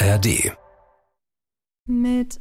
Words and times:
ARD. 0.00 0.56
Mit 1.86 2.38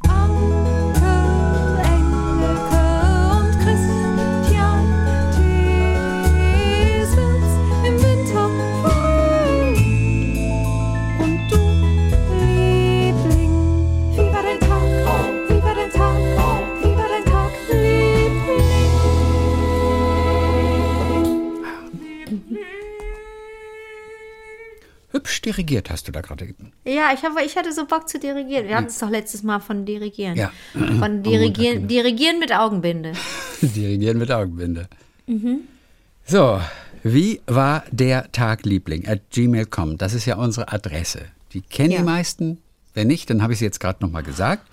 Hübsch 25.27 25.41
dirigiert 25.41 25.89
hast 25.89 26.07
du 26.07 26.13
da 26.13 26.21
gerade. 26.21 26.47
Ja, 26.85 27.09
ich, 27.13 27.21
hab, 27.23 27.37
ich 27.45 27.57
hatte 27.57 27.73
so 27.73 27.85
Bock 27.85 28.07
zu 28.07 28.17
dirigieren. 28.17 28.67
Wir 28.67 28.77
hatten 28.77 28.87
es 28.87 28.97
doch 28.97 29.09
letztes 29.09 29.43
Mal 29.43 29.59
von 29.59 29.85
Dirigieren. 29.85 30.37
Ja. 30.37 30.51
Von 30.73 31.21
Dirigieren, 31.21 31.87
Dirigieren 31.89 32.39
mit 32.39 32.53
Augenbinde. 32.53 33.11
Dirigieren 33.61 34.19
mit 34.19 34.31
Augenbinde. 34.31 34.87
So, 36.25 36.61
wie 37.03 37.41
war 37.45 37.83
der 37.91 38.31
Tag, 38.31 38.65
Liebling? 38.65 39.05
At 39.05 39.29
gmail.com. 39.31 39.97
Das 39.97 40.13
ist 40.13 40.25
ja 40.25 40.37
unsere 40.37 40.71
Adresse. 40.71 41.25
Die 41.51 41.61
kennen 41.61 41.91
Ja. 41.91 41.97
die 41.97 42.03
meisten. 42.05 42.59
Wenn 42.93 43.07
nicht, 43.07 43.29
dann 43.29 43.41
habe 43.43 43.51
ich 43.51 43.57
es 43.57 43.61
jetzt 43.61 43.79
gerade 43.81 44.03
nochmal 44.03 44.23
gesagt. 44.23 44.65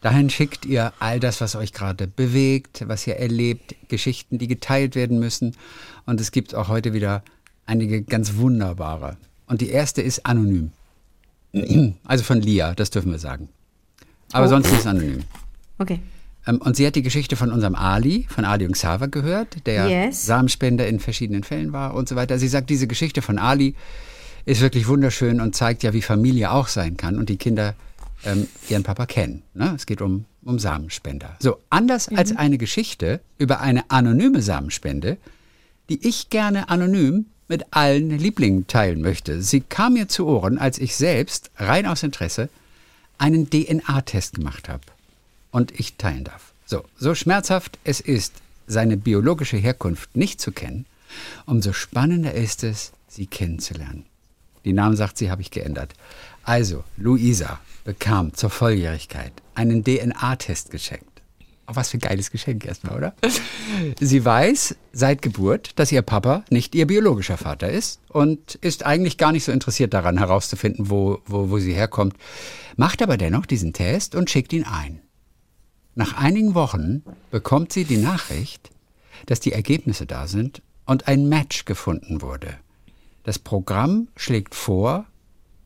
Dahin 0.00 0.30
schickt 0.30 0.64
ihr 0.64 0.92
all 1.00 1.18
das, 1.18 1.40
was 1.40 1.56
euch 1.56 1.72
gerade 1.72 2.06
bewegt, 2.06 2.84
was 2.86 3.04
ihr 3.08 3.16
erlebt, 3.16 3.74
Geschichten, 3.88 4.38
die 4.38 4.46
geteilt 4.46 4.94
werden 4.94 5.18
müssen. 5.18 5.56
Und 6.06 6.20
es 6.20 6.30
gibt 6.30 6.54
auch 6.54 6.68
heute 6.68 6.92
wieder 6.92 7.24
einige 7.66 8.02
ganz 8.02 8.36
wunderbare. 8.36 9.16
Und 9.48 9.60
die 9.60 9.70
erste 9.70 10.02
ist 10.02 10.24
anonym. 10.26 10.70
Also 12.04 12.24
von 12.24 12.40
Lia, 12.40 12.74
das 12.74 12.90
dürfen 12.90 13.10
wir 13.10 13.18
sagen. 13.18 13.48
Aber 14.32 14.46
Oh. 14.46 14.48
sonst 14.48 14.70
ist 14.70 14.80
es 14.80 14.86
anonym. 14.86 15.22
Okay. 15.78 16.00
Ähm, 16.46 16.58
Und 16.60 16.76
sie 16.76 16.86
hat 16.86 16.94
die 16.94 17.02
Geschichte 17.02 17.36
von 17.36 17.50
unserem 17.52 17.74
Ali, 17.74 18.26
von 18.28 18.44
Ali 18.44 18.66
und 18.66 18.72
Xaver 18.72 19.08
gehört, 19.08 19.66
der 19.66 19.88
Yes. 19.88 20.26
Samenspender 20.26 20.86
in 20.86 21.00
verschiedenen 21.00 21.42
Fällen 21.44 21.72
war 21.72 21.94
und 21.94 22.08
so 22.08 22.16
weiter. 22.16 22.38
Sie 22.38 22.48
sagt, 22.48 22.68
diese 22.70 22.86
Geschichte 22.86 23.22
von 23.22 23.38
Ali 23.38 23.74
ist 24.44 24.60
wirklich 24.60 24.86
wunderschön 24.88 25.40
und 25.40 25.54
zeigt 25.56 25.82
ja, 25.82 25.92
wie 25.92 26.02
Familie 26.02 26.50
auch 26.52 26.68
sein 26.68 26.96
kann 26.96 27.18
und 27.18 27.28
die 27.28 27.36
Kinder 27.38 27.74
ähm, 28.24 28.46
ihren 28.68 28.82
Papa 28.82 29.06
kennen. 29.06 29.42
Ne? 29.54 29.72
Es 29.76 29.86
geht 29.86 30.00
um, 30.02 30.24
um 30.44 30.58
Samenspender. 30.58 31.36
So, 31.40 31.58
anders 31.70 32.08
als 32.08 32.36
eine 32.36 32.58
Geschichte 32.58 33.20
über 33.38 33.60
eine 33.60 33.90
anonyme 33.90 34.42
Samenspende, 34.42 35.16
die 35.88 36.06
ich 36.06 36.28
gerne 36.28 36.68
anonym 36.68 37.26
mit 37.48 37.64
allen 37.72 38.10
Lieblingen 38.10 38.66
teilen 38.66 39.00
möchte. 39.00 39.42
Sie 39.42 39.60
kam 39.60 39.94
mir 39.94 40.08
zu 40.08 40.26
Ohren, 40.26 40.58
als 40.58 40.78
ich 40.78 40.96
selbst, 40.96 41.50
rein 41.56 41.86
aus 41.86 42.02
Interesse, 42.02 42.48
einen 43.16 43.50
DNA-Test 43.50 44.34
gemacht 44.34 44.68
habe 44.68 44.82
und 45.50 45.78
ich 45.78 45.96
teilen 45.96 46.24
darf. 46.24 46.52
So, 46.66 46.84
so 46.98 47.14
schmerzhaft 47.14 47.78
es 47.84 48.00
ist, 48.00 48.34
seine 48.66 48.96
biologische 48.96 49.56
Herkunft 49.56 50.14
nicht 50.14 50.40
zu 50.40 50.52
kennen, 50.52 50.84
umso 51.46 51.72
spannender 51.72 52.34
ist 52.34 52.62
es, 52.62 52.92
sie 53.08 53.26
kennenzulernen. 53.26 54.04
Die 54.64 54.74
Namen 54.74 54.96
sagt 54.96 55.16
sie, 55.16 55.30
habe 55.30 55.40
ich 55.40 55.50
geändert. 55.50 55.94
Also, 56.42 56.84
Luisa 56.96 57.58
bekam 57.84 58.34
zur 58.34 58.50
Volljährigkeit 58.50 59.32
einen 59.54 59.82
DNA-Test 59.82 60.70
geschenkt. 60.70 61.07
Auch 61.68 61.76
was 61.76 61.90
für 61.90 61.98
ein 61.98 62.00
geiles 62.00 62.30
Geschenk 62.30 62.64
erstmal, 62.64 62.96
oder? 62.96 63.14
Sie 64.00 64.24
weiß 64.24 64.74
seit 64.94 65.20
Geburt, 65.20 65.78
dass 65.78 65.92
ihr 65.92 66.00
Papa 66.00 66.42
nicht 66.48 66.74
ihr 66.74 66.86
biologischer 66.86 67.36
Vater 67.36 67.68
ist 67.68 68.00
und 68.08 68.54
ist 68.54 68.86
eigentlich 68.86 69.18
gar 69.18 69.32
nicht 69.32 69.44
so 69.44 69.52
interessiert 69.52 69.92
daran 69.92 70.16
herauszufinden, 70.16 70.88
wo, 70.88 71.20
wo, 71.26 71.50
wo 71.50 71.58
sie 71.58 71.74
herkommt, 71.74 72.16
macht 72.76 73.02
aber 73.02 73.18
dennoch 73.18 73.44
diesen 73.44 73.74
Test 73.74 74.14
und 74.14 74.30
schickt 74.30 74.54
ihn 74.54 74.64
ein. 74.64 75.02
Nach 75.94 76.16
einigen 76.16 76.54
Wochen 76.54 77.02
bekommt 77.30 77.70
sie 77.70 77.84
die 77.84 77.98
Nachricht, 77.98 78.70
dass 79.26 79.38
die 79.38 79.52
Ergebnisse 79.52 80.06
da 80.06 80.26
sind 80.26 80.62
und 80.86 81.06
ein 81.06 81.28
Match 81.28 81.66
gefunden 81.66 82.22
wurde. 82.22 82.54
Das 83.24 83.38
Programm 83.38 84.08
schlägt 84.16 84.54
vor, 84.54 85.04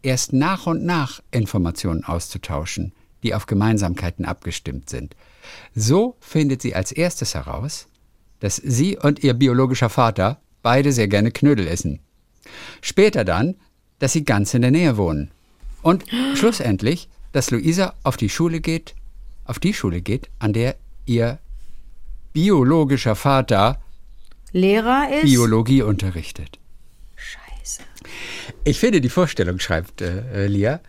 erst 0.03 0.33
nach 0.33 0.67
und 0.67 0.85
nach 0.85 1.23
Informationen 1.31 2.03
auszutauschen, 2.03 2.93
die 3.23 3.37
auf 3.37 3.47
Gemeinsamkeiten 3.47 4.25
abgestimmt 4.25 4.91
sind. 4.91 5.15
So 5.75 6.17
findet 6.21 6.63
sie 6.63 6.75
als 6.75 6.93
erstes 6.93 7.35
heraus, 7.35 7.89
dass 8.41 8.57
sie 8.57 8.99
und 8.99 9.23
ihr 9.23 9.35
biologischer 9.35 9.89
Vater 9.89 10.41
beide 10.63 10.93
sehr 10.93 11.09
gerne 11.09 11.31
Knödel 11.31 11.67
essen. 11.67 12.01
Später 12.81 13.25
dann, 13.25 13.57
dass 13.99 14.13
sie 14.13 14.25
ganz 14.25 14.55
in 14.55 14.63
der 14.63 14.71
Nähe 14.71 14.97
wohnen. 14.97 15.31
Und 15.83 16.05
schlussendlich, 16.35 17.09
dass 17.33 17.51
Luisa 17.51 17.95
auf 18.03 18.17
die 18.17 18.29
Schule 18.29 18.61
geht, 18.61 18.95
auf 19.45 19.59
die 19.59 19.75
Schule 19.75 20.01
geht, 20.01 20.29
an 20.39 20.53
der 20.53 20.77
ihr 21.07 21.39
biologischer 22.33 23.17
Vater 23.17 23.81
Lehrer 24.53 25.09
ist. 25.11 25.25
Biologie 25.25 25.83
unterrichtet. 25.83 26.59
Scheiße. 27.17 27.83
Ich 28.65 28.79
finde 28.79 29.01
die 29.01 29.09
Vorstellung, 29.09 29.59
schreibt 29.59 30.03
äh, 30.03 30.47
Lia, 30.47 30.81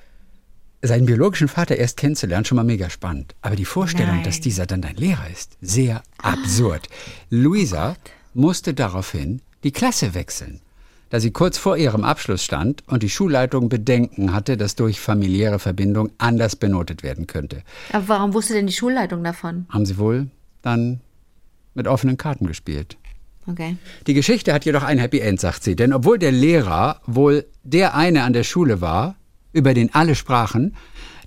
seinen 0.83 1.05
biologischen 1.05 1.47
Vater 1.47 1.77
erst 1.77 1.97
kennenzulernen, 1.97 2.45
schon 2.45 2.57
mal 2.57 2.63
mega 2.63 2.89
spannend. 2.89 3.35
Aber 3.41 3.55
die 3.55 3.65
Vorstellung, 3.65 4.15
Nein. 4.15 4.23
dass 4.23 4.41
dieser 4.41 4.65
dann 4.65 4.81
dein 4.81 4.97
Lehrer 4.97 5.29
ist, 5.31 5.57
sehr 5.61 6.03
absurd. 6.21 6.89
Luisa 7.29 7.95
musste 8.33 8.73
daraufhin 8.73 9.41
die 9.63 9.71
Klasse 9.71 10.13
wechseln, 10.13 10.59
da 11.09 11.19
sie 11.21 11.31
kurz 11.31 11.57
vor 11.57 11.77
ihrem 11.77 12.03
Abschluss 12.03 12.43
stand 12.43 12.83
und 12.87 13.01
die 13.01 13.09
Schulleitung 13.09 13.69
Bedenken 13.69 14.33
hatte, 14.33 14.57
dass 14.57 14.75
durch 14.75 14.99
familiäre 14.99 15.57
Verbindung 15.59 16.11
anders 16.17 16.57
benotet 16.57 17.01
werden 17.01 17.27
könnte. 17.27 17.63
Aber 17.93 18.09
warum 18.09 18.33
wusste 18.33 18.53
denn 18.53 18.67
die 18.67 18.73
Schulleitung 18.73 19.23
davon? 19.23 19.65
Haben 19.69 19.85
sie 19.85 19.97
wohl 19.97 20.27
dann 20.61 20.99
mit 21.73 21.87
offenen 21.87 22.17
Karten 22.17 22.45
gespielt. 22.45 22.97
Okay. 23.47 23.77
Die 24.07 24.13
Geschichte 24.13 24.53
hat 24.53 24.65
jedoch 24.65 24.83
ein 24.83 24.99
Happy 24.99 25.19
End, 25.19 25.39
sagt 25.39 25.63
sie. 25.63 25.75
Denn 25.75 25.93
obwohl 25.93 26.17
der 26.17 26.31
Lehrer 26.31 27.01
wohl 27.05 27.45
der 27.63 27.95
eine 27.95 28.23
an 28.23 28.33
der 28.33 28.43
Schule 28.43 28.79
war, 28.79 29.15
über 29.53 29.73
den 29.73 29.93
alle 29.93 30.15
sprachen, 30.15 30.75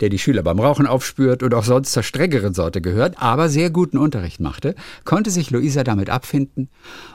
der 0.01 0.11
die 0.11 0.19
Schüler 0.19 0.43
beim 0.43 0.61
Rauchen 0.61 0.87
aufspürt 0.87 1.43
und 1.43 1.55
auch 1.55 1.65
sonst 1.65 1.93
zur 1.93 2.03
strengeren 2.03 2.53
Sorte 2.53 2.81
gehört, 2.81 3.23
aber 3.23 3.49
sehr 3.49 3.71
guten 3.71 3.97
Unterricht 3.97 4.41
machte, 4.41 4.75
konnte 5.05 5.31
sich 5.31 5.51
Luisa 5.51 5.85
damit 5.85 6.11
abfinden. 6.11 6.69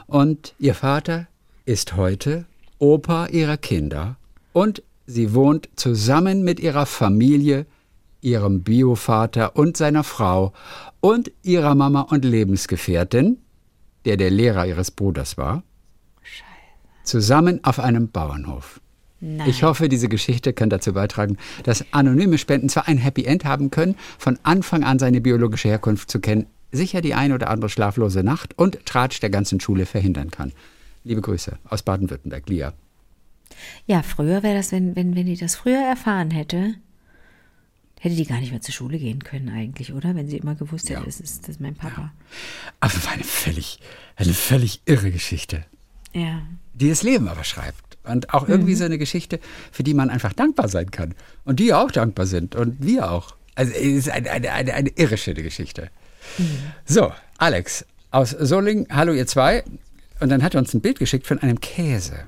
Und 0.06 0.54
ihr 0.58 0.74
Vater 0.74 1.28
ist 1.64 1.96
heute 1.96 2.46
Opa 2.78 3.26
ihrer 3.26 3.56
Kinder 3.56 4.16
und 4.52 4.82
sie 5.06 5.34
wohnt 5.34 5.68
zusammen 5.76 6.42
mit 6.42 6.58
ihrer 6.58 6.86
Familie, 6.86 7.66
ihrem 8.20 8.62
Biovater 8.62 9.56
und 9.56 9.76
seiner 9.76 10.04
Frau 10.04 10.52
und 11.00 11.30
ihrer 11.42 11.74
Mama 11.74 12.02
und 12.02 12.24
Lebensgefährtin, 12.24 13.38
der 14.04 14.16
der 14.16 14.30
Lehrer 14.30 14.66
ihres 14.66 14.90
Bruders 14.90 15.36
war, 15.36 15.62
zusammen 17.04 17.62
auf 17.64 17.78
einem 17.78 18.10
Bauernhof. 18.10 18.81
Nein. 19.24 19.48
Ich 19.48 19.62
hoffe, 19.62 19.88
diese 19.88 20.08
Geschichte 20.08 20.52
kann 20.52 20.68
dazu 20.68 20.92
beitragen, 20.94 21.38
dass 21.62 21.84
anonyme 21.92 22.38
Spenden 22.38 22.68
zwar 22.68 22.88
ein 22.88 22.98
Happy 22.98 23.24
End 23.24 23.44
haben 23.44 23.70
können, 23.70 23.94
von 24.18 24.36
Anfang 24.42 24.82
an 24.82 24.98
seine 24.98 25.20
biologische 25.20 25.68
Herkunft 25.68 26.10
zu 26.10 26.18
kennen, 26.18 26.46
sicher 26.72 27.00
die 27.02 27.14
ein 27.14 27.32
oder 27.32 27.48
andere 27.48 27.68
schlaflose 27.70 28.24
Nacht 28.24 28.58
und 28.58 28.84
Tratsch 28.84 29.20
der 29.20 29.30
ganzen 29.30 29.60
Schule 29.60 29.86
verhindern 29.86 30.32
kann. 30.32 30.50
Liebe 31.04 31.20
Grüße 31.20 31.56
aus 31.68 31.82
Baden-Württemberg, 31.84 32.48
Lia. 32.48 32.72
Ja, 33.86 34.02
früher 34.02 34.42
wäre 34.42 34.56
das, 34.56 34.72
wenn, 34.72 34.96
wenn, 34.96 35.14
wenn 35.14 35.26
die 35.26 35.36
das 35.36 35.54
früher 35.54 35.78
erfahren 35.80 36.32
hätte, 36.32 36.74
hätte 38.00 38.16
die 38.16 38.26
gar 38.26 38.40
nicht 38.40 38.50
mehr 38.50 38.60
zur 38.60 38.74
Schule 38.74 38.98
gehen 38.98 39.22
können 39.22 39.50
eigentlich, 39.50 39.92
oder? 39.92 40.16
Wenn 40.16 40.26
sie 40.26 40.38
immer 40.38 40.56
gewusst 40.56 40.88
hätte, 40.90 41.00
Ja. 41.00 41.06
das, 41.06 41.20
ist, 41.20 41.42
das 41.42 41.50
ist 41.50 41.60
mein 41.60 41.76
Papa. 41.76 42.12
Aber 42.80 42.94
war 43.04 43.12
eine 43.12 43.22
völlig, 43.22 43.78
eine 44.16 44.32
völlig 44.34 44.80
irre 44.86 45.12
Geschichte, 45.12 45.64
Ja. 46.12 46.42
die 46.74 46.88
das 46.88 47.04
Leben 47.04 47.28
aber 47.28 47.44
schreibt. 47.44 47.91
Und 48.04 48.34
auch 48.34 48.48
irgendwie 48.48 48.74
so 48.74 48.84
eine 48.84 48.98
Geschichte, 48.98 49.38
für 49.70 49.82
die 49.84 49.94
man 49.94 50.10
einfach 50.10 50.32
dankbar 50.32 50.68
sein 50.68 50.90
kann. 50.90 51.14
Und 51.44 51.60
die 51.60 51.72
auch 51.72 51.90
dankbar 51.90 52.26
sind. 52.26 52.54
Und 52.56 52.84
wir 52.84 53.10
auch. 53.10 53.36
Also 53.54 53.72
es 53.72 53.78
ist 53.80 54.10
eine, 54.10 54.30
eine, 54.30 54.52
eine, 54.52 54.74
eine 54.74 54.88
irre 54.96 55.16
schöne 55.16 55.42
Geschichte. 55.42 55.90
So, 56.84 57.12
Alex 57.38 57.84
aus 58.10 58.30
Solingen, 58.30 58.86
hallo 58.90 59.12
ihr 59.12 59.26
zwei. 59.26 59.62
Und 60.20 60.28
dann 60.30 60.42
hat 60.42 60.54
er 60.54 60.60
uns 60.60 60.74
ein 60.74 60.80
Bild 60.80 60.98
geschickt 60.98 61.26
von 61.26 61.38
einem 61.40 61.60
Käse. 61.60 62.24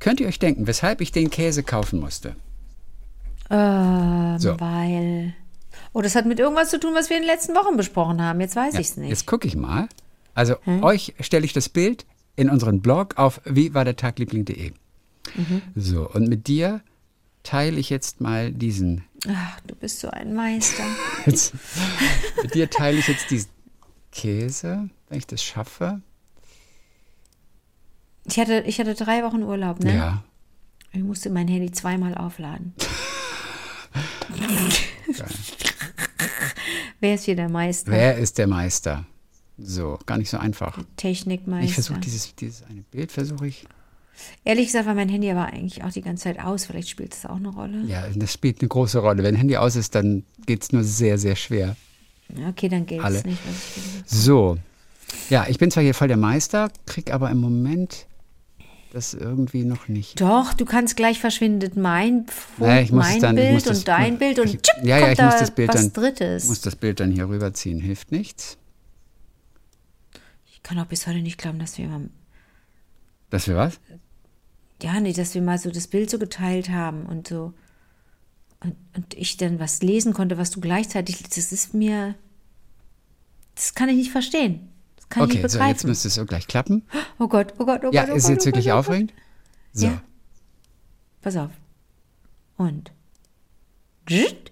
Könnt 0.00 0.20
ihr 0.20 0.26
euch 0.28 0.38
denken, 0.38 0.66
weshalb 0.66 1.00
ich 1.00 1.12
den 1.12 1.30
Käse 1.30 1.62
kaufen 1.62 2.00
musste? 2.00 2.36
Ähm, 3.50 4.38
So. 4.38 4.58
Weil. 4.60 5.34
Oh, 5.92 6.02
das 6.02 6.14
hat 6.14 6.26
mit 6.26 6.38
irgendwas 6.38 6.70
zu 6.70 6.80
tun, 6.80 6.92
was 6.94 7.10
wir 7.10 7.16
in 7.16 7.22
den 7.22 7.30
letzten 7.30 7.54
Wochen 7.54 7.76
besprochen 7.76 8.20
haben. 8.22 8.40
Jetzt 8.40 8.56
weiß 8.56 8.74
Ja, 8.74 8.80
ich's 8.80 8.96
nicht. 8.96 9.10
Jetzt 9.10 9.26
gucke 9.26 9.46
ich 9.46 9.56
mal. 9.56 9.88
Also 10.34 10.56
euch 10.82 11.14
stelle 11.20 11.44
ich 11.44 11.52
das 11.52 11.68
Bild 11.68 12.04
in 12.34 12.50
unseren 12.50 12.80
Blog 12.80 13.16
auf 13.16 13.40
wie 13.44 13.72
So, 15.74 16.08
und 16.10 16.28
mit 16.28 16.46
dir 16.46 16.80
teile 17.42 17.78
ich 17.78 17.90
jetzt 17.90 18.20
mal 18.20 18.52
diesen 18.52 19.04
Ach, 19.28 19.60
du 19.66 19.74
bist 19.74 20.00
so 20.00 20.10
ein 20.10 20.34
Meister. 20.34 20.84
Jetzt, 21.26 21.54
mit 22.42 22.54
dir 22.54 22.68
teile 22.68 22.98
ich 22.98 23.08
jetzt 23.08 23.30
diesen 23.30 23.48
Käse, 24.12 24.90
wenn 25.08 25.18
ich 25.18 25.26
das 25.26 25.42
schaffe. 25.42 26.02
Ich 28.26 28.38
hatte, 28.38 28.62
ich 28.66 28.78
hatte 28.78 28.94
drei 28.94 29.22
Wochen 29.22 29.42
Urlaub, 29.42 29.80
ne? 29.80 29.96
Ja. 29.96 30.24
Ich 30.92 31.02
musste 31.02 31.30
mein 31.30 31.48
Handy 31.48 31.72
zweimal 31.72 32.14
aufladen. 32.14 32.74
Wer 37.00 37.14
ist 37.14 37.24
hier 37.24 37.36
der 37.36 37.48
Meister? 37.48 37.90
Wer 37.92 38.18
ist 38.18 38.38
der 38.38 38.46
Meister? 38.46 39.06
So, 39.56 39.98
gar 40.06 40.18
nicht 40.18 40.30
so 40.30 40.36
einfach. 40.38 40.78
Technikmeister. 40.96 41.64
Ich 41.64 41.74
versuche 41.74 42.00
dieses, 42.00 42.34
dieses 42.34 42.62
eine 42.64 42.82
Bild, 42.82 43.10
versuche 43.12 43.46
ich. 43.46 43.66
Ehrlich 44.44 44.66
gesagt 44.66 44.86
war 44.86 44.94
mein 44.94 45.08
Handy 45.08 45.30
aber 45.30 45.46
eigentlich 45.46 45.82
auch 45.84 45.90
die 45.92 46.02
ganze 46.02 46.24
Zeit 46.24 46.38
aus. 46.40 46.66
Vielleicht 46.66 46.88
spielt 46.88 47.14
es 47.14 47.26
auch 47.26 47.36
eine 47.36 47.48
Rolle. 47.48 47.82
Ja, 47.86 48.04
das 48.14 48.32
spielt 48.32 48.60
eine 48.60 48.68
große 48.68 48.98
Rolle. 48.98 49.22
Wenn 49.22 49.34
Handy 49.34 49.56
aus 49.56 49.76
ist, 49.76 49.94
dann 49.94 50.24
geht 50.46 50.62
es 50.62 50.72
nur 50.72 50.84
sehr, 50.84 51.18
sehr 51.18 51.36
schwer. 51.36 51.76
Okay, 52.48 52.68
dann 52.68 52.86
Alle. 53.00 53.18
es 53.18 53.24
nicht. 53.24 53.38
Ich. 53.46 53.82
So. 54.06 54.56
Ja, 55.30 55.46
ich 55.48 55.58
bin 55.58 55.70
zwar 55.70 55.82
hier 55.82 55.94
voll 55.94 56.08
der 56.08 56.16
Meister, 56.16 56.70
krieg 56.86 57.12
aber 57.12 57.30
im 57.30 57.38
Moment 57.38 58.06
das 58.92 59.12
irgendwie 59.12 59.64
noch 59.64 59.88
nicht. 59.88 60.20
Doch, 60.20 60.54
du 60.54 60.64
kannst 60.64 60.96
gleich 60.96 61.18
verschwindet 61.18 61.76
mein, 61.76 62.26
Fo- 62.26 62.64
Ja, 62.66 62.80
ich 62.80 62.92
muss 62.92 63.04
mein 63.06 63.20
dann- 63.20 63.36
ich 63.36 63.42
Bild 63.42 63.54
muss 63.54 63.62
das- 63.64 63.78
und 63.78 63.88
dein 63.88 64.18
Bild 64.18 64.38
und 64.38 64.46
ich- 64.54 64.62
tschipp, 64.62 64.84
ja, 64.84 64.98
ja, 64.98 65.06
kommt 65.06 65.18
ich 65.18 65.24
muss 65.24 65.34
da 65.34 65.40
das 65.40 65.50
Bild 65.50 65.68
was 65.68 65.74
dann- 65.76 65.92
Drittes. 65.92 66.44
muss 66.46 66.60
das 66.60 66.76
Bild 66.76 67.00
dann 67.00 67.10
hier 67.10 67.28
rüberziehen, 67.28 67.80
hilft 67.80 68.12
nichts. 68.12 68.56
ich 70.52 70.62
kann 70.62 70.78
auch 70.78 70.86
bis 70.86 71.06
heute 71.06 71.20
nicht 71.20 71.38
glauben, 71.38 71.58
dass 71.58 71.76
wir 71.78 71.88
mal, 71.88 72.08
Dass 73.30 73.48
wir 73.48 73.56
was? 73.56 73.80
Ja, 74.84 75.00
nee, 75.00 75.12
dass 75.12 75.34
wir 75.34 75.42
mal 75.42 75.58
so 75.58 75.70
das 75.70 75.86
Bild 75.88 76.10
so 76.10 76.18
geteilt 76.18 76.68
haben 76.70 77.06
und 77.06 77.28
so 77.28 77.52
und, 78.60 78.76
und 78.96 79.14
ich 79.14 79.36
dann 79.36 79.58
was 79.58 79.82
lesen 79.82 80.12
konnte, 80.14 80.38
was 80.38 80.50
du 80.50 80.60
gleichzeitig, 80.60 81.22
das 81.22 81.52
ist 81.52 81.74
mir, 81.74 82.14
das 83.54 83.74
kann 83.74 83.88
ich 83.88 83.96
nicht 83.96 84.10
verstehen. 84.10 84.68
Das 84.96 85.08
kann 85.08 85.24
ich 85.24 85.30
Okay, 85.30 85.42
nicht 85.42 85.50
so, 85.52 85.58
begreifen. 85.58 85.74
jetzt 85.76 85.84
müsste 85.84 86.08
es 86.08 86.14
so 86.14 86.24
gleich 86.24 86.46
klappen. 86.46 86.82
oh 87.18 87.28
Gott, 87.28 87.54
oh 87.58 87.64
Gott, 87.66 87.82
oh 87.84 87.90
Ja, 87.92 88.04
Gott. 88.04 88.14
oh 88.14 88.16
ist 88.16 88.24
Gott, 88.24 88.32
jetzt 88.32 88.42
oh 88.42 88.46
wirklich 88.46 88.66
Gott, 88.66 88.74
oh 88.74 88.78
aufregend? 88.78 89.12
So. 89.72 89.86
Ja. 89.86 90.02
Pass 91.20 91.36
auf. 91.36 91.50
Und. 92.56 92.92
Zzt. 94.08 94.43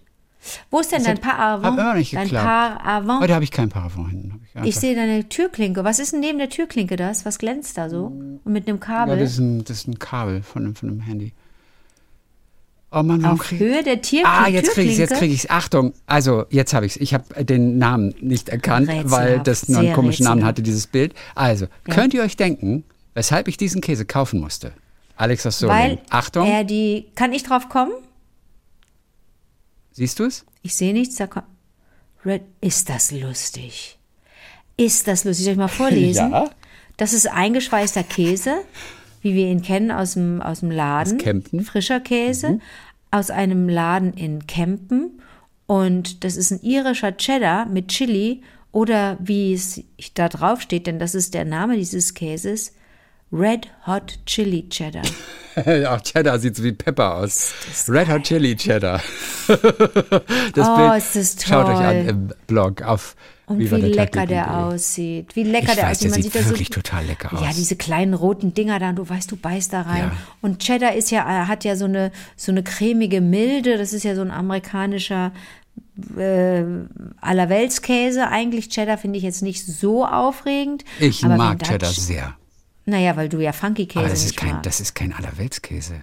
Wo 0.71 0.81
ist 0.81 0.91
denn 0.93 1.05
dein 1.05 1.19
Paravent? 1.19 1.65
hat 1.79 1.79
immer 1.79 1.95
nicht 1.95 2.15
dein 2.15 2.25
geklappt. 2.25 2.47
Paravent? 2.83 3.21
Heute 3.21 3.35
habe 3.35 3.45
ich 3.45 3.51
kein 3.51 3.69
Paravent 3.69 4.11
hinten. 4.11 4.41
Hab 4.55 4.63
ich 4.65 4.71
Ich 4.71 4.77
sehe 4.77 4.95
deine 4.97 5.29
Türklinke. 5.29 5.85
Was 5.85 5.99
ist 5.99 6.13
denn 6.13 6.21
neben 6.21 6.39
der 6.39 6.49
Türklinke 6.49 6.97
das? 6.97 7.25
Was 7.25 7.39
glänzt 7.39 7.79
da 7.79 7.89
so? 7.89 8.07
Und 8.07 8.41
mit 8.53 8.67
einem 8.69 8.79
ja, 8.79 8.85
Kabel? 8.85 9.19
das, 9.19 9.33
ist 9.33 9.39
ein, 9.39 9.65
das 9.65 9.77
ist 9.79 9.89
ein 9.89 9.99
Kabel 9.99 10.43
von, 10.43 10.65
einem- 10.65 10.75
von 10.75 10.89
einem 10.89 11.01
Handy. 11.01 11.33
Oh 12.95 13.03
Mann, 13.03 13.23
warum 13.23 13.41
auf 13.41 13.47
krieg 13.47 13.59
Höhe 13.61 13.83
der 13.83 14.03
Tierklinke? 14.03 14.29
Ah, 14.29 14.49
jetzt 14.49 14.73
kriege 14.73 14.91
ich 14.91 14.99
jetzt 14.99 15.11
Türklinke? 15.11 15.19
kriege 15.21 15.35
ich 15.35 15.51
Achtung, 15.51 15.95
also 16.07 16.45
jetzt 16.51 16.75
habe 16.75 16.85
ich 16.85 16.97
es. 16.97 17.01
Ich 17.01 17.15
habe 17.15 17.43
den 17.45 17.79
Namen 17.79 18.15
nicht 18.21 18.51
erkannt, 18.51 18.87
Rätselhaft, 18.89 19.11
weil 19.11 19.41
das 19.41 19.69
nur 19.69 19.81
einen 19.81 19.95
komischen 19.95 20.25
Namen 20.25 20.41
rätselhaft. 20.41 20.49
hatte, 20.59 20.63
dieses 20.63 20.87
Bild. 20.89 21.15
Also, 21.35 21.67
Ja. 21.89 21.95
könnt 21.95 22.13
ihr 22.13 22.23
euch 22.23 22.37
denken, 22.37 22.85
weshalb 23.15 23.49
ich 23.49 23.57
diesen 23.57 23.81
Käse 23.81 24.05
kaufen 24.05 24.41
musste? 24.41 24.73
Alex 25.17 25.47
aus 25.47 25.59
Solingen. 25.61 25.99
Achtung, 26.11 26.47
er 26.47 26.65
die. 26.65 27.07
Kann 27.15 27.33
ich 27.33 27.45
drauf 27.45 27.71
kommen? 27.71 27.93
Siehst 29.93 30.19
du 30.19 30.25
es? 30.25 30.45
Ich 30.63 30.75
sehe 30.75 30.93
nichts. 30.93 31.17
Da 31.17 31.27
kommt. 31.27 31.47
Red. 32.25 32.43
Ist 32.61 32.89
das 32.89 33.11
lustig? 33.11 33.99
Ist 34.77 35.09
das 35.09 35.25
lustig? 35.25 35.45
Soll 35.45 35.53
ich 35.53 35.59
mal 35.59 35.69
vorlesen? 35.69 36.31
Ja. 36.31 36.51
Das 36.97 37.13
ist 37.13 37.27
eingeschweißter 37.27 38.05
Käse, 38.05 38.57
wie 39.23 39.35
wir 39.35 39.47
ihn 39.49 39.63
kennen 39.63 39.91
aus 39.91 40.15
dem, 40.15 40.41
aus 40.41 40.61
dem 40.61 40.71
Laden. 40.71 41.17
Aus 41.17 41.23
Kempten. 41.23 41.61
Mhm. 41.61 41.65
Frischer 41.65 42.01
Käse. 42.01 42.59
Aus 43.11 43.31
einem 43.31 43.69
Laden 43.69 44.15
in 44.15 44.47
Kempen. 44.47 45.21
Und 45.67 46.25
das 46.25 46.37
ist 46.37 46.51
ein 46.51 46.61
irischer 46.63 47.17
Cheddar 47.17 47.67
mit 47.67 47.89
Chili 47.89 48.43
oder 48.73 49.19
wie 49.21 49.53
es 49.53 49.83
da 50.15 50.29
drauf 50.29 50.61
steht, 50.63 50.87
denn 50.87 50.99
das 50.99 51.15
ist 51.15 51.35
der 51.35 51.45
Name 51.45 51.77
dieses 51.77 52.15
Käses, 52.15 52.73
Red 53.33 53.69
Hot 53.87 54.19
Chili 54.27 54.69
Cheddar. 54.69 55.03
Auch 55.93 56.01
Cheddar 56.03 56.39
sieht 56.39 56.57
so 56.57 56.63
wie 56.65 56.73
Pepper 56.73 57.15
aus. 57.17 57.53
Red 57.89 58.09
Hot 58.09 58.23
Chili 58.25 58.55
Cheddar. 58.57 59.01
das 59.49 60.69
Oh, 60.69 60.93
ist 60.97 61.17
das 61.17 61.37
Schaut 61.47 61.67
euch 61.67 61.77
an 61.77 61.97
toll. 62.01 62.09
im 62.09 62.29
Blog 62.47 62.83
auf 62.83 63.17
Und 63.47 63.59
wie 63.59 63.69
der 63.69 63.79
lecker 63.79 64.27
der 64.27 64.45
DE. 64.45 64.51
aussieht. 64.51 65.35
Wie 65.37 65.43
lecker 65.45 65.71
Ich 65.71 65.75
der 65.77 65.85
weiß, 65.85 65.99
aussieht. 65.99 66.15
der 66.17 66.23
sieht 66.23 66.35
da 66.35 66.49
wirklich 66.49 66.71
total 66.71 67.05
lecker 67.07 67.31
Ja, 67.41 67.49
aus. 67.49 67.57
diese 67.57 67.77
kleinen 67.77 68.15
roten 68.15 68.55
Dinger 68.55 68.79
da, 68.79 68.93
du 68.93 69.09
weißt, 69.09 69.31
du 69.31 69.37
beißt 69.37 69.73
da 69.73 69.83
rein. 69.83 70.05
Ja. 70.05 70.13
Und 70.43 70.61
Cheddar 70.61 70.95
ist 70.95 71.11
ja, 71.11 71.23
äh, 71.45 71.47
hat 71.47 71.65
ja 71.65 71.77
so 71.77 71.85
eine, 71.87 72.13
so 72.37 72.53
eine 72.53 72.63
cremige 72.63 73.21
Milde. 73.21 73.79
Das 73.79 73.93
ist 73.93 74.05
ja 74.05 74.15
so 74.15 74.21
ein 74.23 74.31
amerikanischer 74.31 75.33
äh, 76.19 76.65
Allerweltskäse. 77.21 78.29
Eigentlich 78.29 78.69
Cheddar 78.71 78.99
finde 78.99 79.19
ich 79.19 79.25
jetzt 79.25 79.43
nicht 79.43 79.65
so 79.67 80.07
aufregend. 80.07 80.85
Ich 81.01 81.23
mag 81.23 81.59
da 81.61 81.67
Cheddar 81.67 81.91
Ch- 81.91 82.01
sehr. 82.01 82.37
Naja, 82.93 83.17
weil 83.17 83.31
du 83.31 83.41
ja 83.41 83.53
Funky 83.53 83.87
Käse 83.87 84.01
Aber 84.01 84.09
das 84.11 84.25
ist 84.25 84.37
kein, 84.37 84.51
magst. 84.51 84.67
das 84.67 84.81
ist 84.81 84.95
kein 84.95 85.15
Allerweltskäse. 85.15 85.95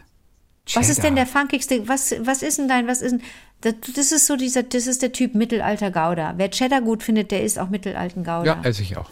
Was 0.73 0.89
ist 0.89 0.97
denn 0.97 1.15
Cheddar. 1.15 1.15
der 1.15 1.27
funkigste? 1.27 1.87
Was, 1.87 2.15
was 2.21 2.41
ist 2.41 2.57
denn 2.57 2.67
dein, 2.67 2.87
was 2.87 3.03
ist 3.03 3.11
denn, 3.11 3.21
das, 3.61 3.75
das 3.95 4.11
ist 4.11 4.25
so 4.25 4.35
dieser, 4.35 4.63
das 4.63 4.87
ist 4.87 5.03
der 5.03 5.11
Typ 5.11 5.35
Mittelalter 5.35 5.91
Gouda. 5.91 6.33
Wer 6.37 6.49
Cheddar 6.49 6.81
gut 6.81 7.03
findet, 7.03 7.29
der 7.29 7.43
isst 7.43 7.59
auch 7.59 7.69
mittelalten 7.69 8.23
Gouda. 8.23 8.43
Ja, 8.43 8.61
esse 8.63 8.81
ich 8.81 8.97
auch. 8.97 9.11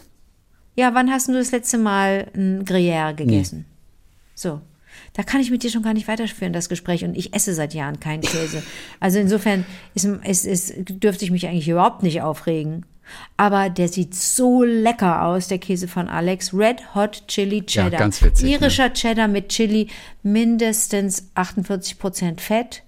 Ja, 0.74 0.92
wann 0.94 1.08
hast 1.08 1.28
du 1.28 1.32
das 1.32 1.52
letzte 1.52 1.78
Mal 1.78 2.26
ein 2.34 2.64
Gruyère 2.64 3.14
gegessen? 3.14 3.64
So. 4.34 4.60
Da 5.12 5.22
kann 5.22 5.40
ich 5.40 5.52
mit 5.52 5.62
dir 5.62 5.70
schon 5.70 5.82
gar 5.82 5.94
nicht 5.94 6.08
weiterführen, 6.08 6.52
das 6.52 6.68
Gespräch. 6.68 7.04
Und 7.04 7.16
ich 7.16 7.32
esse 7.32 7.54
seit 7.54 7.74
Jahren 7.74 8.00
keinen 8.00 8.22
Käse. 8.22 8.62
Also 9.00 9.20
insofern 9.20 9.64
ist, 9.94 10.04
ist, 10.04 10.44
ist, 10.44 10.74
dürfte 10.78 11.24
ich 11.24 11.30
mich 11.30 11.46
eigentlich 11.46 11.68
überhaupt 11.68 12.02
nicht 12.02 12.22
aufregen. 12.22 12.84
Aber 13.36 13.70
der 13.70 13.88
sieht 13.88 14.14
so 14.14 14.62
lecker 14.62 15.22
aus, 15.22 15.48
der 15.48 15.58
Käse 15.58 15.88
von 15.88 16.08
Alex. 16.08 16.52
Red 16.52 16.94
Hot 16.94 17.24
Chili 17.28 17.64
Cheddar. 17.64 17.98
ganz 17.98 18.22
witzig, 18.22 18.44
ne? 18.44 18.56
Irischer 18.56 18.92
Cheddar 18.92 19.28
mit 19.28 19.48
Chili, 19.48 19.88
mindestens 20.22 21.30
48% 21.34 22.40
Fett. 22.40 22.82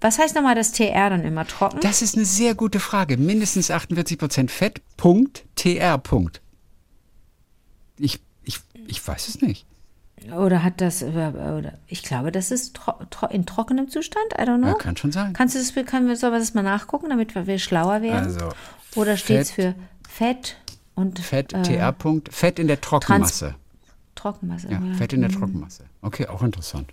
Was 0.00 0.18
heißt 0.18 0.34
nochmal 0.34 0.54
das 0.54 0.72
TR 0.72 1.08
dann 1.08 1.24
immer 1.24 1.46
trocken? 1.46 1.80
Das 1.80 2.02
ist 2.02 2.14
eine 2.16 2.26
sehr 2.26 2.54
gute 2.54 2.78
Frage. 2.78 3.16
Mindestens 3.16 3.70
48% 3.70 4.50
Fett, 4.50 4.82
Punkt, 4.96 5.44
TR, 5.56 5.96
Punkt. 5.98 6.42
Ich, 7.98 8.20
ich, 8.44 8.60
ich 8.86 9.06
weiß 9.06 9.28
es 9.28 9.40
nicht. 9.40 9.66
Oder 10.32 10.62
hat 10.62 10.80
das, 10.80 11.02
oder, 11.02 11.74
ich 11.86 12.02
glaube, 12.02 12.32
das 12.32 12.50
ist 12.50 12.74
tro 12.76 12.92
tro 13.10 13.26
in 13.26 13.44
trockenem 13.44 13.88
Zustand, 13.88 14.24
I 14.38 14.42
don't 14.42 14.58
know. 14.58 14.68
Ja, 14.68 14.74
kann 14.74 14.96
schon 14.96 15.12
sein. 15.12 15.34
Kannst 15.34 15.54
du 15.54 15.58
das, 15.58 15.74
können 15.86 16.08
wir, 16.08 16.16
das 16.16 16.54
mal 16.54 16.62
nachgucken, 16.62 17.10
damit 17.10 17.34
wir, 17.34 17.46
wir 17.46 17.58
schlauer 17.58 18.00
werden? 18.00 18.24
Also, 18.24 18.48
Oder 18.94 19.16
steht 19.16 19.40
es 19.40 19.50
für 19.50 19.74
Fett 20.08 20.56
und 20.94 21.18
Fett, 21.18 21.52
äh, 21.52 21.62
TR, 21.62 21.92
Punkt, 21.92 22.32
Fett 22.32 22.58
in 22.58 22.68
der 22.68 22.80
Trockenmasse. 22.80 23.54
Trockenmasse? 24.14 24.68
Ja, 24.70 24.80
Fett 24.96 25.12
in 25.12 25.22
der 25.22 25.30
Trockenmasse. 25.30 25.84
Okay, 26.02 26.26
auch 26.26 26.42
interessant. 26.42 26.92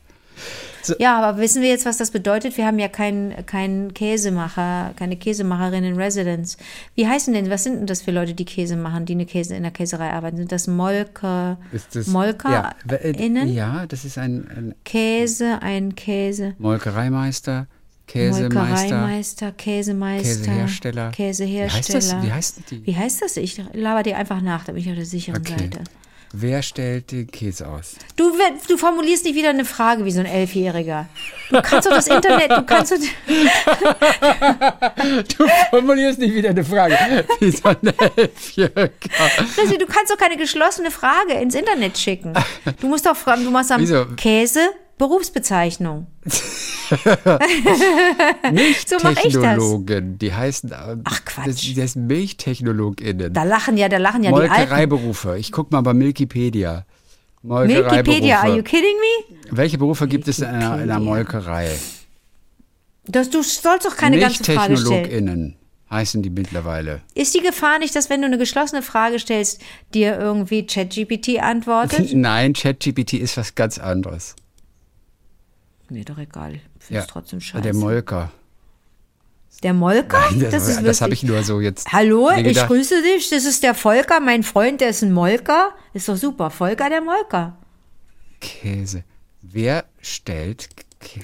Ja, 0.98 1.22
aber 1.22 1.40
wissen 1.40 1.62
wir 1.62 1.70
jetzt, 1.70 1.86
was 1.86 1.98
das 1.98 2.12
bedeutet? 2.12 2.58
Wir 2.58 2.66
haben 2.66 2.80
ja 2.80 2.88
keinen 2.88 3.46
keinen 3.46 3.94
Käsemacher, 3.94 4.94
keine 4.96 5.16
Käsemacherin 5.16 5.84
in 5.84 5.96
Residence. 5.96 6.58
Wie 6.96 7.08
heißen 7.08 7.34
denn, 7.34 7.50
was 7.50 7.64
sind 7.64 7.76
denn 7.76 7.86
das 7.86 8.02
für 8.02 8.12
Leute, 8.12 8.34
die 8.34 8.46
Käse 8.46 8.76
machen, 8.76 9.06
die 9.06 9.14
eine 9.14 9.26
Käse 9.26 9.56
in 9.56 9.64
der 9.64 9.72
Käserei 9.72 10.12
arbeiten? 10.12 10.38
Sind 10.38 10.52
das 10.52 10.68
Molker, 10.68 11.58
Ist 11.72 11.96
das, 11.96 12.08
Molker 12.08 12.50
ja, 12.50 12.96
äh, 12.96 13.12
innen? 13.12 13.54
Ja, 13.54 13.86
das 13.86 14.06
ist 14.06 14.18
ein, 14.18 14.48
ein 14.50 14.76
Käse, 14.84 15.62
ein 15.62 15.96
Käse. 15.96 16.56
Molkereimeister, 16.58 17.68
Käsemeister. 18.08 19.52
Käsemeister, 19.52 19.52
Käsehersteller. 19.52 21.12
Käsehersteller. 21.12 21.12
Wie 21.12 21.52
heißt 21.74 21.94
das? 21.94 22.24
Wie 22.24 22.32
heißt 22.32 22.58
die? 22.72 22.86
Wie 22.86 22.96
heißt 22.96 23.22
das? 23.22 23.38
Ich 23.38 23.62
laber 23.74 24.04
dir 24.04 24.18
einfach 24.18 24.42
nach, 24.42 24.66
da 24.66 24.72
bin 24.74 24.82
ich 24.82 24.90
auf 24.90 24.96
der 24.96 25.06
sicheren 25.06 25.42
Okay. 25.42 25.58
Seite. 25.58 25.80
Wer 26.34 26.62
stellt 26.62 27.12
den 27.12 27.28
Käse 27.28 27.68
aus? 27.68 27.96
Du, 28.16 28.32
du 28.70 28.78
formulierst 28.78 29.26
nicht 29.26 29.36
wieder 29.36 29.50
eine 29.50 29.66
Frage 29.66 30.06
wie 30.06 30.12
so 30.12 30.22
ein 30.22 30.26
Elfjähriger. 30.26 31.10
Du 31.50 31.62
kannst 31.62 31.90
doch 31.90 31.94
das 31.96 32.08
Internet, 32.08 32.50
du 32.52 32.64
kannst 32.64 32.94
doch, 32.94 32.98
Du 35.38 35.46
formulierst 35.72 36.20
nicht 36.20 36.34
wieder 36.34 36.52
eine 36.52 36.64
Frage. 36.64 36.98
Wie 37.42 37.52
so 37.52 37.68
ein 37.68 37.76
Elfjähriger. 38.16 38.92
Du 39.78 39.86
kannst 39.88 40.10
doch 40.12 40.18
keine 40.18 40.38
geschlossene 40.38 40.90
Frage 40.90 41.34
ins 41.34 41.54
Internet 41.54 41.98
schicken. 41.98 42.32
Du 42.80 42.88
musst 42.88 43.06
doch 43.06 43.18
fragen, 43.18 43.44
du 43.44 43.52
machst 43.52 43.74
am? 43.74 43.86
Käse 44.16 44.62
Berufsbezeichnung. 44.98 46.08
So. 48.86 48.98
Milchtechnologen, 49.08 50.18
die 50.18 50.34
heißen. 50.34 50.72
äh, 50.72 50.98
Ach, 51.04 51.26
Quatsch. 51.26 51.48
Das, 51.48 51.74
das 51.76 51.94
sind 51.94 52.08
MilchtechnologInnen. 52.08 53.34
Da 53.34 53.44
lachen 53.44 53.78
ja, 53.78 53.88
da 53.90 53.98
lachen 53.98 54.24
ja 54.24 54.32
die 54.32 54.36
Alten. 54.36 54.54
Molkereiberufe. 54.54 55.38
Ich 55.38 55.52
guck 55.52 55.72
mal 55.72 55.82
bei 55.82 55.98
Wikipedia. 55.98 56.86
Molkereiberufe. 57.44 57.98
Wikipedia, 57.98 58.40
are 58.42 58.56
you 58.56 58.64
kidding 58.64 58.96
me? 59.00 59.38
Welche 59.52 59.78
Berufe 59.78 60.08
gibt 60.08 60.28
es 60.28 60.40
in 60.40 60.46
einer, 60.46 60.76
in 60.76 60.82
einer 60.82 61.00
Molkerei? 61.00 61.70
Das, 63.06 63.30
du 63.30 63.42
sollst 63.42 63.86
doch 63.86 63.96
keine 63.96 64.20
ganze 64.20 64.44
Frage 64.44 64.78
stellen. 64.78 64.90
MilchtechnologInnen 65.02 65.56
heißen 65.90 66.22
die 66.22 66.30
mittlerweile. 66.30 67.02
Ist 67.14 67.34
die 67.36 67.42
Gefahr 67.42 67.80
nicht, 67.80 67.96
dass 67.96 68.10
wenn 68.10 68.22
du 68.22 68.28
eine 68.28 68.38
geschlossene 68.38 68.82
Frage 68.82 69.20
stellst, 69.20 69.62
dir 69.94 70.18
irgendwie 70.18 70.66
ChatGPT 70.66 71.40
antwortet? 71.40 72.10
Nein, 72.14 72.54
ChatGPT 72.54 73.14
ist 73.14 73.38
was 73.38 73.56
ganz 73.56 73.78
anderes. 73.78 74.36
Mir 75.90 76.06
doch 76.06 76.18
egal. 76.18 76.62
Finde 76.82 76.96
Ja, 77.00 77.02
es 77.02 77.08
trotzdem 77.08 77.40
scheiße. 77.40 77.62
der 77.62 77.74
Molker. 77.76 78.32
Der 79.64 79.74
Molker? 79.74 80.24
Das, 80.40 80.50
das 80.52 80.68
ist 80.68 80.76
das 80.78 80.84
wirklich. 80.84 81.02
habe 81.02 81.14
ich 81.14 81.24
nur 81.24 81.44
so 81.44 81.62
jetzt. 81.62 81.92
Hallo, 81.94 82.32
ich 82.36 82.44
gedacht. 82.44 82.68
grüße 82.68 83.02
dich. 83.04 83.30
Das 83.30 83.46
ist 83.46 83.62
der 83.62 83.76
Volker, 83.76 84.20
mein 84.20 84.42
Freund, 84.44 84.82
der 84.82 84.90
ist 84.90 85.04
ein 85.04 85.14
Molker. 85.14 85.72
Ist 85.94 86.10
doch 86.10 86.16
super. 86.18 86.50
Volker, 86.50 86.90
der 86.90 87.02
Molker. 87.02 87.56
Käse. 88.40 89.04
Wer 89.44 89.86
stellt 90.02 90.70
Kä 91.00 91.20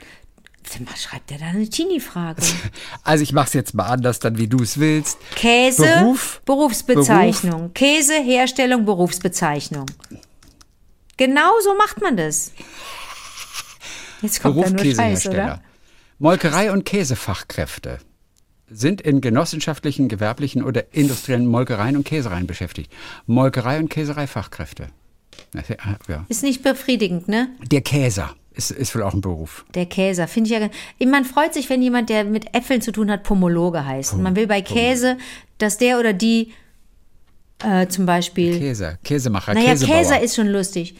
Was 0.91 1.01
schreibt 1.03 1.29
der 1.31 1.39
da 1.39 1.45
eine 1.47 1.67
Teenie-Frage? 1.67 2.41
Also 3.03 3.23
ich 3.23 3.31
mache 3.33 3.47
es 3.47 3.53
jetzt 3.53 3.73
mal 3.73 3.85
anders, 3.85 4.19
dann 4.19 4.37
wie 4.37 4.47
du 4.47 4.61
es 4.61 4.77
willst. 4.79 5.17
Käse, 5.35 5.83
Beruf, 5.83 6.41
Berufsbezeichnung. 6.45 7.73
Käse, 7.73 8.21
Herstellung, 8.21 8.85
Berufsbezeichnung. 8.85 9.85
Genau 11.15 11.51
so 11.63 11.73
macht 11.75 12.01
man 12.01 12.17
das. 12.17 12.51
Jetzt 14.21 14.41
kommt 14.41 14.55
Beruf 14.55 14.69
Scheiß, 14.69 14.81
Käsehersteller. 14.81 15.61
Molkerei 16.19 16.71
und 16.71 16.85
Käsefachkräfte 16.85 17.99
sind 18.69 19.01
in 19.01 19.21
genossenschaftlichen, 19.21 20.09
gewerblichen 20.09 20.63
oder 20.63 20.93
industriellen 20.93 21.45
Molkereien 21.45 21.95
und 21.95 22.03
Käsereien 22.03 22.47
beschäftigt. 22.47 22.91
Molkerei 23.25 23.79
und 23.79 23.89
Käsereifachkräfte. 23.89 24.87
Ja. 26.07 26.25
Ist 26.27 26.43
nicht 26.43 26.63
befriedigend, 26.63 27.27
ne? 27.27 27.49
Der 27.71 27.81
Käser 27.81 28.35
ist, 28.53 28.71
ist 28.71 28.95
wohl 28.95 29.03
auch 29.03 29.13
ein 29.13 29.21
Beruf. 29.21 29.65
Der 29.75 29.85
Käser, 29.85 30.27
finde 30.27 30.49
ich 30.51 30.59
ja. 30.99 31.07
Man 31.07 31.23
freut 31.23 31.53
sich, 31.53 31.69
wenn 31.69 31.81
jemand, 31.81 32.09
der 32.09 32.23
mit 32.23 32.53
Äpfeln 32.55 32.81
zu 32.81 32.91
tun 32.91 33.11
hat, 33.11 33.23
Pomologe 33.23 33.85
heißt. 33.85 34.13
Und 34.13 34.23
man 34.23 34.35
will 34.35 34.47
bei 34.47 34.61
Käse, 34.61 35.17
dass 35.59 35.77
der 35.77 35.99
oder 35.99 36.13
die 36.13 36.51
äh, 37.63 37.87
zum 37.87 38.05
Beispiel. 38.05 38.57
Käser, 38.57 38.97
Käsemacher, 39.03 39.53
naja, 39.53 39.71
Käsebauer. 39.71 39.97
Käser 39.97 40.21
ist 40.21 40.35
schon 40.35 40.47
lustig. 40.47 40.95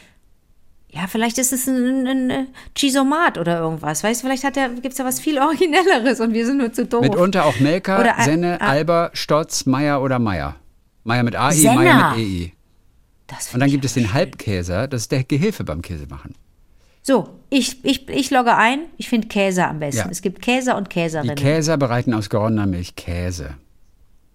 Ja, 0.98 1.06
vielleicht 1.06 1.38
ist 1.38 1.52
es 1.52 1.68
ein, 1.68 2.06
ein, 2.08 2.30
ein 2.30 2.46
Chisomat 2.76 3.38
oder 3.38 3.60
irgendwas. 3.60 4.02
Weißt 4.02 4.20
du, 4.22 4.26
vielleicht 4.26 4.42
hat 4.42 4.56
der, 4.56 4.68
gibt's 4.70 4.96
da 4.96 5.04
was 5.04 5.20
viel 5.20 5.38
Originelleres 5.38 6.18
und 6.18 6.32
wir 6.32 6.44
sind 6.44 6.58
nur 6.58 6.72
zu 6.72 6.86
doof. 6.86 7.02
Mitunter 7.02 7.46
auch 7.46 7.60
Melker, 7.60 8.00
Oder, 8.00 8.18
äh, 8.18 8.24
Senne, 8.24 8.58
äh, 8.60 8.64
Alber, 8.64 9.10
Stotz, 9.12 9.64
Meier 9.64 10.02
oder 10.02 10.18
Meier. 10.18 10.56
Meier 11.04 11.22
mit 11.22 11.36
AI. 11.36 11.54
Meier 11.74 12.16
mit 12.16 12.18
EI. 12.18 12.52
Und 13.52 13.60
dann 13.60 13.70
gibt 13.70 13.84
es 13.84 13.94
den 13.94 14.06
schön. 14.06 14.14
Halbkäser, 14.14 14.88
das 14.88 15.02
ist 15.02 15.12
der 15.12 15.22
Gehilfe 15.22 15.62
beim 15.62 15.82
Käsemachen. 15.82 16.34
So, 17.02 17.28
ich, 17.48 17.84
ich, 17.84 18.08
ich 18.08 18.30
logge 18.30 18.56
ein. 18.56 18.80
Ich 18.96 19.08
finde 19.08 19.28
Käse 19.28 19.66
am 19.66 19.78
besten. 19.78 20.00
Ja. 20.00 20.08
Es 20.10 20.20
gibt 20.20 20.42
Käser 20.42 20.76
und 20.76 20.88
Die 20.88 20.94
Käserinnen. 20.94 21.36
Käser 21.36 21.76
bereiten 21.76 22.12
aus 22.12 22.28
geronnener 22.28 22.66
Milch 22.66 22.96
Käse. 22.96 23.54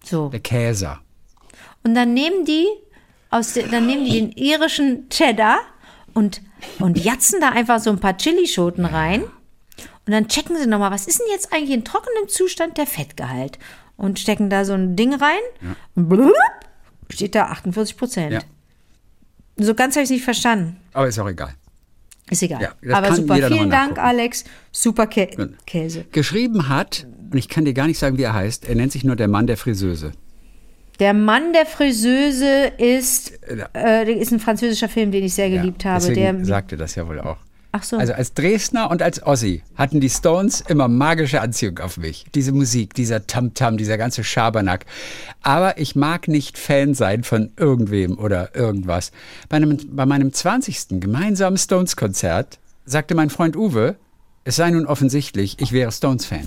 so. 0.02 0.28
Der 0.30 0.40
Käser. 0.40 1.00
Und 1.82 1.94
dann 1.94 2.14
nehmen 2.14 2.46
die 2.46 2.66
aus 3.30 3.52
de, 3.52 3.68
dann 3.68 3.86
nehmen 3.86 4.04
die 4.06 4.12
den 4.12 4.32
irischen 4.32 5.08
Cheddar 5.10 5.58
und, 6.14 6.40
und 6.78 7.02
jatzen 7.02 7.40
da 7.40 7.50
einfach 7.50 7.80
so 7.80 7.90
ein 7.90 8.00
paar 8.00 8.16
Chilischoten 8.16 8.84
rein. 8.84 9.24
Und 10.06 10.12
dann 10.12 10.28
checken 10.28 10.56
sie 10.56 10.66
nochmal, 10.66 10.90
was 10.90 11.06
ist 11.06 11.20
denn 11.20 11.26
jetzt 11.30 11.52
eigentlich 11.52 11.70
in 11.70 11.84
trockenem 11.84 12.28
Zustand 12.28 12.76
der 12.76 12.86
Fettgehalt? 12.86 13.58
Und 13.96 14.18
stecken 14.18 14.50
da 14.50 14.64
so 14.64 14.72
ein 14.72 14.96
Ding 14.96 15.14
rein 15.14 15.38
und 15.94 16.08
blub, 16.08 16.32
steht 17.10 17.34
da 17.34 17.46
48 17.46 17.96
Prozent. 17.96 18.32
Ja. 18.32 18.40
So 19.56 19.74
ganz 19.74 19.94
habe 19.94 20.02
ich 20.02 20.08
es 20.08 20.10
nicht 20.10 20.24
verstanden. 20.24 20.76
Aber 20.92 21.06
ist 21.06 21.18
auch 21.18 21.28
egal. 21.28 21.54
Ist 22.30 22.42
egal. 22.42 22.74
Ja, 22.82 22.96
Aber 22.96 23.14
super. 23.14 23.36
Vielen 23.36 23.70
Dank. 23.70 23.98
Alex. 23.98 24.44
Super 24.72 25.06
Kä 25.06 25.28
Käse. 25.66 26.06
Geschrieben 26.10 26.68
hat, 26.68 27.06
und 27.30 27.38
ich 27.38 27.48
kann 27.48 27.64
dir 27.64 27.74
gar 27.74 27.86
nicht 27.86 27.98
sagen, 27.98 28.18
wie 28.18 28.22
er 28.22 28.34
heißt, 28.34 28.68
er 28.68 28.74
nennt 28.74 28.92
sich 28.92 29.04
nur 29.04 29.16
der 29.16 29.28
Mann 29.28 29.46
der 29.46 29.56
Friseuse. 29.56 30.12
Der 31.00 31.12
Mann 31.12 31.52
der 31.52 31.66
Friseuse 31.66 32.72
ist, 32.78 33.32
äh, 33.74 34.12
ist 34.12 34.32
ein 34.32 34.40
französischer 34.40 34.88
Film, 34.88 35.10
den 35.10 35.24
ich 35.24 35.34
sehr 35.34 35.50
geliebt 35.50 35.84
habe. 35.84 36.00
Deswegen 36.00 36.38
Der, 36.38 36.44
sagte 36.44 36.76
das 36.76 36.94
ja 36.94 37.08
wohl 37.08 37.20
auch. 37.20 37.38
ach 37.72 37.82
so. 37.82 37.96
Also 37.96 38.12
als 38.12 38.32
Dresdner 38.34 38.90
und 38.90 39.02
als 39.02 39.20
Ossi 39.22 39.62
hatten 39.74 40.00
die 40.00 40.08
Stones 40.08 40.62
immer 40.68 40.86
magische 40.86 41.40
Anziehung 41.40 41.80
auf 41.80 41.96
mich. 41.96 42.26
Diese 42.34 42.52
Musik, 42.52 42.94
dieser 42.94 43.26
Tamtam, 43.26 43.76
dieser 43.76 43.98
ganze 43.98 44.22
Schabernack. 44.22 44.86
Aber 45.42 45.78
ich 45.78 45.96
mag 45.96 46.28
nicht 46.28 46.58
Fan 46.58 46.94
sein 46.94 47.24
von 47.24 47.50
irgendwem 47.56 48.16
oder 48.16 48.54
irgendwas. 48.54 49.10
Bei, 49.48 49.56
einem, 49.56 49.78
bei 49.90 50.06
meinem 50.06 50.32
20. 50.32 51.00
gemeinsamen 51.00 51.58
Stones-Konzert 51.58 52.60
sagte 52.84 53.16
mein 53.16 53.30
Freund 53.30 53.56
Uwe, 53.56 53.96
es 54.44 54.56
sei 54.56 54.70
nun 54.70 54.86
offensichtlich, 54.86 55.56
ich 55.60 55.72
wäre 55.72 55.90
Stones-Fan. 55.90 56.46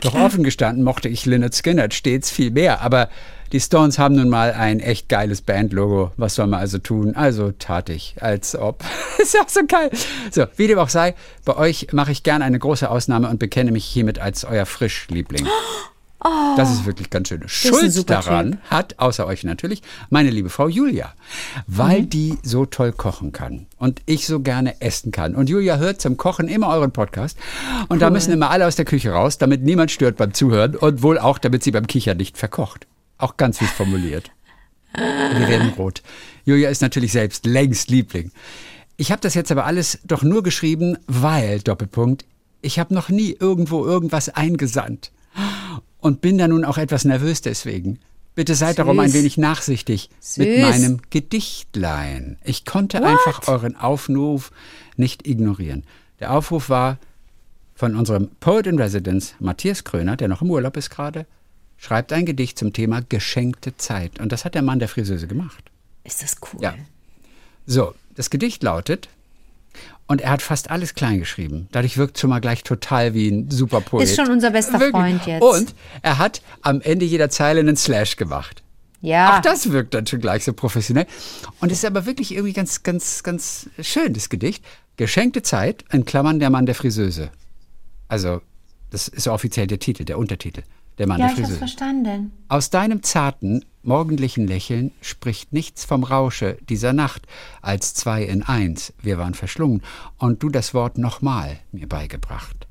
Doch 0.00 0.14
offen 0.14 0.44
gestanden 0.44 0.84
mochte 0.84 1.08
ich 1.08 1.26
Lynyrd 1.26 1.54
Skynyrd 1.54 1.94
stets 1.94 2.30
viel 2.30 2.50
mehr, 2.50 2.80
aber 2.80 3.08
die 3.52 3.60
Stones 3.60 3.98
haben 3.98 4.14
nun 4.14 4.30
mal 4.30 4.52
ein 4.52 4.80
echt 4.80 5.10
geiles 5.10 5.42
Bandlogo. 5.42 6.10
Was 6.16 6.36
soll 6.36 6.46
man 6.46 6.60
also 6.60 6.78
tun? 6.78 7.14
Also 7.14 7.52
tat 7.52 7.90
ich, 7.90 8.16
als 8.18 8.56
ob. 8.56 8.82
Ist 9.18 9.38
auch 9.38 9.48
so 9.48 9.60
geil. 9.68 9.90
So, 10.30 10.46
wie 10.56 10.68
dem 10.68 10.78
auch 10.78 10.88
sei, 10.88 11.14
bei 11.44 11.56
euch 11.56 11.88
mache 11.92 12.12
ich 12.12 12.22
gern 12.22 12.40
eine 12.40 12.58
große 12.58 12.88
Ausnahme 12.88 13.28
und 13.28 13.38
bekenne 13.38 13.70
mich 13.70 13.84
hiermit 13.84 14.18
als 14.18 14.44
euer 14.44 14.64
Frischliebling. 14.64 15.46
Das 16.56 16.70
ist 16.70 16.86
wirklich 16.86 17.10
ganz 17.10 17.28
schön. 17.28 17.42
Schuld 17.46 18.08
daran 18.08 18.58
hat, 18.70 18.98
außer 18.98 19.26
euch 19.26 19.42
natürlich, 19.42 19.82
meine 20.08 20.30
liebe 20.30 20.50
Frau 20.50 20.68
Julia, 20.68 21.12
weil 21.66 22.04
die 22.04 22.38
so 22.42 22.64
toll 22.64 22.92
kochen 22.92 23.32
kann 23.32 23.66
und 23.78 24.02
ich 24.06 24.26
so 24.26 24.40
gerne 24.40 24.80
essen 24.80 25.10
kann. 25.10 25.34
Und 25.34 25.48
Julia 25.48 25.78
hört 25.78 26.00
zum 26.00 26.16
Kochen 26.16 26.46
immer 26.46 26.68
euren 26.68 26.92
Podcast 26.92 27.36
und 27.88 28.02
da 28.02 28.10
müssen 28.10 28.32
immer 28.32 28.50
alle 28.50 28.66
aus 28.66 28.76
der 28.76 28.84
Küche 28.84 29.10
raus, 29.10 29.38
damit 29.38 29.62
niemand 29.62 29.90
stört 29.90 30.16
beim 30.16 30.32
Zuhören 30.32 30.76
und 30.76 31.02
wohl 31.02 31.18
auch, 31.18 31.38
damit 31.38 31.64
sie 31.64 31.72
beim 31.72 31.86
Kichern 31.86 32.18
nicht 32.18 32.38
verkocht. 32.38 32.86
Auch 33.18 33.36
ganz 33.36 33.58
süß 33.58 33.70
formuliert. 33.70 34.30
Wir 34.94 35.48
werden 35.48 35.70
rot. 35.70 36.02
Julia 36.44 36.68
ist 36.68 36.82
natürlich 36.82 37.12
selbst 37.12 37.46
längst 37.46 37.90
Liebling. 37.90 38.30
Ich 38.96 39.10
habe 39.10 39.22
das 39.22 39.34
jetzt 39.34 39.50
aber 39.50 39.64
alles 39.64 39.98
doch 40.04 40.22
nur 40.22 40.42
geschrieben, 40.42 40.98
weil, 41.06 41.60
Doppelpunkt, 41.60 42.24
ich 42.60 42.78
habe 42.78 42.94
noch 42.94 43.08
nie 43.08 43.36
irgendwo 43.38 43.84
irgendwas 43.84 44.28
eingesandt. 44.28 45.10
Und 46.02 46.20
bin 46.20 46.36
da 46.36 46.48
nun 46.48 46.64
auch 46.64 46.78
etwas 46.78 47.04
nervös 47.04 47.42
deswegen. 47.42 48.00
Bitte 48.34 48.56
seid 48.56 48.78
darum 48.78 48.98
ein 48.98 49.10
Süß. 49.10 49.20
wenig 49.20 49.38
nachsichtig 49.38 50.10
mit 50.36 50.48
Süß. 50.48 50.60
meinem 50.60 51.00
Gedichtlein. 51.10 52.38
Ich 52.42 52.64
konnte 52.64 53.06
einfach 53.06 53.46
euren 53.46 53.76
Aufruf 53.76 54.50
nicht 54.96 55.28
ignorieren. 55.28 55.84
Der 56.18 56.32
Aufruf 56.32 56.68
war 56.68 56.98
von 57.74 57.94
unserem 57.94 58.30
Poet 58.40 58.66
in 58.66 58.80
Residence, 58.80 59.34
Matthias 59.38 59.84
Kröner, 59.84 60.16
der 60.16 60.26
noch 60.26 60.42
im 60.42 60.50
Urlaub 60.50 60.76
ist 60.76 60.90
gerade, 60.90 61.24
schreibt 61.76 62.12
ein 62.12 62.26
Gedicht 62.26 62.58
zum 62.58 62.72
Thema 62.72 63.02
geschenkte 63.08 63.76
Zeit. 63.76 64.18
Und 64.18 64.32
das 64.32 64.44
hat 64.44 64.56
der 64.56 64.62
Mann 64.62 64.80
der 64.80 64.88
Friseuse 64.88 65.28
gemacht. 65.28 65.70
ist 66.02 66.20
das 66.22 66.36
cool. 66.52 66.62
Ja. 66.62 66.74
So, 67.66 67.94
das 68.16 68.28
Gedicht 68.28 68.64
lautet, 68.64 69.08
und 70.06 70.20
er 70.20 70.30
hat 70.30 70.42
fast 70.42 70.70
alles 70.70 70.94
klein 70.94 71.18
geschrieben. 71.20 71.68
Dadurch 71.72 71.96
wirkt 71.96 72.18
schon 72.18 72.30
mal 72.30 72.40
gleich 72.40 72.62
total 72.62 73.14
wie 73.14 73.28
ein 73.28 73.50
super 73.50 73.80
Poet. 73.80 74.04
Ist 74.04 74.16
schon 74.16 74.30
unser 74.30 74.50
bester 74.50 74.78
Freund 74.78 75.26
jetzt. 75.26 75.42
Und 75.42 75.74
er 76.02 76.18
hat 76.18 76.42
am 76.60 76.80
Ende 76.80 77.04
jeder 77.04 77.30
Zeile 77.30 77.60
einen 77.60 77.76
Slash 77.76 78.16
gemacht. 78.16 78.62
Ja. 79.00 79.36
Auch 79.36 79.40
das 79.42 79.72
wirkt 79.72 79.94
dann 79.94 80.06
schon 80.06 80.20
gleich 80.20 80.44
so 80.44 80.52
professionell. 80.52 81.06
Und 81.60 81.72
es 81.72 81.78
ist 81.78 81.84
aber 81.84 82.06
wirklich 82.06 82.32
irgendwie 82.32 82.52
ganz, 82.52 82.82
ganz, 82.82 83.22
ganz 83.22 83.68
schön, 83.80 84.12
das 84.12 84.28
Gedicht. 84.28 84.64
Geschenkte 84.96 85.42
Zeit, 85.42 85.84
in 85.90 86.04
Klammern 86.04 86.38
der 86.38 86.50
Mann 86.50 86.66
der 86.66 86.74
Friseuse. 86.74 87.30
Also, 88.08 88.42
das 88.90 89.08
ist 89.08 89.26
offiziell 89.26 89.66
der 89.66 89.78
Titel, 89.78 90.04
der 90.04 90.18
Untertitel. 90.18 90.62
Der 90.98 91.08
Mann 91.08 91.18
ja, 91.18 91.26
der 91.26 91.32
ich 91.34 91.38
hab's 91.38 91.48
Friseuse. 91.48 91.58
verstanden. 91.58 92.32
Aus 92.48 92.70
deinem 92.70 93.02
zarten, 93.02 93.64
morgendlichen 93.82 94.46
Lächeln 94.46 94.92
spricht 95.00 95.52
nichts 95.52 95.84
vom 95.84 96.04
Rausche 96.04 96.58
dieser 96.68 96.92
Nacht, 96.92 97.26
als 97.60 97.94
zwei 97.94 98.22
in 98.22 98.42
eins, 98.42 98.92
wir 99.02 99.18
waren 99.18 99.34
verschlungen, 99.34 99.82
und 100.18 100.42
du 100.42 100.48
das 100.48 100.74
Wort 100.74 100.98
nochmal 100.98 101.58
mir 101.72 101.88
beigebracht. 101.88 102.66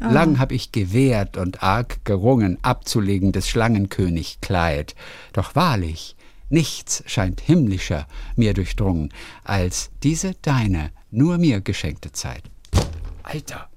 Lang 0.00 0.38
hab 0.38 0.50
ich 0.50 0.72
gewehrt 0.72 1.36
und 1.36 1.62
arg 1.62 2.04
gerungen, 2.04 2.58
abzulegen 2.62 3.32
des 3.32 3.48
Schlangenkönig 3.48 4.40
Kleid. 4.40 4.94
Doch 5.32 5.54
wahrlich, 5.54 6.16
nichts 6.48 7.02
scheint 7.06 7.40
himmlischer 7.40 8.06
mir 8.36 8.54
durchdrungen, 8.54 9.12
als 9.44 9.90
diese 10.02 10.34
deine, 10.42 10.90
nur 11.10 11.38
mir 11.38 11.60
geschenkte 11.60 12.12
Zeit. 12.12 12.42
Alter, 13.22 13.68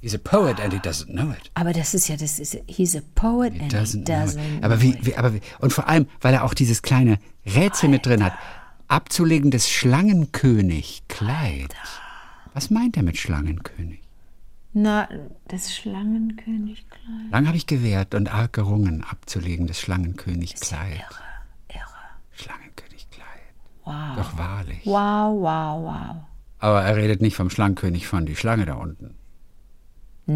he's 0.00 0.14
a 0.14 0.18
poet 0.18 0.60
and 0.60 0.72
he 0.72 0.78
doesn't 0.78 1.12
know 1.12 1.30
it. 1.30 1.50
Aber 1.54 1.72
das 1.72 1.94
ist 1.94 2.08
ja, 2.08 2.16
das 2.16 2.38
ist, 2.38 2.58
he's 2.66 2.96
a 2.96 3.02
poet 3.14 3.52
and 3.52 3.72
he 3.72 3.78
Doesn't 3.78 4.04
know 4.04 4.14
doesn't 4.14 4.58
it. 4.58 4.64
Aber 4.64 4.80
wie, 4.82 4.98
wie, 5.02 5.16
aber 5.16 5.34
wie, 5.34 5.40
und 5.60 5.72
vor 5.72 5.88
allem, 5.88 6.06
weil 6.20 6.34
er 6.34 6.44
auch 6.44 6.54
dieses 6.54 6.82
kleine 6.82 7.18
Rätsel 7.46 7.88
mit 7.88 8.06
drin 8.06 8.24
hat. 8.24 8.34
Abzulegen 8.88 9.52
des 9.52 9.70
Schlangenkönig 9.70 11.04
Kleid. 11.06 11.74
Was 12.54 12.70
meint 12.70 12.96
er 12.96 13.04
mit 13.04 13.16
Schlangenkönig? 13.16 14.00
Na, 14.72 15.08
das 15.46 15.74
Schlangenkönigkleid. 15.74 17.30
Lang 17.30 17.46
habe 17.46 17.56
ich 17.56 17.66
gewehrt 17.68 18.14
und 18.14 18.32
arg 18.32 18.52
gerungen, 18.52 19.04
abzulegen 19.04 19.68
des 19.68 19.80
Schlangenkönig 19.80 20.56
Kleid. 20.56 21.04
Irre. 21.68 21.84
Schlangenkönig 22.32 23.08
Kleid. 23.10 23.26
Wow. 23.84 24.16
Doch 24.16 24.38
wahrlich. 24.38 24.80
Wow, 24.84 25.40
wow, 25.40 25.82
wow. 25.84 26.16
Aber 26.58 26.82
er 26.82 26.96
redet 26.96 27.20
nicht 27.20 27.36
vom 27.36 27.48
Schlangenkönig 27.48 28.08
von 28.08 28.26
die 28.26 28.36
Schlange 28.36 28.66
da 28.66 28.74
unten. 28.74 29.14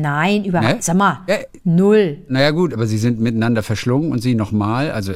Nein, 0.01 0.45
überhaupt. 0.45 0.75
Ne? 0.75 0.83
Sag 0.83 0.97
mal, 0.97 1.21
Ja. 1.29 1.37
null. 1.63 2.19
Naja 2.29 2.51
gut, 2.51 2.73
aber 2.75 2.87
sie 2.87 2.99
sind 2.99 3.21
miteinander 3.21 3.63
verschlungen 3.63 4.11
und 4.11 4.21
sie 4.21 4.35
nochmal. 4.35 4.91
Also 4.91 5.13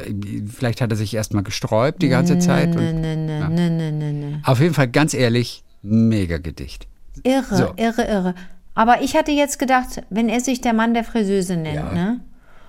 vielleicht 0.46 0.80
hat 0.80 0.90
er 0.90 0.96
sich 0.96 1.14
erstmal 1.14 1.42
gesträubt 1.42 2.00
die 2.02 2.08
ganze 2.08 2.38
Zeit. 2.38 2.68
Und, 2.68 2.76
Ne, 2.76 2.92
ne, 2.92 3.16
ne, 3.16 3.70
ne, 3.70 3.92
ne, 3.92 4.12
ne. 4.12 4.42
Auf 4.44 4.60
jeden 4.60 4.74
Fall 4.74 4.88
ganz 4.88 5.14
ehrlich, 5.14 5.64
mega 5.82 6.38
Gedicht. 6.38 6.86
Irre, 7.24 7.56
So. 7.56 7.72
irre, 7.76 8.02
irre. 8.04 8.34
Aber 8.74 9.02
ich 9.02 9.16
hatte 9.16 9.32
jetzt 9.32 9.58
gedacht, 9.58 10.02
wenn 10.10 10.28
er 10.28 10.40
sich 10.40 10.60
der 10.60 10.72
Mann 10.72 10.94
der 10.94 11.02
Friseuse 11.02 11.56
nennt, 11.56 11.74
Ja. 11.74 11.92
ne? 11.92 12.20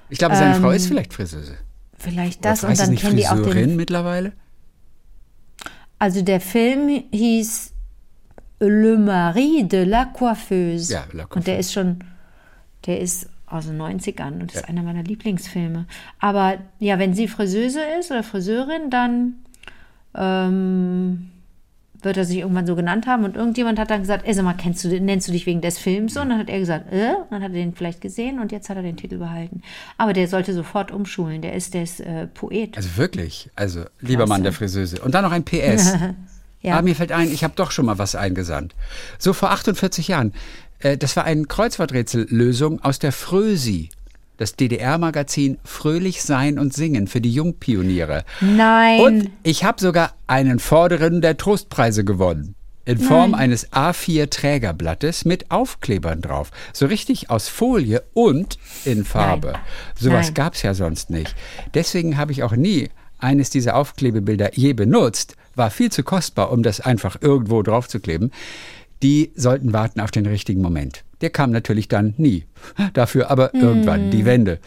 Ich 0.09 0.17
glaube, 0.17 0.35
seine 0.35 0.55
Frau 0.55 0.71
ist 0.71 0.87
vielleicht 0.87 1.13
Friseuse. 1.13 1.53
Vielleicht 1.95 2.39
Oder 2.39 2.49
das 2.49 2.63
und 2.63 2.69
heißt 2.71 2.81
es 2.81 2.87
dann 2.87 2.95
kennen 2.95 3.17
die 3.17 3.27
auch 3.27 3.53
den. 3.53 3.75
mittlerweile? 3.75 4.31
Also 5.99 6.21
der 6.23 6.39
Film 6.39 7.03
hieß 7.11 7.73
Le 8.59 8.97
Mari 8.97 9.63
de 9.67 9.83
la 9.85 10.05
Coiffeuse. 10.05 10.93
Ja, 10.93 11.05
La 11.13 11.23
Und 11.23 11.47
der 11.47 11.55
Coiffeuse. 11.55 11.59
ist 11.59 11.73
schon 11.73 12.03
Der 12.85 12.99
ist 12.99 13.29
aus 13.47 13.65
den 13.65 13.81
90ern 13.81 14.41
und 14.41 14.53
ist 14.53 14.67
einer 14.69 14.83
meiner 14.83 15.03
Lieblingsfilme. 15.03 15.85
Aber 16.19 16.57
ja, 16.79 16.99
wenn 16.99 17.13
sie 17.13 17.27
Friseuse 17.27 17.81
ist 17.99 18.11
oder 18.11 18.23
Friseurin, 18.23 18.89
dann 18.91 19.35
ähm, 20.15 21.29
wird 22.01 22.17
er 22.17 22.25
sich 22.25 22.37
irgendwann 22.37 22.67
so 22.67 22.75
genannt 22.75 23.07
haben 23.07 23.25
und 23.25 23.35
irgendjemand 23.35 23.79
hat 23.79 23.89
dann 23.89 24.01
gesagt, 24.01 24.25
ey, 24.25 24.33
sag 24.33 24.45
mal, 24.45 24.53
kennst 24.53 24.83
du, 24.83 24.87
nennst 25.01 25.27
du 25.27 25.31
dich 25.31 25.45
wegen 25.45 25.61
des 25.61 25.77
Films 25.79 26.13
so? 26.13 26.21
Und 26.21 26.29
dann 26.29 26.39
hat 26.39 26.49
er 26.49 26.59
gesagt, 26.59 26.93
äh, 26.93 27.13
und 27.15 27.31
dann 27.31 27.41
hat 27.41 27.51
er 27.51 27.57
den 27.57 27.73
vielleicht 27.73 28.01
gesehen 28.01 28.39
und 28.39 28.51
jetzt 28.51 28.69
hat 28.69 28.77
er 28.77 28.83
den 28.83 28.97
Titel 28.97 29.17
behalten. 29.17 29.61
Aber 29.97 30.13
der 30.13 30.27
sollte 30.27 30.53
sofort 30.53 30.91
umschulen, 30.91 31.41
der 31.41 31.53
ist, 31.53 31.73
der 31.73 31.83
ist 31.83 31.99
äh, 31.99 32.27
Poet. 32.27 32.77
Also 32.77 32.97
wirklich, 32.97 33.49
also 33.55 33.83
lieber 33.99 34.27
Mann 34.27 34.43
der 34.43 34.53
Friseuse. 34.53 35.01
Und 35.01 35.13
dann 35.13 35.23
noch 35.23 35.31
ein 35.31 35.43
PS. 35.43 35.95
Ja. 36.61 36.73
Aber 36.73 36.83
mir 36.83 36.95
fällt 36.95 37.11
ein, 37.11 37.31
ich 37.31 37.43
habe 37.43 37.53
doch 37.55 37.71
schon 37.71 37.85
mal 37.85 37.97
was 37.97 38.15
eingesandt. 38.15 38.75
So 39.17 39.33
vor 39.33 39.51
48 39.51 40.09
Jahren. 40.09 40.33
Äh, 40.79 40.97
das 40.97 41.15
war 41.15 41.23
eine 41.23 41.45
Kreuzworträtsellösung 41.45 42.81
aus 42.83 42.99
der 42.99 43.11
Frösi. 43.11 43.89
Das 44.37 44.55
DDR-Magazin 44.55 45.57
Fröhlich 45.65 46.23
sein 46.23 46.59
und 46.59 46.73
singen 46.73 47.07
für 47.07 47.19
die 47.19 47.33
Jungpioniere. 47.33 48.23
Nein. 48.39 49.01
Und 49.01 49.31
ich 49.43 49.65
habe 49.65 49.81
sogar 49.81 50.13
einen 50.27 50.59
Vorderen 50.59 51.21
der 51.21 51.35
Trostpreise 51.35 52.05
gewonnen. 52.05 52.55
In 52.85 52.97
Form 52.97 53.35
eines 53.35 53.71
A4-Trägerblattes 53.71 55.27
mit 55.27 55.51
Aufklebern 55.51 56.21
drauf. 56.21 56.49
So 56.73 56.87
richtig 56.87 57.29
aus 57.29 57.47
Folie 57.47 58.01
und 58.13 58.57
in 58.83 59.05
Farbe. 59.05 59.51
Nein. 59.51 59.61
Sowas 59.95 60.27
Nein. 60.27 60.33
gab 60.33 60.55
es 60.55 60.63
ja 60.63 60.73
sonst 60.73 61.11
nicht. 61.11 61.35
Deswegen 61.75 62.17
habe 62.17 62.31
ich 62.31 62.41
auch 62.41 62.53
nie 62.53 62.89
eines 63.19 63.49
dieser 63.49 63.75
Aufklebebilder 63.75 64.57
je 64.57 64.73
benutzt. 64.73 65.35
War 65.59 65.71
viel 65.71 65.91
zu 65.91 66.03
kostbar, 66.03 66.53
um 66.53 66.63
das 66.63 66.79
einfach 66.79 67.17
irgendwo 67.19 67.61
draufzukleben. 67.61 68.31
Die 69.03 69.33
sollten 69.35 69.73
warten 69.73 69.99
auf 69.99 70.09
den 70.09 70.25
richtigen 70.25 70.61
Moment. 70.61 71.03
Der 71.19 71.31
kam 71.31 71.51
natürlich 71.51 71.89
dann 71.89 72.13
nie. 72.15 72.45
Dafür 72.93 73.29
aber 73.29 73.53
irgendwann 73.53 74.09
die 74.09 74.23
Wende. 74.23 74.59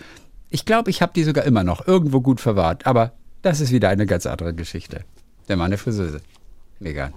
Ich 0.51 0.67
glaube, 0.67 0.91
ich 0.91 1.01
habe 1.01 1.13
die 1.17 1.25
sogar 1.25 1.45
immer 1.45 1.65
noch 1.65 1.89
irgendwo 1.89 2.21
gut 2.21 2.43
verwahrt. 2.43 2.87
Aber 2.87 3.13
das 3.41 3.61
ist 3.61 3.73
wieder 3.73 3.89
eine 3.89 4.05
ganz 4.05 4.27
andere 4.27 4.53
Geschichte. 4.53 5.01
Der 5.49 5.57
Mann 5.57 5.71
der 5.71 5.79
Friseuse. 5.79 6.21
Mega. 6.79 7.11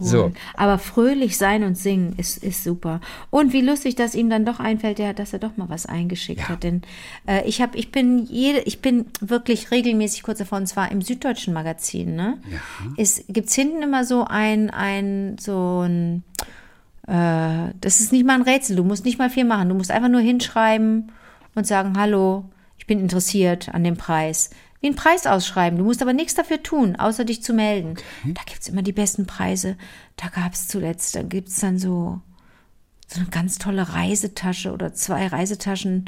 Cool. 0.00 0.06
So. 0.06 0.32
Aber 0.56 0.78
fröhlich 0.78 1.36
sein 1.38 1.62
und 1.64 1.76
singen 1.78 2.14
ist, 2.16 2.42
ist 2.42 2.64
super. 2.64 3.00
Und 3.30 3.52
wie 3.52 3.60
lustig, 3.60 3.94
dass 3.94 4.14
ihm 4.14 4.30
dann 4.30 4.44
doch 4.44 4.60
einfällt, 4.60 4.98
ja, 4.98 5.12
dass 5.12 5.32
er 5.32 5.38
doch 5.38 5.56
mal 5.56 5.68
was 5.68 5.86
eingeschickt 5.86 6.40
Ja. 6.42 6.48
hat. 6.50 6.62
Denn 6.62 6.82
äh, 7.26 7.46
ich 7.48 7.60
habe, 7.62 7.76
ich 7.78 7.92
bin 7.92 8.24
jede, 8.26 8.60
ich 8.60 8.80
bin 8.80 9.06
wirklich 9.20 9.70
regelmäßig 9.70 10.22
kurz 10.22 10.38
davor, 10.38 10.58
und 10.58 10.66
zwar 10.66 10.90
im 10.90 11.02
Süddeutschen 11.02 11.54
Magazin, 11.54 12.14
ne? 12.16 12.38
Ja. 12.50 12.58
Es 12.96 13.24
gibt's 13.28 13.54
hinten 13.54 13.82
immer 13.82 14.04
so 14.04 14.24
ein, 14.24 14.70
ein, 14.70 15.36
so 15.38 15.80
ein, 15.86 16.24
äh, 17.06 17.72
das 17.80 18.00
ist 18.00 18.12
nicht 18.12 18.26
mal 18.26 18.34
ein 18.34 18.42
Rätsel, 18.42 18.76
du 18.76 18.84
musst 18.84 19.04
nicht 19.04 19.18
mal 19.18 19.30
viel 19.30 19.44
machen. 19.44 19.68
Du 19.68 19.74
musst 19.74 19.90
einfach 19.90 20.08
nur 20.08 20.20
hinschreiben 20.20 21.12
und 21.54 21.66
sagen, 21.66 21.94
hallo, 21.98 22.44
ich 22.78 22.86
bin 22.86 23.00
interessiert 23.00 23.68
an 23.74 23.84
dem 23.84 23.96
Preis. 23.96 24.50
Wie 24.84 24.88
einen 24.88 24.96
Preis 24.96 25.26
ausschreiben. 25.26 25.78
Du 25.78 25.84
musst 25.86 26.02
aber 26.02 26.12
nichts 26.12 26.34
dafür 26.34 26.62
tun, 26.62 26.96
außer 26.96 27.24
dich 27.24 27.42
zu 27.42 27.54
melden. 27.54 27.94
Da 28.22 28.42
gibt's 28.44 28.68
immer 28.68 28.82
die 28.82 28.92
besten 28.92 29.24
Preise. 29.24 29.78
Da 30.16 30.28
gab's 30.28 30.68
zuletzt, 30.68 31.14
da 31.14 31.22
gibt's 31.22 31.58
dann 31.60 31.78
so, 31.78 32.20
so 33.06 33.20
eine 33.20 33.30
ganz 33.30 33.56
tolle 33.56 33.94
Reisetasche 33.94 34.74
oder 34.74 34.92
zwei 34.92 35.26
Reisetaschen, 35.26 36.04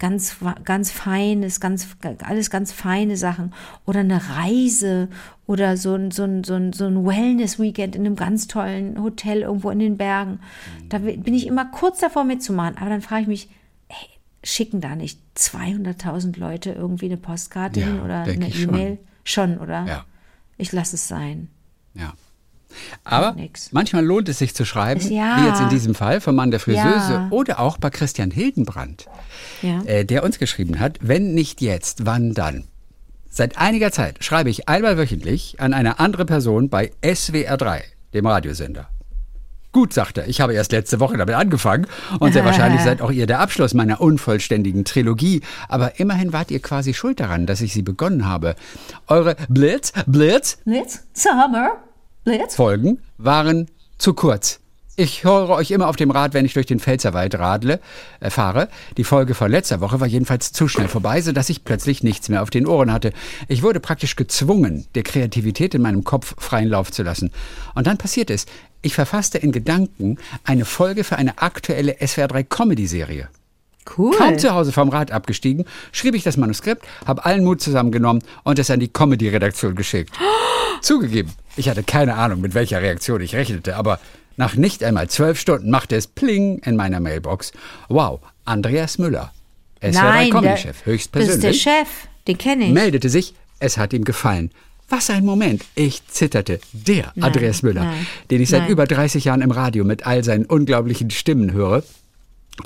ganz, 0.00 0.38
ganz 0.64 0.90
feines, 0.90 1.60
ganz, 1.60 1.86
alles 2.24 2.50
ganz 2.50 2.72
feine 2.72 3.16
Sachen. 3.16 3.54
Oder 3.84 4.00
eine 4.00 4.20
Reise 4.28 5.08
oder 5.46 5.76
so 5.76 5.94
ein, 5.94 6.10
so 6.10 6.24
ein, 6.24 6.42
so 6.42 6.54
ein, 6.54 6.72
so 6.72 6.86
ein 6.86 7.06
Wellness-Weekend 7.06 7.94
in 7.94 8.06
einem 8.06 8.16
ganz 8.16 8.48
tollen 8.48 9.00
Hotel 9.00 9.42
irgendwo 9.42 9.70
in 9.70 9.78
den 9.78 9.98
Bergen. 9.98 10.40
Da 10.88 10.98
bin 10.98 11.32
ich 11.32 11.46
immer 11.46 11.66
kurz 11.66 12.00
davor 12.00 12.24
mitzumachen. 12.24 12.76
Aber 12.76 12.90
dann 12.90 13.02
frage 13.02 13.22
ich 13.22 13.28
mich, 13.28 13.48
schicken 14.46 14.80
da 14.80 14.94
nicht 14.96 15.20
200.000 15.36 16.38
Leute 16.38 16.72
irgendwie 16.72 17.06
eine 17.06 17.16
Postkarte 17.16 17.80
Ja, 17.80 17.86
hin 17.86 18.00
oder 18.00 18.22
eine 18.22 18.48
ich 18.48 18.62
schon. 18.62 18.74
E-Mail? 18.74 18.98
Schon, 19.24 19.58
oder? 19.58 19.84
Ja. 19.86 20.04
Ich 20.56 20.72
lasse 20.72 20.96
es 20.96 21.08
sein. 21.08 21.48
Ja. 21.94 22.14
Aber 23.04 23.36
manchmal 23.72 24.04
lohnt 24.04 24.28
es 24.28 24.38
sich 24.38 24.54
zu 24.54 24.64
schreiben, 24.66 25.00
ja. 25.10 25.38
wie 25.42 25.46
jetzt 25.46 25.60
in 25.60 25.68
diesem 25.70 25.94
Fall 25.94 26.20
vom 26.20 26.34
Mann 26.36 26.50
der 26.50 26.60
Friseuse 26.60 27.12
Ja. 27.12 27.28
oder 27.30 27.58
auch 27.60 27.78
bei 27.78 27.90
Christian 27.90 28.30
Hildenbrand, 28.30 29.06
Ja. 29.62 29.82
äh, 29.84 30.04
der 30.04 30.22
uns 30.24 30.38
geschrieben 30.38 30.78
hat, 30.78 30.98
wenn 31.00 31.32
nicht 31.34 31.60
jetzt, 31.62 32.04
wann 32.06 32.34
dann? 32.34 32.64
Seit 33.30 33.58
einiger 33.58 33.92
Zeit 33.92 34.22
schreibe 34.22 34.50
ich 34.50 34.68
einmal 34.68 34.96
wöchentlich 34.98 35.56
an 35.60 35.72
eine 35.74 35.98
andere 35.98 36.24
Person 36.24 36.68
bei 36.68 36.92
SWR3, 37.02 37.80
dem 38.14 38.26
Radiosender. 38.26 38.88
Gut, 39.76 39.92
sagt 39.92 40.16
er, 40.16 40.26
ich 40.26 40.40
habe 40.40 40.54
erst 40.54 40.72
letzte 40.72 41.00
Woche 41.00 41.18
damit 41.18 41.34
angefangen 41.34 41.86
und 42.18 42.32
sehr 42.32 42.46
wahrscheinlich 42.46 42.80
seid 42.80 43.02
auch 43.02 43.10
ihr 43.10 43.26
der 43.26 43.40
Abschluss 43.40 43.74
meiner 43.74 44.00
unvollständigen 44.00 44.86
Trilogie. 44.86 45.42
Aber 45.68 46.00
immerhin 46.00 46.32
wart 46.32 46.50
ihr 46.50 46.60
quasi 46.60 46.94
schuld 46.94 47.20
daran, 47.20 47.44
dass 47.44 47.60
ich 47.60 47.74
sie 47.74 47.82
begonnen 47.82 48.26
habe. 48.26 48.54
Eure 49.06 49.36
Blitz, 49.50 49.92
Blitz, 50.06 50.56
Blitz, 50.64 51.04
Summer, 51.12 51.72
Blitz. 52.24 52.56
Folgen 52.56 53.02
waren 53.18 53.66
zu 53.98 54.14
kurz. 54.14 54.60
Ich 54.98 55.24
höre 55.24 55.50
euch 55.50 55.70
immer 55.72 55.88
auf 55.88 55.96
dem 55.96 56.10
Rad, 56.10 56.32
wenn 56.32 56.46
ich 56.46 56.54
durch 56.54 56.64
den 56.64 56.80
Pfälzerwald 56.80 57.38
radle, 57.38 57.80
äh, 58.20 58.30
fahre. 58.30 58.68
Die 58.96 59.04
Folge 59.04 59.34
von 59.34 59.50
letzter 59.50 59.82
Woche 59.82 60.00
war 60.00 60.06
jedenfalls 60.06 60.52
zu 60.52 60.68
schnell 60.68 60.88
vorbei, 60.88 61.20
sodass 61.20 61.50
ich 61.50 61.64
plötzlich 61.64 62.02
nichts 62.02 62.30
mehr 62.30 62.42
auf 62.42 62.48
den 62.48 62.66
Ohren 62.66 62.90
hatte. 62.90 63.12
Ich 63.46 63.62
wurde 63.62 63.78
praktisch 63.78 64.16
gezwungen, 64.16 64.86
der 64.94 65.02
Kreativität 65.02 65.74
in 65.74 65.82
meinem 65.82 66.02
Kopf 66.02 66.34
freien 66.38 66.70
Lauf 66.70 66.90
zu 66.90 67.02
lassen. 67.02 67.30
Und 67.74 67.86
dann 67.86 67.98
passiert 67.98 68.30
es. 68.30 68.46
Ich 68.80 68.94
verfasste 68.94 69.36
in 69.36 69.52
Gedanken 69.52 70.16
eine 70.44 70.64
Folge 70.64 71.04
für 71.04 71.16
eine 71.16 71.42
aktuelle 71.42 71.96
SWR3 71.96 72.44
Comedy-Serie. 72.44 73.28
Cool. 73.98 74.16
Kaum 74.16 74.38
zu 74.38 74.54
Hause 74.54 74.72
vom 74.72 74.88
Rad 74.88 75.10
abgestiegen, 75.12 75.66
schrieb 75.92 76.14
ich 76.14 76.22
das 76.22 76.38
Manuskript, 76.38 76.86
habe 77.04 77.26
allen 77.26 77.44
Mut 77.44 77.60
zusammengenommen 77.60 78.22
und 78.44 78.58
es 78.58 78.70
an 78.70 78.80
die 78.80 78.88
Comedy-Redaktion 78.88 79.74
geschickt. 79.74 80.16
Zugegeben, 80.80 81.32
ich 81.56 81.68
hatte 81.68 81.82
keine 81.82 82.14
Ahnung, 82.14 82.40
mit 82.40 82.54
welcher 82.54 82.80
Reaktion 82.80 83.20
ich 83.20 83.34
rechnete, 83.34 83.76
aber 83.76 84.00
nach 84.36 84.54
nicht 84.56 84.82
einmal 84.84 85.08
zwölf 85.08 85.38
Stunden 85.40 85.70
machte 85.70 85.96
es 85.96 86.06
Pling 86.06 86.58
in 86.58 86.76
meiner 86.76 87.00
Mailbox. 87.00 87.52
Wow, 87.88 88.20
Andreas 88.44 88.98
Müller, 88.98 89.32
Nein, 89.82 89.92
SWR3 89.94 90.20
der- 90.22 90.30
Comedy-Chef, 90.30 90.64
das 90.64 90.76
ist 90.76 90.84
der 90.84 90.92
höchstpersönlich, 90.92 91.62
Chef. 91.62 91.88
Den 92.26 92.38
kenne 92.38 92.64
ich. 92.66 92.72
meldete 92.72 93.08
sich, 93.08 93.34
es 93.58 93.78
hat 93.78 93.92
ihm 93.92 94.04
gefallen. 94.04 94.50
Was 94.88 95.10
ein 95.10 95.24
Moment. 95.24 95.64
Ich 95.74 96.06
zitterte. 96.06 96.60
Der 96.72 97.12
Andreas 97.20 97.62
Müller, 97.62 97.84
nein, 97.84 98.06
den 98.30 98.40
ich 98.40 98.48
seit 98.50 98.62
nein. 98.62 98.70
über 98.70 98.86
30 98.86 99.24
Jahren 99.24 99.42
im 99.42 99.50
Radio 99.50 99.84
mit 99.84 100.06
all 100.06 100.22
seinen 100.22 100.44
unglaublichen 100.46 101.10
Stimmen 101.10 101.52
höre. 101.52 101.82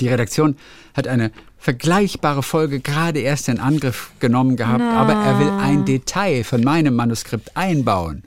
Die 0.01 0.09
Redaktion 0.09 0.57
hat 0.95 1.09
eine 1.09 1.31
vergleichbare 1.59 2.43
Folge 2.43 2.81
gerade 2.81 3.21
erst 3.21 3.49
in 3.49 3.59
Angriff 3.59 4.11
genommen 4.21 4.57
gehabt, 4.57 4.83
aber 4.83 5.15
er 5.15 5.39
will 5.41 5.51
ein 5.51 5.85
Detail 5.87 6.45
von 6.45 6.63
meinem 6.63 6.95
Manuskript 6.95 7.57
einbauen. 7.57 8.23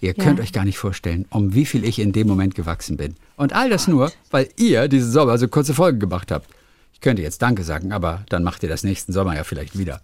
Ihr 0.00 0.14
könnt 0.14 0.40
euch 0.40 0.52
gar 0.52 0.64
nicht 0.64 0.78
vorstellen, 0.78 1.26
um 1.30 1.54
wie 1.54 1.66
viel 1.66 1.84
ich 1.84 1.98
in 1.98 2.12
dem 2.12 2.26
Moment 2.26 2.54
gewachsen 2.54 2.96
bin. 2.96 3.14
Und 3.36 3.52
all 3.52 3.70
das 3.70 3.88
nur, 3.88 4.12
weil 4.30 4.48
ihr 4.56 4.88
diesen 4.88 5.10
Sommer 5.10 5.38
so 5.38 5.48
kurze 5.48 5.74
Folgen 5.74 5.98
gemacht 5.98 6.30
habt. 6.30 6.48
Ich 6.92 7.00
könnte 7.00 7.22
jetzt 7.22 7.42
Danke 7.42 7.62
sagen, 7.62 7.92
aber 7.92 8.24
dann 8.28 8.42
macht 8.42 8.62
ihr 8.62 8.68
das 8.68 8.82
nächsten 8.82 9.12
Sommer 9.12 9.36
ja 9.36 9.44
vielleicht 9.44 9.78
wieder. 9.78 10.00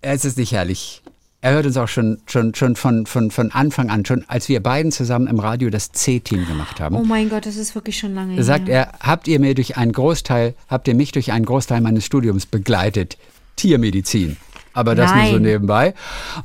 Es 0.00 0.24
ist 0.24 0.38
nicht 0.38 0.52
herrlich. 0.52 1.02
Er 1.44 1.54
hört 1.54 1.66
uns 1.66 1.76
auch 1.76 1.88
schon, 1.88 2.18
schon, 2.26 2.54
schon 2.54 2.76
von, 2.76 3.04
von, 3.04 3.32
von 3.32 3.50
Anfang 3.50 3.90
an, 3.90 4.04
schon 4.04 4.24
als 4.28 4.48
wir 4.48 4.62
beiden 4.62 4.92
zusammen 4.92 5.26
im 5.26 5.40
Radio 5.40 5.70
das 5.70 5.90
C-Team 5.90 6.46
gemacht 6.46 6.78
haben. 6.78 6.94
Oh 6.94 7.02
mein 7.02 7.28
Gott, 7.30 7.46
das 7.46 7.56
ist 7.56 7.74
wirklich 7.74 7.98
schon 7.98 8.14
lange 8.14 8.36
Da 8.36 8.44
sagt 8.44 8.68
her. 8.68 8.92
er, 8.92 9.08
habt 9.08 9.26
ihr 9.26 9.40
mir 9.40 9.54
durch 9.54 9.76
einen 9.76 9.90
Großteil, 9.90 10.54
habt 10.68 10.86
ihr 10.86 10.94
mich 10.94 11.10
durch 11.10 11.32
einen 11.32 11.44
Großteil 11.44 11.80
meines 11.80 12.06
Studiums 12.06 12.46
begleitet? 12.46 13.18
Tiermedizin. 13.56 14.36
Aber 14.72 14.94
das 14.94 15.14
nur 15.14 15.24
so 15.26 15.32
Nein. 15.32 15.42
nebenbei. 15.42 15.94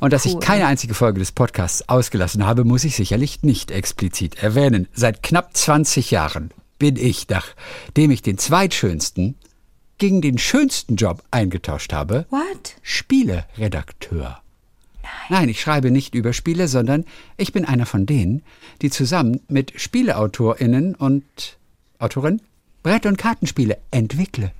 Und 0.00 0.12
dass 0.12 0.24
ich 0.26 0.34
Cool. 0.34 0.40
keine 0.40 0.66
einzige 0.66 0.94
Folge 0.94 1.18
des 1.18 1.32
Podcasts 1.32 1.88
ausgelassen 1.88 2.46
habe, 2.46 2.64
muss 2.64 2.84
ich 2.84 2.94
sicherlich 2.96 3.42
nicht 3.42 3.70
explizit 3.70 4.42
erwähnen. 4.42 4.86
Seit 4.92 5.22
knapp 5.22 5.56
20 5.56 6.10
Jahren 6.10 6.50
bin 6.78 6.96
ich, 6.96 7.26
nachdem 7.28 8.10
ich 8.10 8.22
den 8.22 8.38
zweitschönsten 8.38 9.34
gegen 9.98 10.20
den 10.20 10.38
schönsten 10.38 10.96
Job 10.96 11.22
eingetauscht 11.30 11.92
habe, 11.92 12.26
What? 12.30 12.76
Spieleredakteur. 12.82 14.38
Nein, 15.30 15.48
ich 15.48 15.60
schreibe 15.60 15.90
nicht 15.90 16.14
über 16.14 16.32
Spiele, 16.32 16.68
sondern 16.68 17.04
ich 17.36 17.52
bin 17.52 17.64
einer 17.64 17.86
von 17.86 18.06
denen, 18.06 18.42
die 18.82 18.90
zusammen 18.90 19.40
mit 19.48 19.72
SpieleautorInnen 19.80 20.94
und 20.94 21.24
Autorin 21.98 22.40
Brett- 22.82 23.06
und 23.06 23.16
Kartenspiele 23.18 23.78
entwickle. 23.90 24.52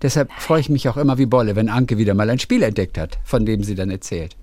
Deshalb 0.00 0.32
freue 0.32 0.60
ich 0.60 0.68
mich 0.68 0.88
auch 0.88 0.96
immer 0.96 1.18
wie 1.18 1.26
Bolle, 1.26 1.56
wenn 1.56 1.68
Anke 1.68 1.98
wieder 1.98 2.14
mal 2.14 2.30
ein 2.30 2.38
Spiel 2.38 2.62
entdeckt 2.62 2.98
hat, 2.98 3.18
von 3.24 3.46
dem 3.46 3.62
sie 3.64 3.74
dann 3.74 3.90
erzählt. 3.90 4.36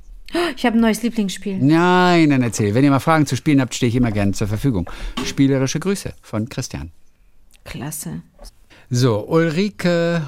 Ich 0.55 0.65
habe 0.65 0.77
ein 0.77 0.81
neues 0.81 1.01
Lieblingsspiel. 1.01 1.57
Nein, 1.57 2.29
dann 2.29 2.43
erzähl. 2.43 2.75
Wenn 2.75 2.83
ihr 2.83 2.91
mal 2.91 2.99
Fragen 2.99 3.25
zu 3.25 3.35
Spielen 3.35 3.61
habt, 3.61 3.73
stehe 3.73 3.89
ich 3.89 3.95
immer 3.95 4.11
gerne 4.11 4.33
zur 4.33 4.47
Verfügung. 4.47 4.89
Spielerische 5.25 5.79
Grüße 5.79 6.13
von 6.21 6.49
Christian. 6.49 6.91
Klasse. 7.63 8.21
So, 8.89 9.27
Ulrike 9.27 10.21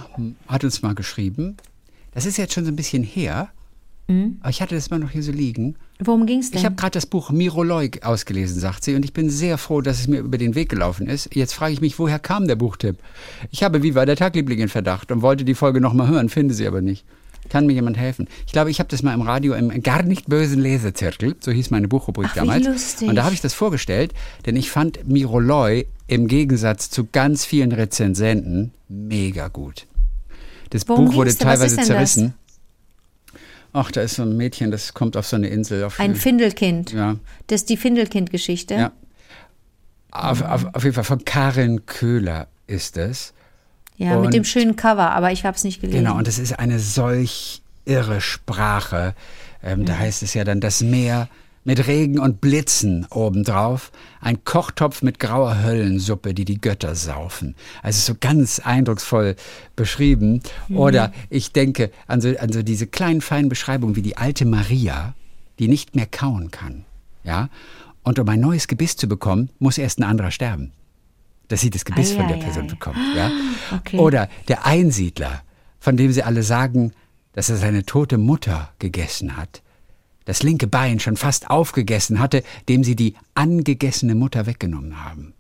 hat 0.48 0.64
uns 0.64 0.82
mal 0.82 0.96
geschrieben. 0.96 1.58
Das 2.14 2.26
ist 2.26 2.38
jetzt 2.38 2.54
schon 2.54 2.66
so 2.66 2.72
ein 2.72 2.76
bisschen 2.76 3.04
her. 3.04 3.50
Aber 4.42 4.50
ich 4.50 4.62
hatte 4.62 4.76
das 4.76 4.90
mal 4.90 5.00
noch 5.00 5.12
hier 5.12 5.24
so 5.24 5.32
liegen. 5.32 5.76
Worum 6.00 6.26
ging 6.26 6.40
es 6.40 6.52
denn? 6.52 6.60
Ich 6.60 6.66
habe 6.66 6.76
gerade 6.76 6.92
das 6.92 7.06
Buch 7.06 7.32
Miroloi 7.32 7.92
ausgelesen, 8.02 8.60
sagt 8.60 8.84
sie, 8.84 8.96
und 8.96 9.06
ich 9.06 9.14
bin 9.14 9.30
sehr 9.30 9.58
froh, 9.58 9.82
dass 9.82 10.00
es 10.00 10.08
mir 10.08 10.20
über 10.20 10.38
den 10.38 10.56
Weg 10.56 10.70
gelaufen 10.70 11.08
ist. 11.08 11.34
Jetzt 11.36 11.54
frage 11.54 11.74
ich 11.74 11.82
mich, 11.82 11.98
woher 12.00 12.20
kam 12.20 12.48
der 12.48 12.56
Buchtipp? 12.56 12.98
Ich 13.52 13.64
habe 13.64 13.84
Wie 13.84 13.96
war 13.96 14.06
der 14.06 14.16
Tagliebling 14.16 14.60
in 14.60 14.70
Verdacht 14.70 15.12
und 15.12 15.22
wollte 15.22 15.46
die 15.46 15.56
Folge 15.56 15.82
nochmal 15.82 16.08
hören, 16.08 16.30
finde 16.30 16.54
sie 16.54 16.68
aber 16.68 16.82
nicht. 16.82 17.06
Kann 17.50 17.66
mir 17.66 17.74
jemand 17.74 17.98
helfen? 17.98 18.28
Ich 18.46 18.54
glaube, 18.54 18.72
ich 18.72 18.80
habe 18.80 18.90
das 18.90 19.04
mal 19.04 19.14
im 19.14 19.22
Radio 19.22 19.54
im 19.56 19.84
gar 19.84 20.04
nicht 20.04 20.28
bösen 20.28 20.62
Lesezirkel, 20.62 21.36
so 21.40 21.52
hieß 21.52 21.72
meine 21.72 21.88
Buchrubrik 21.88 22.28
Ach, 22.30 22.36
wie 22.36 22.40
damals. 22.40 22.66
lustig. 22.66 23.10
Und 23.10 23.16
da 23.16 23.24
habe 23.24 23.34
ich 23.34 23.42
das 23.42 23.54
vorgestellt, 23.54 24.14
denn 24.46 24.56
ich 24.56 24.72
fand 24.72 25.08
Miroloi 25.08 25.86
im 26.08 26.28
Gegensatz 26.28 26.90
zu 26.90 27.08
ganz 27.12 27.44
vielen 27.46 27.72
Rezensenten 27.72 28.74
mega 28.88 29.48
gut. 29.48 29.88
Das 30.70 30.88
Worum 30.88 31.06
Buch 31.06 31.16
wurde 31.16 31.36
teilweise 31.36 31.76
denn 31.76 31.88
das? 31.88 32.20
Ach, 33.74 33.92
da 33.92 34.02
ist 34.02 34.16
so 34.16 34.24
ein 34.24 34.36
Mädchen, 34.36 34.70
das 34.72 34.94
kommt 34.94 35.16
auf 35.16 35.26
so 35.28 35.36
eine 35.38 35.48
Insel. 35.48 35.88
Ein 35.98 36.16
Findelkind. 36.16 36.92
Ja. 36.92 37.16
Das 37.48 37.62
ist 37.62 37.70
die 37.70 37.78
Findelkind-Geschichte. 37.78 38.74
Ja. 38.76 38.92
Auf, 40.12 40.42
auf, 40.42 40.66
auf 40.74 40.84
jeden 40.84 40.94
Fall 40.94 41.06
von 41.06 41.24
Karin 41.24 41.86
Köhler 41.86 42.48
ist 42.68 42.98
es. 42.98 43.34
Ja, 43.98 44.16
Und- 44.16 44.24
mit 44.26 44.34
dem 44.34 44.44
schönen 44.44 44.76
Cover, 44.76 45.12
aber 45.12 45.32
ich 45.32 45.46
habe 45.46 45.56
es 45.56 45.64
nicht 45.64 45.80
gelesen. 45.80 46.00
Genau, 46.04 46.18
und 46.18 46.28
es 46.28 46.38
ist 46.40 46.60
eine 46.60 46.80
solch 46.80 47.62
irre 47.86 48.20
Sprache. 48.22 49.16
Ähm, 49.64 49.80
Mhm. 49.82 49.86
Da 49.86 49.98
heißt 50.00 50.24
es 50.24 50.34
ja 50.34 50.44
dann 50.44 50.60
das 50.60 50.82
Meer 50.82 51.30
mit 51.64 51.88
Regen 51.88 52.20
und 52.20 52.42
Blitzen 52.42 53.06
obendrauf, 53.12 53.92
ein 54.20 54.44
Kochtopf 54.44 55.02
mit 55.02 55.20
grauer 55.20 55.62
Höllensuppe, 55.62 56.34
die 56.34 56.46
die 56.46 56.60
Götter 56.60 56.96
saufen. 56.96 57.56
Also 57.84 58.14
so 58.14 58.18
ganz 58.20 58.60
eindrucksvoll 58.60 59.36
beschrieben. 59.76 60.42
Mhm. 60.68 60.78
Oder 60.78 61.14
ich 61.30 61.54
denke 61.54 61.92
an 62.08 62.22
so, 62.22 62.30
an 62.38 62.52
so 62.52 62.64
diese 62.64 62.88
kleinen 62.88 63.22
feinen 63.22 63.50
Beschreibungen 63.50 63.96
wie 63.96 64.02
die 64.02 64.18
alte 64.18 64.46
Maria, 64.46 65.14
die 65.60 65.68
nicht 65.68 65.96
mehr 65.96 66.08
kauen 66.08 66.50
kann. 66.50 66.86
Ja? 67.24 67.50
Und 68.04 68.18
um 68.18 68.28
ein 68.28 68.40
neues 68.40 68.68
Gebiss 68.68 68.96
zu 68.96 69.08
bekommen, 69.08 69.50
muss 69.60 69.78
erst 69.78 70.00
ein 70.00 70.04
anderer 70.04 70.32
sterben. 70.32 70.72
Dass 71.48 71.62
sie 71.62 71.70
das 71.70 71.86
Gebiss 71.86 72.14
von 72.14 72.28
der 72.28 72.38
ei, 72.38 72.42
Person 72.42 72.64
ei. 72.64 72.68
bekommt. 72.68 72.98
Ja? 73.16 73.32
Okay. 73.76 73.98
Oder 74.00 74.30
der 74.48 74.66
Einsiedler, 74.66 75.44
von 75.80 75.98
dem 75.98 76.12
sie 76.12 76.24
alle 76.24 76.42
sagen, 76.42 76.94
dass 77.34 77.50
er 77.50 77.58
seine 77.58 77.86
tote 77.86 78.18
Mutter 78.18 78.72
gegessen 78.80 79.38
hat. 79.38 79.62
Das 80.32 80.44
linke 80.44 80.66
Bein 80.66 81.02
schon 81.02 81.18
fast 81.18 81.50
aufgegessen 81.50 82.22
hatte, 82.22 82.42
dem 82.70 82.86
sie 82.86 82.96
die 82.96 83.16
angegessene 83.36 84.16
Mutter 84.16 84.46
weggenommen 84.46 85.04
haben. 85.04 85.34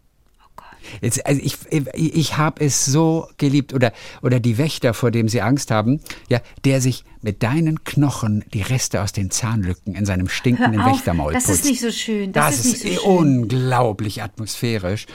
Jetzt, 1.01 1.25
also 1.25 1.41
ich 1.41 1.57
ich, 1.93 2.37
habe 2.37 2.63
es 2.63 2.85
so 2.85 3.27
geliebt. 3.37 3.73
Oder, 3.73 3.93
oder 4.21 4.39
die 4.39 4.57
Wächter, 4.57 4.93
vor 4.93 5.11
dem 5.11 5.27
sie 5.29 5.41
Angst 5.41 5.71
haben, 5.71 5.99
ja, 6.29 6.41
der 6.65 6.81
sich 6.81 7.03
mit 7.21 7.43
deinen 7.43 7.83
Knochen 7.83 8.43
die 8.53 8.63
Reste 8.63 9.01
aus 9.01 9.11
den 9.11 9.29
Zahnlücken 9.29 9.93
in 9.93 10.05
seinem 10.05 10.27
stinkenden 10.27 10.81
auf, 10.81 10.91
Wächtermaul 10.95 11.33
das 11.33 11.45
putzt. 11.45 11.59
ist 11.59 11.65
nicht 11.65 11.81
so 11.81 11.91
schön. 11.91 12.31
Das, 12.31 12.65
ist 12.65 12.83
nicht 12.83 12.99
so 12.99 13.09
unglaublich 13.09 14.23
atmosphärisch. 14.23 15.05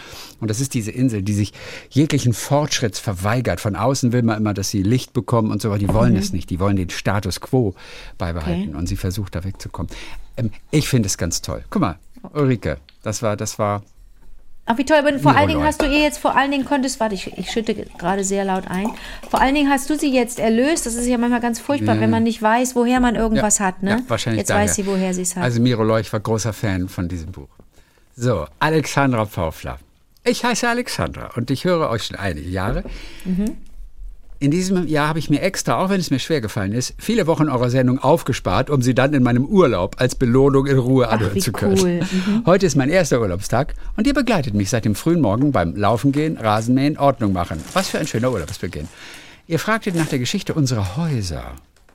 Und 0.41 0.49
das 0.49 0.61
ist 0.61 0.75
diese 0.75 0.91
Insel, 0.93 1.23
die 1.23 1.33
sich 1.35 1.53
jeglichen 1.91 2.33
Fortschritts 2.33 2.99
verweigert. 3.01 3.61
Von 3.61 3.75
außen 3.75 4.13
will 4.13 4.23
man 4.23 4.39
immer, 4.39 4.55
dass 4.55 4.71
sie 4.71 4.83
Licht 4.83 5.13
bekommen 5.13 5.51
und 5.51 5.61
so, 5.61 5.69
aber 5.69 5.79
die 5.79 5.89
wollen 5.89 6.13
Mhm. 6.13 6.19
es 6.19 6.33
nicht. 6.33 6.51
Die 6.51 6.61
wollen 6.61 6.77
den 6.77 6.91
Status 6.91 7.41
quo 7.41 7.75
beibehalten. 8.19 8.69
Okay. 8.69 8.79
Und 8.79 8.87
sie 8.89 8.97
versucht 8.97 9.35
da 9.35 9.43
wegzukommen. 9.45 9.91
Ähm, 10.37 10.51
ich 10.71 10.89
finde 10.89 11.09
es 11.09 11.19
ganz 11.19 11.43
toll. 11.43 11.65
Guck 11.71 11.83
mal, 11.83 11.99
Ulrike, 12.35 12.79
das 13.03 13.23
war, 13.23 13.37
das 13.37 13.59
war 13.59 13.83
Ach, 14.69 14.77
wie 14.79 14.85
toll, 14.85 14.99
aber 14.99 15.17
vor 15.21 15.37
allen 15.37 15.49
Dingen 15.49 15.63
hast 15.63 15.81
du 15.81 15.87
ihr 15.87 16.01
jetzt 16.01 16.19
vor 16.19 16.37
allen 16.37 16.51
Dingen 16.51 16.65
konntest, 16.65 16.99
warte, 16.99 17.15
ich, 17.15 17.39
ich 17.39 17.53
schütte 17.53 17.75
gerade 17.99 18.25
sehr 18.25 18.45
laut 18.45 18.69
ein. 18.69 18.89
Vor 19.31 19.41
allen 19.41 19.55
Dingen 19.55 19.71
hast 19.71 19.89
du 19.89 19.97
sie 19.97 20.13
jetzt 20.13 20.41
erlöst. 20.41 20.87
Das 20.87 20.97
ist 20.97 21.07
ja 21.07 21.19
manchmal 21.19 21.41
ganz 21.41 21.61
furchtbar, 21.61 22.01
wenn 22.01 22.11
man 22.11 22.25
nicht 22.25 22.43
weiß, 22.43 22.75
woher 22.75 22.99
man 22.99 23.15
irgendwas 23.15 23.61
hat, 23.61 23.85
ne? 23.85 23.91
Ja, 23.91 23.99
wahrscheinlich 24.09 24.41
jetzt 24.41 24.51
daher. 24.51 24.65
weiß 24.65 24.75
sie, 24.75 24.87
woher 24.87 25.15
sie 25.15 25.23
es 25.23 25.37
hat. 25.37 25.45
Also 25.45 25.61
Miro 25.61 25.85
Leuch 25.85 26.13
war 26.13 26.19
großer 26.19 26.53
Fan 26.53 26.89
von 26.89 27.09
diesem 27.09 27.31
Buch. 27.31 27.49
So, 28.17 28.47
Alexandra 28.59 29.25
Pfaufler. 29.25 29.79
Ich 30.25 30.45
heiße 30.45 30.69
Alexandra 30.69 31.31
und 31.37 31.53
ich 31.53 31.65
höre 31.65 31.89
euch 31.89 32.05
schon 32.05 32.17
einige 32.17 32.49
Jahre. 32.49 32.83
Mhm. 33.25 33.57
In 34.39 34.51
diesem 34.51 34.87
Jahr 34.87 35.09
habe 35.09 35.19
ich 35.19 35.31
mir 35.31 35.41
extra, 35.41 35.79
auch 35.83 35.89
wenn 35.89 35.99
es 35.99 36.11
mir 36.11 36.19
schwer 36.19 36.43
gefallen 36.43 36.73
ist, 36.73 36.95
viele 36.99 37.27
Wochen 37.27 37.49
eurer 37.49 37.71
Sendung 37.71 37.99
aufgespart, 37.99 38.69
um 38.69 38.83
sie 38.83 38.95
dann 38.95 39.15
in 39.15 39.23
meinem 39.23 39.47
Urlaub 39.47 39.97
als 39.99 40.15
Belohnung 40.15 40.67
in 40.67 40.77
Ruhe 40.77 41.09
anhören 41.09 41.41
zu 41.41 41.53
können. 41.53 41.79
cool. 41.81 42.01
Mhm. 42.01 42.43
Heute 42.45 42.67
ist 42.67 42.77
mein 42.77 42.91
erster 42.91 43.21
Urlaubstag 43.21 43.75
und 43.97 44.07
ihr 44.07 44.13
begleitet 44.13 44.53
mich 44.53 44.69
seit 44.69 44.85
dem 44.85 44.95
frühen 44.95 45.23
Morgen 45.23 45.53
beim 45.53 45.75
Laufen 45.75 46.13
gehen, 46.13 46.37
Rasenmähen, 46.37 46.99
Ordnung 46.99 47.33
machen. 47.33 47.63
Was 47.73 47.89
für 47.89 47.99
ein 47.99 48.07
schöner 48.07 48.31
Urlaubsbeginn. 48.31 48.89
Ihr 49.47 49.59
fragtet 49.59 49.95
nach 49.95 50.07
der 50.07 50.19
Geschichte 50.19 50.53
unserer 50.53 50.97
Häuser. 50.99 51.53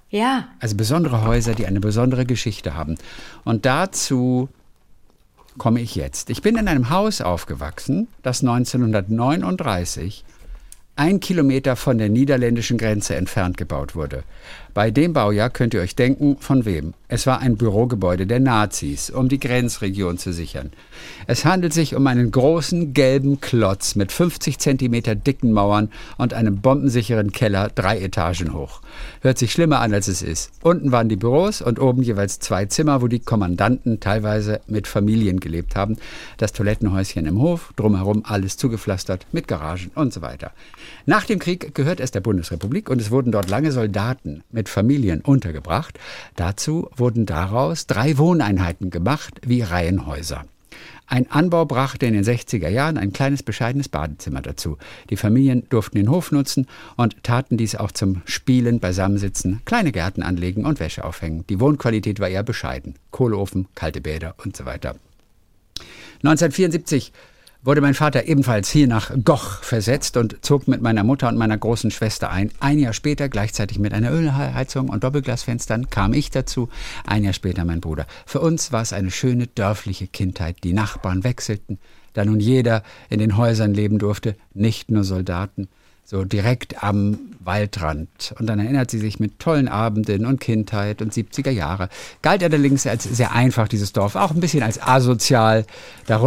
ja, 0.10 0.47
Also 0.60 0.75
besondere 0.75 1.23
Häuser, 1.23 1.54
die 1.54 1.67
eine 1.67 1.80
besondere 1.80 2.25
Geschichte 2.25 2.73
haben. 2.73 2.95
Und 3.43 3.67
dazu 3.67 4.49
komme 5.60 5.80
ich 5.82 5.95
jetzt. 5.95 6.32
Ich 6.32 6.41
bin 6.41 6.56
in 6.58 6.67
einem 6.67 6.89
Haus 6.89 7.21
aufgewachsen, 7.21 8.08
das 8.23 8.41
1939 8.41 10.23
ein 11.01 11.19
Kilometer 11.19 11.75
von 11.75 11.97
der 11.97 12.09
niederländischen 12.09 12.77
Grenze 12.77 13.15
entfernt 13.15 13.57
gebaut 13.57 13.95
wurde. 13.95 14.23
Bei 14.73 14.89
dem 14.89 15.13
Baujahr 15.13 15.49
könnt 15.49 15.73
ihr 15.73 15.81
euch 15.81 15.95
denken, 15.95 16.38
von 16.39 16.63
wem. 16.63 16.93
Es 17.10 17.27
war 17.27 17.39
ein 17.39 17.57
Bürogebäude 17.57 18.25
der 18.25 18.39
Nazis, 18.39 19.10
um 19.10 19.27
die 19.27 19.39
Grenzregion 19.39 20.17
zu 20.17 20.31
sichern. 20.31 20.71
Es 21.27 21.43
handelt 21.43 21.73
sich 21.73 21.93
um 21.93 22.07
einen 22.07 22.31
großen 22.31 22.93
gelben 22.93 23.41
Klotz 23.41 23.95
mit 23.95 24.13
50 24.13 24.60
Zentimeter 24.60 25.13
dicken 25.13 25.51
Mauern 25.51 25.91
und 26.17 26.34
einem 26.34 26.62
bombensicheren 26.62 27.34
Keller 27.34 27.69
drei 27.75 27.99
Etagen 27.99 28.53
hoch. 28.53 28.81
Hört 29.19 29.38
sich 29.38 29.51
schlimmer 29.51 29.81
an, 29.81 29.93
als 29.93 30.07
es 30.07 30.21
ist. 30.21 30.51
Unten 30.62 30.93
waren 30.93 31.10
die 31.10 31.17
Büros 31.17 31.62
und 31.62 31.81
oben 31.81 32.01
jeweils 32.01 32.39
zwei 32.39 32.65
Zimmer, 32.67 33.01
wo 33.01 33.10
die 33.10 33.19
Kommandanten 33.19 33.99
teilweise 33.99 34.62
mit 34.67 34.88
Familien 34.88 35.41
gelebt 35.41 35.75
haben. 35.75 35.97
Das 36.38 36.53
Toilettenhäuschen 36.53 37.25
im 37.25 37.41
Hof, 37.41 37.73
drumherum 37.75 38.23
alles 38.25 38.55
zugepflastert 38.55 39.27
mit 39.34 39.49
Garagen 39.49 39.91
und 39.95 40.13
so 40.13 40.21
weiter. 40.21 40.51
Nach 41.05 41.25
dem 41.25 41.39
Krieg 41.39 41.75
gehört 41.75 41.99
es 41.99 42.12
der 42.12 42.21
Bundesrepublik 42.21 42.89
und 42.89 43.01
es 43.01 43.12
wurden 43.12 43.34
dort 43.34 43.49
lange 43.49 43.73
Soldaten 43.73 44.43
mit 44.49 44.61
Familien 44.69 45.21
untergebracht. 45.21 46.00
Dazu 46.36 46.89
wurden 46.95 47.26
daraus 47.26 47.88
drei 47.88 48.17
Wohneinheiten 48.17 48.89
gemacht 48.89 49.39
wie 49.45 49.62
Reihenhäuser. 49.62 50.45
Ein 51.12 51.30
Anbau 51.30 51.65
brachte 51.65 52.06
in 52.06 52.13
den 52.13 52.24
60er 52.24 52.69
Jahren 52.69 52.97
ein 52.97 53.12
kleines 53.12 53.43
bescheidenes 53.43 53.89
Badezimmer 53.89 54.41
dazu. 54.41 54.78
Die 55.10 55.17
Familien 55.17 55.67
durften 55.67 55.97
den 55.97 56.10
Hof 56.10 56.32
nutzen 56.32 56.67
und 56.95 57.21
taten 57.24 57.58
dies 57.58 57.76
auch 57.76 57.91
zum 57.91 58.21
Spielen, 58.24 58.80
Beisammensitzen, 58.80 59.62
kleine 59.65 59.91
Gärten 59.91 60.24
anlegen 60.24 60.65
und 60.65 60.80
Wäsche 60.80 61.04
aufhängen. 61.04 61.43
Die 61.50 61.60
Wohnqualität 61.60 62.21
war 62.21 62.30
eher 62.30 62.43
bescheiden. 62.43 62.95
Kohleofen, 63.12 63.67
kalte 63.76 64.00
Bäder 64.00 64.36
und 64.38 64.56
so 64.56 64.65
weiter. 64.65 64.95
1974 66.24 67.12
wurde 67.63 67.82
mein 67.82 67.93
Vater 67.93 68.28
ebenfalls 68.28 68.69
hier 68.69 68.88
nach 68.88 69.12
Goch 69.24 69.62
versetzt 69.62 70.17
und 70.17 70.43
zog 70.43 70.67
mit 70.67 70.82
meiner 70.82 71.04
Mutter 71.04 71.28
und 71.28 71.38
meiner 71.38 71.58
großen 71.58 71.91
Schwester 71.91 72.32
ein. 72.32 72.52
Ein 72.60 72.80
Jahr 72.80 72.93
später, 72.93 73.30
gleichzeitig 73.30 73.78
mit 73.78 73.93
einer 73.93 74.12
Ölheizung 74.12 74.89
und 74.89 75.04
Doppelglasfenstern, 75.04 75.89
kam 75.89 76.13
ich 76.13 76.32
dazu. 76.32 76.69
Ein 77.06 77.24
Jahr 77.24 77.34
später 77.34 77.63
mein 77.65 77.82
Bruder. 77.82 78.08
Für 78.26 78.39
uns 78.39 78.71
war 78.71 78.82
es 78.82 78.93
eine 78.93 79.12
schöne 79.12 79.47
dörfliche 79.47 80.08
Kindheit. 80.08 80.63
Die 80.63 80.74
Nachbarn 80.74 81.24
wechselten, 81.24 81.78
da 82.13 82.26
nun 82.26 82.39
jeder 82.39 82.84
in 83.10 83.19
den 83.19 83.38
Häusern 83.38 83.74
leben 83.74 84.00
durfte, 84.00 84.36
nicht 84.54 84.89
nur 84.89 85.04
Soldaten 85.04 85.69
so 86.12 86.26
direkt 86.26 86.84
am 86.84 87.17
Waldrand. 87.39 88.36
Und 88.38 88.47
dann 88.47 88.60
erinnert 88.60 88.91
sie 88.91 89.00
sich 89.00 89.21
mit 89.21 89.39
tollen 89.39 89.69
Abenden 89.69 90.26
und 90.26 90.41
Kindheit 90.41 91.02
und 91.02 91.13
70er 91.13 91.52
Jahre. 91.52 91.88
Galt 92.21 92.43
allerdings 92.43 92.86
als 92.86 93.06
sehr 93.06 93.32
einfach, 93.32 93.69
dieses 93.69 93.93
Dorf, 93.93 94.17
auch 94.17 94.32
ein 94.32 94.41
bisschen 94.41 94.62
als 94.62 94.82
asozial. 94.82 95.65
Da 96.08 96.21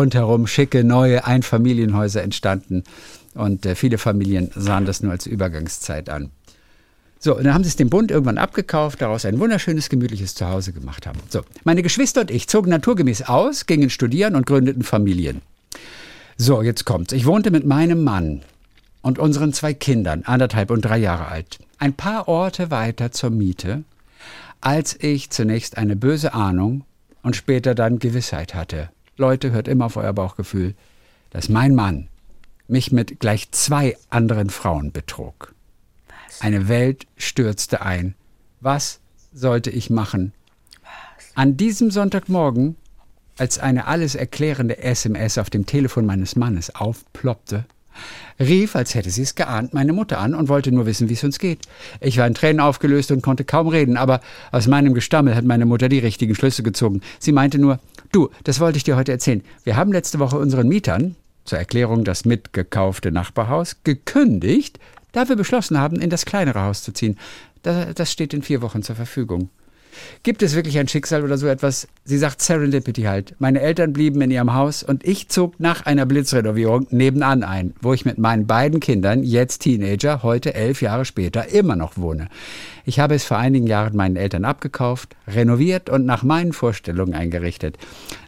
schicke 0.47 0.85
neue 0.85 1.27
Einfamilienhäuser 1.27 2.23
entstanden. 2.23 2.83
Und 3.35 3.67
äh, 3.67 3.75
viele 3.75 3.99
Familien 3.99 4.51
sahen 4.57 4.87
das 4.87 5.03
nur 5.03 5.13
als 5.13 5.27
Übergangszeit 5.27 6.09
an. 6.09 6.31
So, 7.19 7.37
und 7.37 7.45
dann 7.45 7.53
haben 7.53 7.65
sie 7.65 7.69
es 7.69 7.77
dem 7.77 7.91
Bund 7.91 8.11
irgendwann 8.11 8.39
abgekauft, 8.39 9.03
daraus 9.03 9.27
ein 9.27 9.39
wunderschönes, 9.39 9.91
gemütliches 9.91 10.35
Zuhause 10.35 10.73
gemacht 10.73 11.07
haben. 11.07 11.19
So, 11.29 11.43
meine 11.65 11.83
Geschwister 11.83 12.23
und 12.23 12.31
ich 12.31 12.49
zogen 12.49 12.71
naturgemäß 12.71 13.29
aus, 13.29 13.67
gingen 13.67 13.91
studieren 13.91 14.35
und 14.35 14.47
gründeten 14.47 14.83
Familien. 14.83 15.43
So, 16.39 16.63
jetzt 16.63 16.87
kommt's. 16.87 17.13
Ich 17.13 17.27
wohnte 17.27 17.51
mit 17.51 17.67
meinem 17.67 18.03
Mann 18.03 18.41
und 19.05 19.19
unseren 19.19 19.53
zwei 19.53 19.75
Kindern, 19.75 20.23
anderthalb 20.25 20.71
und 20.71 20.81
drei 20.81 20.97
Jahre 20.97 21.29
alt, 21.29 21.59
ein 21.79 21.93
paar 21.93 22.27
Orte 22.27 22.71
weiter 22.71 23.13
zur 23.13 23.29
Miete, 23.29 23.85
als 24.63 24.99
ich 24.99 25.29
zunächst 25.29 25.77
eine 25.77 25.95
böse 25.95 26.33
Ahnung 26.33 26.85
und 27.23 27.37
später 27.37 27.75
dann 27.75 27.99
Gewissheit 27.99 28.55
hatte. 28.55 28.89
Leute, 29.19 29.51
hört 29.51 29.69
immer 29.69 29.85
auf 29.85 29.99
euer 29.99 30.15
Bauchgefühl, 30.15 30.75
dass 31.29 31.51
mein 31.51 31.75
Mann 31.75 32.09
mich 32.67 32.93
mit 32.93 33.21
gleich 33.21 33.51
zwei 33.51 33.95
anderen 34.09 34.49
Frauen 34.49 34.91
betrug. 34.91 35.55
Eine 36.41 36.69
Welt 36.69 37.07
stürzte 37.19 37.83
ein. 37.83 38.15
Was 38.61 39.01
sollte 39.35 39.69
ich 39.69 39.91
machen? 39.91 40.33
An 41.35 41.59
diesem 41.59 41.91
Sonntagmorgen, 41.91 42.77
als 43.37 43.59
eine 43.59 43.87
alles 43.87 44.15
erklärende 44.15 44.79
SMS 44.79 45.37
auf 45.37 45.51
dem 45.51 45.67
Telefon 45.67 46.07
meines 46.07 46.37
Mannes 46.37 46.75
aufploppte, 46.75 47.67
rief, 48.41 48.77
als 48.77 48.95
hätte 48.95 49.11
sie 49.11 49.23
es 49.23 49.35
geahnt, 49.35 49.75
meine 49.75 49.93
Mutter 49.93 50.19
an 50.19 50.35
und 50.35 50.49
wollte 50.49 50.73
nur 50.73 50.87
wissen, 50.87 51.09
wie 51.09 51.15
es 51.15 51.25
uns 51.25 51.39
geht. 51.39 51.61
Ich 52.01 52.19
war 52.19 52.27
in 52.27 52.35
Tränen 52.35 52.61
aufgelöst 52.61 53.11
und 53.11 53.23
konnte 53.23 53.45
kaum 53.45 53.69
reden, 53.69 53.97
aber 53.97 54.21
aus 54.53 54.67
meinem 54.67 54.95
Gestammel 54.95 55.35
hat 55.35 55.45
meine 55.45 55.67
Mutter 55.67 55.89
die 55.89 55.99
richtigen 55.99 56.35
Schlüsse 56.35 56.63
gezogen. 56.63 57.01
Sie 57.19 57.33
meinte 57.33 57.59
nur, 57.59 57.79
du, 58.13 58.31
das 58.45 58.61
wollte 58.61 58.77
ich 58.77 58.85
dir 58.85 58.97
heute 58.97 59.13
erzählen. 59.13 59.43
Wir 59.65 59.77
haben 59.77 59.93
letzte 59.93 60.19
Woche 60.19 60.39
unseren 60.39 60.69
Mietern, 60.69 61.17
zur 61.45 61.59
Erklärung 61.59 62.05
das 62.05 62.25
mitgekaufte 62.25 63.13
Nachbarhaus, 63.13 63.77
gekündigt, 63.85 64.79
da 65.13 65.29
wir 65.29 65.37
beschlossen 65.37 65.79
haben, 65.79 66.01
in 66.01 66.11
das 66.11 66.25
kleinere 66.25 66.63
Haus 66.63 66.83
zu 66.83 66.93
ziehen. 66.93 67.19
Das 67.63 68.11
steht 68.11 68.35
in 68.35 68.43
vier 68.43 68.63
Wochen 68.63 68.83
zur 68.83 68.97
Verfügung. 68.97 69.49
Gibt 70.23 70.43
es 70.43 70.55
wirklich 70.55 70.79
ein 70.79 70.89
Schicksal 70.89 71.25
oder 71.25 71.39
so 71.39 71.47
etwas? 71.47 71.89
Sie 72.05 72.19
sagt 72.19 72.43
Serendipity 72.43 73.03
halt. 73.03 73.35
Meine 73.39 73.61
Eltern 73.61 73.93
blieben 73.93 74.21
in 74.21 74.31
ihrem 74.31 74.55
Haus 74.55 74.83
und 74.83 75.07
ich 75.07 75.29
zog 75.29 75.59
nach 75.61 75.87
einer 75.87 76.07
Blitzrenovierung 76.07 76.87
nebenan 76.91 77.43
ein, 77.43 77.75
wo 77.81 77.93
ich 77.93 78.05
mit 78.05 78.19
meinen 78.19 78.47
beiden 78.47 78.81
Kindern, 78.81 79.23
jetzt 79.23 79.59
Teenager, 79.61 80.23
heute 80.23 80.55
elf 80.55 80.83
Jahre 80.83 81.05
später, 81.05 81.49
immer 81.49 81.77
noch 81.77 81.97
wohne. 81.97 82.29
Ich 82.85 82.99
habe 83.01 83.15
es 83.15 83.25
vor 83.25 83.39
einigen 83.39 83.67
Jahren 83.67 83.97
meinen 83.97 84.17
Eltern 84.17 84.45
abgekauft, 84.45 85.17
renoviert 85.27 85.89
und 85.89 86.05
nach 86.05 86.23
meinen 86.23 86.53
Vorstellungen 86.53 87.15
eingerichtet. 87.15 87.79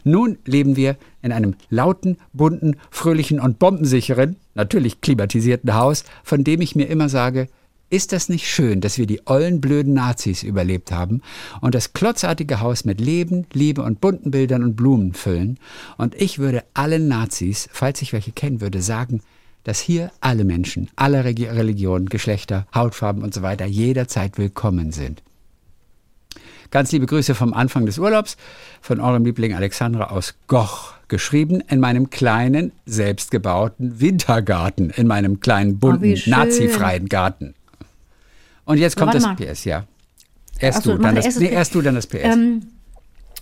Nun 0.03 0.37
leben 0.45 0.75
wir 0.75 0.97
in 1.21 1.31
einem 1.31 1.55
lauten, 1.69 2.17
bunten, 2.33 2.77
fröhlichen 2.89 3.39
und 3.39 3.59
bombensicheren, 3.59 4.37
natürlich 4.55 5.01
klimatisierten 5.01 5.75
Haus, 5.75 6.03
von 6.23 6.43
dem 6.43 6.61
ich 6.61 6.75
mir 6.75 6.87
immer 6.87 7.09
sage, 7.09 7.47
ist 7.89 8.11
das 8.11 8.27
nicht 8.29 8.47
schön, 8.47 8.81
dass 8.81 8.97
wir 8.97 9.07
die 9.07 9.25
ollen, 9.25 9.61
blöden 9.61 9.93
Nazis 9.93 10.43
überlebt 10.43 10.91
haben 10.91 11.21
und 11.61 11.73
das 11.73 11.93
klotzartige 11.93 12.59
Haus 12.59 12.83
mit 12.85 12.99
Leben, 12.99 13.45
Liebe 13.53 13.81
und 13.81 14.01
bunten 14.01 14.31
Bildern 14.31 14.63
und 14.63 14.75
Blumen 14.75 15.13
füllen? 15.13 15.57
Und 15.97 16.13
ich 16.15 16.39
würde 16.39 16.63
allen 16.73 17.07
Nazis, 17.07 17.69
falls 17.71 18.01
ich 18.01 18.13
welche 18.13 18.31
kennen 18.31 18.61
würde, 18.61 18.81
sagen, 18.81 19.21
dass 19.63 19.79
hier 19.79 20.11
alle 20.21 20.43
Menschen, 20.43 20.89
alle 20.95 21.23
Religionen, 21.23 22.07
Geschlechter, 22.07 22.67
Hautfarben 22.73 23.23
und 23.23 23.33
so 23.33 23.41
weiter 23.41 23.65
jederzeit 23.65 24.37
willkommen 24.37 24.91
sind. 24.91 25.23
Ganz 26.71 26.91
liebe 26.91 27.05
Grüße 27.05 27.35
vom 27.35 27.53
Anfang 27.53 27.85
des 27.85 27.97
Urlaubs 27.97 28.35
von 28.81 28.99
eurem 28.99 29.23
Liebling 29.23 29.53
Alexandra 29.53 30.05
aus 30.09 30.35
Goch, 30.47 30.93
geschrieben 31.07 31.61
in 31.69 31.79
meinem 31.79 32.09
kleinen, 32.09 32.73
selbstgebauten 32.85 34.01
Wintergarten, 34.01 34.89
in 34.89 35.07
meinem 35.07 35.39
kleinen, 35.39 35.79
bunten, 35.79 36.13
Oh, 36.13 36.29
nazifreien 36.29 37.07
Garten. 37.07 37.53
Und 38.67 38.77
jetzt 38.77 38.97
kommt 38.97 39.13
das 39.13 39.23
mal. 39.23 39.35
PS, 39.35 39.63
ja. 39.63 39.85
Erst 40.59 40.83
so, 40.83 40.95
du, 40.95 41.01
dann 41.01 41.15
das, 41.15 41.39
nee, 41.39 41.47
PS. 41.47 41.53
erst 41.53 41.75
du, 41.75 41.81
dann 41.81 41.95
das 41.95 42.05
PS. 42.05 42.19
Ähm, 42.23 42.67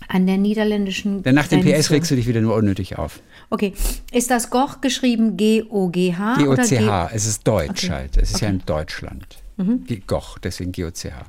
an 0.07 0.27
der 0.27 0.37
niederländischen 0.37 1.23
Denn 1.23 1.35
nach 1.35 1.47
dem 1.47 1.61
PS 1.61 1.89
regst 1.89 2.11
du 2.11 2.15
dich 2.15 2.27
wieder 2.27 2.41
nur 2.41 2.55
unnötig 2.55 2.97
auf. 2.97 3.19
Okay, 3.49 3.73
ist 4.11 4.29
das 4.29 4.49
Goch 4.49 4.81
geschrieben 4.81 5.35
G-O-G-H 5.35 6.33
oder 6.43 6.63
G? 6.63 6.77
G-O-C-H, 6.77 7.09
es 7.13 7.25
ist 7.25 7.47
Deutsch 7.47 7.85
Okay. 7.85 7.87
Mhm. 7.87 7.93
halt. 7.93 8.17
Es 8.17 8.31
ist 8.31 8.41
ja 8.41 8.49
in 8.49 8.61
Deutschland. 8.65 9.37
Die 9.57 10.01
Goch, 10.01 10.37
deswegen 10.37 10.71
G-O-C-H. 10.73 11.25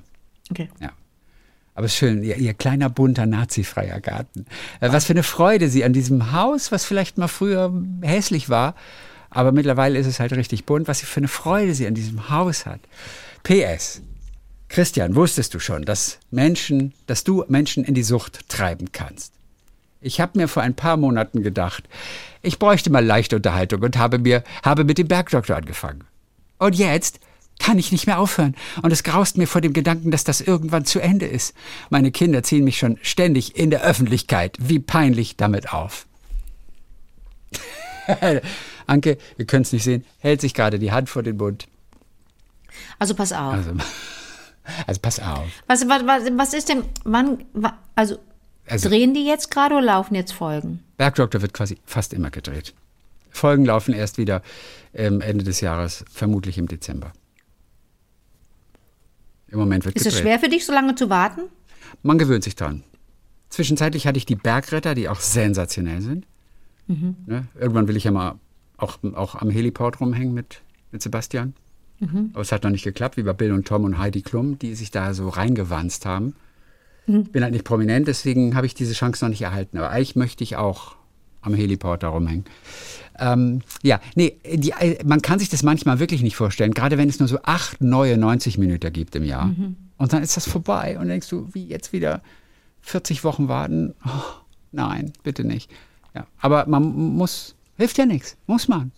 Okay. 0.51 0.69
Ja. 0.81 0.91
Aber 1.75 1.87
es 1.87 1.93
ist 1.93 1.99
schön, 1.99 2.23
ihr, 2.23 2.37
ihr 2.37 2.55
kleiner, 2.55 2.91
bunter, 2.91 3.25
nazifreier 3.25 4.01
Garten. 4.01 4.47
Äh, 4.81 4.93
Was 4.93 5.05
für 5.07 5.13
eine 5.13 5.23
Freude 5.23 5.69
sie 5.69 5.85
an 5.85 5.93
diesem 5.93 6.33
Haus, 6.33 6.73
was 6.73 6.85
vielleicht 6.85 7.19
mal 7.19 7.29
früher 7.29 7.73
hässlich 8.03 8.49
war, 8.49 8.75
aber 9.31 9.53
mittlerweile 9.53 9.99
ist 9.99 10.07
es 10.07 10.19
halt 10.21 10.33
richtig 10.33 10.65
bunt, 10.65 10.89
was 10.89 11.01
für 11.01 11.21
eine 11.21 11.29
Freude 11.29 11.75
sie 11.75 11.87
an 11.87 11.95
diesem 11.95 12.31
Haus 12.31 12.67
hat. 12.67 12.81
PS. 13.43 14.03
Christian, 14.69 15.15
wusstest 15.15 15.55
du 15.55 15.59
schon, 15.59 15.85
dass 15.85 16.19
Menschen, 16.31 16.93
dass 17.07 17.25
du 17.25 17.45
Menschen 17.49 17.85
in 17.85 17.95
die 17.95 18.03
Sucht 18.03 18.49
treiben 18.49 18.93
kannst? 18.93 19.33
Ich 20.01 20.21
habe 20.21 20.39
mir 20.39 20.49
vor 20.49 20.63
ein 20.63 20.75
paar 20.75 20.97
Monaten 20.97 21.43
gedacht, 21.43 21.85
ich 22.43 22.59
bräuchte 22.59 22.91
mal 22.91 23.05
leichte 23.05 23.37
Unterhaltung 23.37 23.83
und 23.83 23.97
habe 23.97 24.19
mir 24.19 24.45
habe 24.63 24.85
mit 24.85 24.99
dem 24.99 25.09
Bergdoktor 25.09 25.57
angefangen. 25.57 26.05
Und 26.59 26.75
jetzt 26.77 27.21
kann 27.59 27.79
ich 27.79 27.93
nicht 27.93 28.07
mehr 28.07 28.19
aufhören. 28.19 28.55
Und 28.83 28.93
es 28.93 29.03
graust 29.03 29.39
mir 29.39 29.47
vor 29.47 29.61
dem 29.61 29.73
Gedanken, 29.73 30.11
dass 30.11 30.25
das 30.25 30.41
irgendwann 30.41 30.85
zu 30.85 31.01
Ende 31.01 31.27
ist. 31.27 31.55
Meine 31.91 32.11
Kinder 32.11 32.43
ziehen 32.43 32.65
mich 32.65 32.79
schon 32.79 32.99
ständig 33.03 33.57
in 33.57 33.71
der 33.71 33.83
Öffentlichkeit, 33.83 34.57
wie 34.61 34.79
peinlich 34.79 35.37
damit 35.37 35.73
auf. 35.73 36.07
Anke, 38.87 39.19
ihr 39.39 39.47
könnt 39.47 39.67
es 39.67 39.73
nicht 39.73 39.85
sehen, 39.85 40.05
hält 40.19 40.41
sich 40.41 40.55
gerade 40.55 40.79
die 40.79 40.93
Hand 40.93 41.09
vor 41.09 41.23
den 41.23 41.37
Mund. 41.37 41.67
Also 42.99 43.15
pass 43.15 43.33
auf. 43.33 43.55
Also, 43.55 43.71
also 44.87 45.01
pass 45.01 45.21
auf. 45.21 45.47
Was, 45.67 45.89
was, 45.89 46.07
was, 46.07 46.23
was 46.37 46.55
ist 46.55 46.69
denn, 46.69 46.83
wann, 47.05 47.45
wa- 47.53 47.79
also, 47.95 48.19
Also- 48.69 48.89
drehen 48.89 49.15
die 49.15 49.27
jetzt 49.27 49.51
gerade 49.51 49.75
oder 49.75 49.85
laufen 49.85 50.15
jetzt 50.15 50.33
Folgen? 50.33 50.81
Bergdoktor 50.97 51.43
wird 51.43 51.53
quasi 51.53 51.79
fast 51.85 52.13
immer 52.15 52.31
gedreht. 52.31 52.75
Folgen 53.31 53.67
laufen 53.67 53.93
erst 53.93 54.17
wieder 54.19 54.41
ähm, 54.95 55.21
Ende 55.21 55.45
des 55.45 55.61
Jahres, 55.61 56.05
vermutlich 56.11 56.57
im 56.57 56.69
Dezember. 56.69 57.13
Im 59.49 59.59
Moment 59.59 59.85
wird 59.85 59.95
Ist 59.97 60.05
gedreht. 60.05 60.15
es 60.15 60.21
schwer 60.23 60.39
für 60.41 60.49
dich, 60.49 60.65
so 60.67 60.73
lange 60.73 60.95
zu 60.95 61.09
warten? 61.11 61.43
Man 62.03 62.19
gewöhnt 62.19 62.45
sich 62.45 62.57
dran. 62.57 62.83
Zwischenzeitlich 63.51 64.07
hatte 64.07 64.19
ich 64.19 64.27
die 64.27 64.35
Bergretter, 64.37 64.95
die 64.95 65.09
auch 65.09 65.21
sensationell 65.21 66.01
sind. 66.01 66.27
Ne? 66.89 67.47
Irgendwann 67.59 67.89
will 67.89 67.97
ich 67.97 68.05
ja 68.05 68.11
mal 68.11 68.37
auch, 68.77 68.99
auch 69.15 69.35
am 69.37 69.51
Heliport 69.51 70.01
rumhängen 70.01 70.35
mit, 70.35 70.63
mit 70.93 71.03
Sebastian. 71.03 71.55
Aber 72.33 72.43
es 72.43 72.53
hat 72.53 72.65
noch 72.65 72.71
nicht 72.71 72.85
geklappt, 72.85 73.17
wie 73.17 73.23
bei 73.23 73.33
Bill 73.33 73.53
und 73.53 73.67
Tom 73.67 73.85
und 73.85 73.99
Heidi 73.99 74.23
Klum, 74.23 74.59
die 74.59 74.75
sich 74.75 74.91
da 74.91 75.15
so 75.15 75.29
reingewanzt 75.29 76.07
haben. 76.07 76.35
Bin 77.07 77.43
halt 77.43 77.53
nicht 77.53 77.65
prominent, 77.65 78.09
deswegen 78.09 78.57
habe 78.57 78.67
ich 78.67 78.75
diese 78.75 78.93
Chance 78.93 79.25
noch 79.25 79.31
nicht 79.31 79.43
erhalten. 79.43 79.79
Aber 79.79 79.91
eigentlich 79.91 80.17
möchte 80.17 80.43
ich 80.43 80.57
auch 80.57 80.97
am 81.41 81.55
Heliport 81.55 82.03
da 82.03 82.09
rumhängen. 82.09 82.45
Ähm, 83.19 83.63
ja, 83.83 84.01
nee, 84.17 84.37
die, 84.45 84.73
äh, 84.73 85.03
man 85.05 85.23
kann 85.23 85.39
sich 85.39 85.49
das 85.49 85.63
manchmal 85.63 86.01
wirklich 86.01 86.23
nicht 86.23 86.37
vorstellen, 86.37 86.75
gerade 86.75 86.99
wenn 86.99 87.09
es 87.09 87.21
nur 87.21 87.29
so 87.29 87.39
acht 87.45 87.81
neue 87.81 88.19
90 88.19 88.59
Minuten 88.59 88.93
gibt 88.93 89.15
im 89.15 89.23
Jahr. 89.23 89.55
Und 89.99 90.13
dann 90.13 90.23
ist 90.23 90.37
das 90.37 90.49
vorbei 90.49 90.99
und 90.99 91.09
denkst 91.09 91.29
du, 91.29 91.49
wie 91.53 91.67
jetzt 91.67 91.93
wieder 91.93 92.21
40 92.83 93.25
Wochen 93.25 93.49
warten? 93.49 93.95
Oh, 94.05 94.11
nein, 94.73 95.13
bitte 95.23 95.45
nicht. 95.45 95.71
Ja, 96.15 96.27
aber 96.41 96.67
man 96.67 96.83
muss, 97.15 97.55
hilft 97.77 97.99
ja 97.99 98.07
nichts, 98.07 98.37
muss 98.47 98.69
man. 98.69 98.93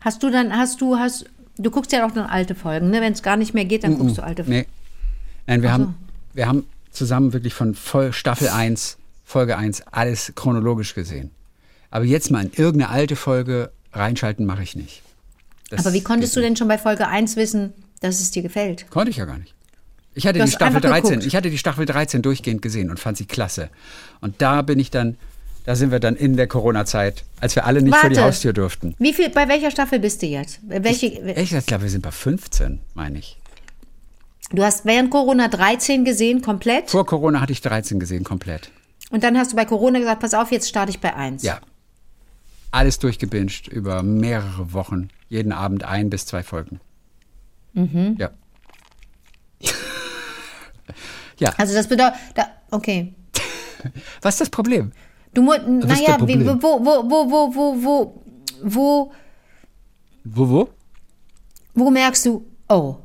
Hast 0.00 0.22
du 0.22 0.30
dann, 0.30 0.56
hast 0.56 0.80
du, 0.80 0.96
hast, 0.96 1.26
du 1.58 1.70
guckst 1.70 1.92
ja 1.92 2.06
auch 2.06 2.12
dann 2.12 2.26
alte 2.26 2.54
Folgen, 2.54 2.90
ne? 2.90 3.00
Wenn 3.00 3.12
es 3.12 3.22
gar 3.22 3.36
nicht 3.36 3.54
mehr 3.54 3.64
geht, 3.64 3.84
dann 3.84 3.98
guckst 3.98 4.18
du 4.18 4.22
alte 4.22 4.44
Folgen. 4.44 4.60
Nee. 4.60 4.66
Nein, 5.46 5.62
wir, 5.62 5.72
haben, 5.72 5.94
wir 6.34 6.48
haben 6.48 6.64
zusammen 6.90 7.32
wirklich 7.32 7.54
von 7.54 7.74
Voll 7.74 8.12
Staffel 8.12 8.48
1, 8.48 8.98
Folge 9.24 9.56
1, 9.56 9.82
alles 9.90 10.32
chronologisch 10.34 10.94
gesehen. 10.94 11.30
Aber 11.90 12.04
jetzt 12.04 12.30
mal 12.30 12.44
in 12.44 12.52
irgendeine 12.52 12.90
alte 12.90 13.16
Folge 13.16 13.70
reinschalten, 13.92 14.44
mache 14.44 14.62
ich 14.62 14.76
nicht. 14.76 15.02
Das 15.70 15.80
Aber 15.84 15.94
wie 15.94 16.02
konntest 16.02 16.34
du 16.36 16.40
denn 16.40 16.56
schon 16.56 16.68
bei 16.68 16.78
Folge 16.78 17.08
1 17.08 17.36
wissen, 17.36 17.72
dass 18.00 18.20
es 18.20 18.30
dir 18.30 18.42
gefällt? 18.42 18.90
Konnte 18.90 19.10
ich 19.10 19.16
ja 19.16 19.24
gar 19.24 19.38
nicht. 19.38 19.54
Ich 20.14 20.26
hatte 20.26 20.38
die 20.40 20.50
Staffel 20.50 20.76
einfach 20.76 20.80
13, 20.80 21.10
geguckt. 21.10 21.26
ich 21.26 21.36
hatte 21.36 21.50
die 21.50 21.58
Staffel 21.58 21.84
13 21.84 22.22
durchgehend 22.22 22.62
gesehen 22.62 22.90
und 22.90 22.98
fand 22.98 23.18
sie 23.18 23.26
klasse. 23.26 23.68
Und 24.20 24.40
da 24.40 24.62
bin 24.62 24.78
ich 24.78 24.90
dann, 24.90 25.18
da 25.66 25.74
sind 25.74 25.90
wir 25.90 25.98
dann 25.98 26.14
in 26.16 26.36
der 26.36 26.46
Corona-Zeit, 26.46 27.24
als 27.40 27.56
wir 27.56 27.66
alle 27.66 27.82
nicht 27.82 27.94
vor 27.94 28.08
die 28.08 28.16
Warte. 28.16 28.28
Haustür 28.28 28.52
durften. 28.52 28.94
Wie 28.98 29.12
viel, 29.12 29.28
bei 29.30 29.48
welcher 29.48 29.72
Staffel 29.72 29.98
bist 29.98 30.22
du 30.22 30.26
jetzt? 30.26 30.60
Welche, 30.62 31.06
Ich 31.06 31.66
glaube, 31.66 31.82
wir 31.82 31.90
sind 31.90 32.02
bei 32.02 32.12
15, 32.12 32.80
meine 32.94 33.18
ich. 33.18 33.36
du 34.52 34.62
hast 34.62 34.84
während 34.84 35.10
Corona 35.10 35.48
13 35.48 36.04
gesehen, 36.04 36.40
komplett. 36.40 36.90
Vor 36.90 37.04
Corona 37.04 37.40
hatte 37.40 37.52
ich 37.52 37.60
13 37.62 37.98
gesehen, 37.98 38.22
komplett. 38.22 38.70
Und 39.10 39.24
dann 39.24 39.36
hast 39.36 39.52
du 39.52 39.56
bei 39.56 39.64
Corona 39.64 39.98
gesagt, 39.98 40.20
pass 40.20 40.34
auf, 40.34 40.52
jetzt 40.52 40.68
starte 40.68 40.90
ich 40.90 41.00
bei 41.00 41.14
1. 41.14 41.42
Ja. 41.42 41.60
Alles 42.70 43.00
durchgebinged 43.00 43.66
über 43.66 44.04
mehrere 44.04 44.72
Wochen. 44.72 45.08
Jeden 45.28 45.50
Abend 45.50 45.82
ein 45.82 46.10
bis 46.10 46.26
zwei 46.26 46.44
Folgen. 46.44 46.78
Mhm. 47.72 48.16
Ja. 48.18 48.30
ja. 51.38 51.52
Also 51.58 51.74
das 51.74 51.88
bedeutet, 51.88 52.14
da, 52.36 52.46
okay. 52.70 53.14
Was 54.22 54.34
ist 54.34 54.40
das 54.42 54.50
Problem? 54.50 54.92
Du 55.34 55.42
musst, 55.42 55.66
naja, 55.66 56.16
wo, 56.18 56.26
wo, 56.26 56.84
wo, 56.84 57.10
wo, 57.10 57.54
wo, 57.54 57.84
wo, 57.84 58.22
wo, 58.62 59.12
Wo, 60.24 60.48
wo? 60.48 60.68
wo 61.74 61.90
merkst 61.90 62.26
du, 62.26 62.44
oh, 62.68 62.96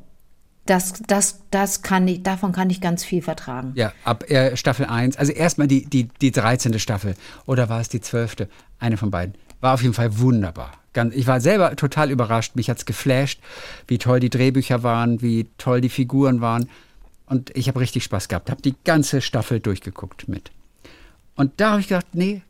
das, 0.66 0.94
das, 1.08 1.42
das 1.52 1.82
kann 1.82 2.08
ich, 2.08 2.24
davon 2.24 2.52
kann 2.52 2.70
ich 2.70 2.82
ganz 2.82 3.04
viel 3.04 3.22
vertragen. 3.22 3.74
Ja, 3.76 3.92
ab 4.06 4.30
äh, 4.30 4.56
Staffel 4.56 4.86
1. 4.86 5.18
Also 5.18 5.34
erstmal 5.34 5.68
die, 5.68 5.86
die, 5.86 6.08
die 6.22 6.32
13. 6.32 6.80
Staffel. 6.80 7.16
Oder 7.46 7.68
war 7.68 7.82
es 7.82 7.90
die 7.90 8.00
12.? 8.00 8.48
Eine 8.80 8.98
von 8.98 9.12
beiden. 9.12 9.36
War 9.60 9.74
auf 9.74 9.82
jeden 9.82 9.94
Fall 9.94 10.20
wunderbar. 10.20 10.72
Ganz, 10.94 11.16
ich 11.16 11.28
war 11.28 11.42
selber 11.42 11.76
total 11.76 12.12
überrascht. 12.12 12.56
Mich 12.56 12.70
hat's 12.70 12.86
geflasht, 12.86 13.42
wie 13.88 13.98
toll 13.98 14.20
die 14.20 14.30
Drehbücher 14.30 14.84
waren, 14.84 15.22
wie 15.22 15.48
toll 15.58 15.82
die 15.82 15.90
Figuren 15.90 16.42
waren. 16.42 16.70
Und 17.26 17.56
ich 17.56 17.68
habe 17.68 17.80
richtig 17.80 18.04
Spaß 18.04 18.28
gehabt. 18.28 18.50
Habe 18.50 18.62
die 18.62 18.76
ganze 18.84 19.22
Staffel 19.22 19.60
durchgeguckt 19.60 20.28
mit. 20.28 20.52
Und 21.36 21.52
da 21.58 21.72
habe 21.72 21.82
ich 21.82 21.88
gedacht, 21.88 22.08
nee, 22.14 22.42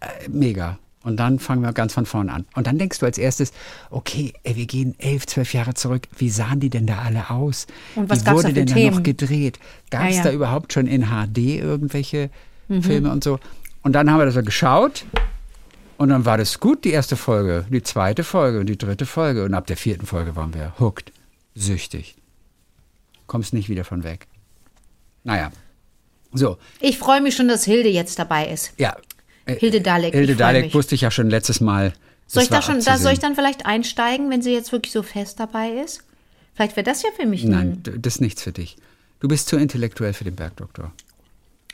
äh, 0.00 0.28
mega. 0.28 0.78
Und 1.02 1.16
dann 1.16 1.38
fangen 1.38 1.62
wir 1.62 1.72
ganz 1.72 1.94
von 1.94 2.04
vorne 2.04 2.30
an. 2.32 2.44
Und 2.54 2.66
dann 2.66 2.76
denkst 2.78 2.98
du 2.98 3.06
als 3.06 3.16
erstes, 3.16 3.52
okay, 3.90 4.34
ey, 4.42 4.56
wir 4.56 4.66
gehen 4.66 4.94
elf, 4.98 5.26
zwölf 5.26 5.54
Jahre 5.54 5.72
zurück. 5.72 6.06
Wie 6.18 6.28
sahen 6.28 6.60
die 6.60 6.68
denn 6.68 6.86
da 6.86 6.98
alle 6.98 7.30
aus? 7.30 7.66
Und 7.94 8.10
was 8.10 8.26
Wie 8.26 8.30
wurde 8.32 8.48
da 8.48 8.52
denn 8.52 8.66
da 8.66 8.74
Themen? 8.74 8.96
noch 8.96 9.02
gedreht? 9.02 9.58
Gab 9.90 10.02
es 10.10 10.16
Ja, 10.16 10.24
ja. 10.24 10.24
da 10.24 10.32
überhaupt 10.32 10.72
schon 10.74 10.86
in 10.86 11.06
HD 11.06 11.38
irgendwelche 11.38 12.30
Mhm. 12.68 12.82
Filme 12.82 13.10
und 13.10 13.24
so? 13.24 13.40
Und 13.82 13.94
dann 13.94 14.10
haben 14.10 14.18
wir 14.20 14.26
das 14.26 14.34
so 14.34 14.42
geschaut. 14.42 15.04
Und 15.96 16.10
dann 16.10 16.24
war 16.24 16.38
das 16.38 16.60
gut, 16.60 16.84
die 16.84 16.90
erste 16.90 17.16
Folge, 17.16 17.66
die 17.70 17.82
zweite 17.82 18.22
Folge 18.22 18.60
und 18.60 18.66
die 18.66 18.78
dritte 18.78 19.06
Folge. 19.06 19.44
Und 19.44 19.54
ab 19.54 19.66
der 19.66 19.76
vierten 19.76 20.06
Folge 20.06 20.36
waren 20.36 20.54
wir 20.54 20.74
hooked, 20.78 21.12
süchtig. 21.54 22.14
Kommst 23.26 23.52
nicht 23.54 23.68
wieder 23.68 23.84
von 23.84 24.04
weg. 24.04 24.26
Naja. 25.24 25.50
So, 26.32 26.58
Ich 26.80 26.98
freue 26.98 27.20
mich 27.20 27.34
schon, 27.36 27.48
dass 27.48 27.64
Hilde 27.64 27.88
jetzt 27.88 28.18
dabei 28.18 28.48
ist. 28.48 28.72
ja. 28.78 28.96
Äh, 29.46 29.56
Hilde 29.56 29.80
Dalek. 29.80 30.12
Hilde 30.14 30.36
Dalek 30.36 30.74
wusste 30.74 30.94
ich 30.94 31.00
ja 31.00 31.10
schon 31.10 31.30
letztes 31.30 31.60
Mal. 31.62 31.92
Soll 32.26 32.42
ich 32.44 32.50
da 32.50 32.60
schon, 32.62 32.84
da 32.84 32.98
soll 32.98 33.12
ich 33.14 33.18
dann 33.18 33.34
vielleicht 33.34 33.64
einsteigen, 33.66 34.28
wenn 34.30 34.42
sie 34.42 34.52
jetzt 34.52 34.70
wirklich 34.70 34.92
so 34.92 35.02
fest 35.02 35.40
dabei 35.40 35.70
ist? 35.84 36.04
Vielleicht 36.54 36.76
wäre 36.76 36.84
das 36.84 37.02
ja 37.02 37.08
für 37.16 37.26
mich 37.26 37.42
Nein, 37.44 37.80
das 37.82 38.14
ist 38.16 38.20
nichts 38.20 38.42
für 38.42 38.52
dich. 38.52 38.76
Du 39.18 39.28
bist 39.28 39.48
zu 39.48 39.56
intellektuell 39.56 40.12
für 40.12 40.24
den 40.24 40.36
Bergdoktor. 40.36 40.92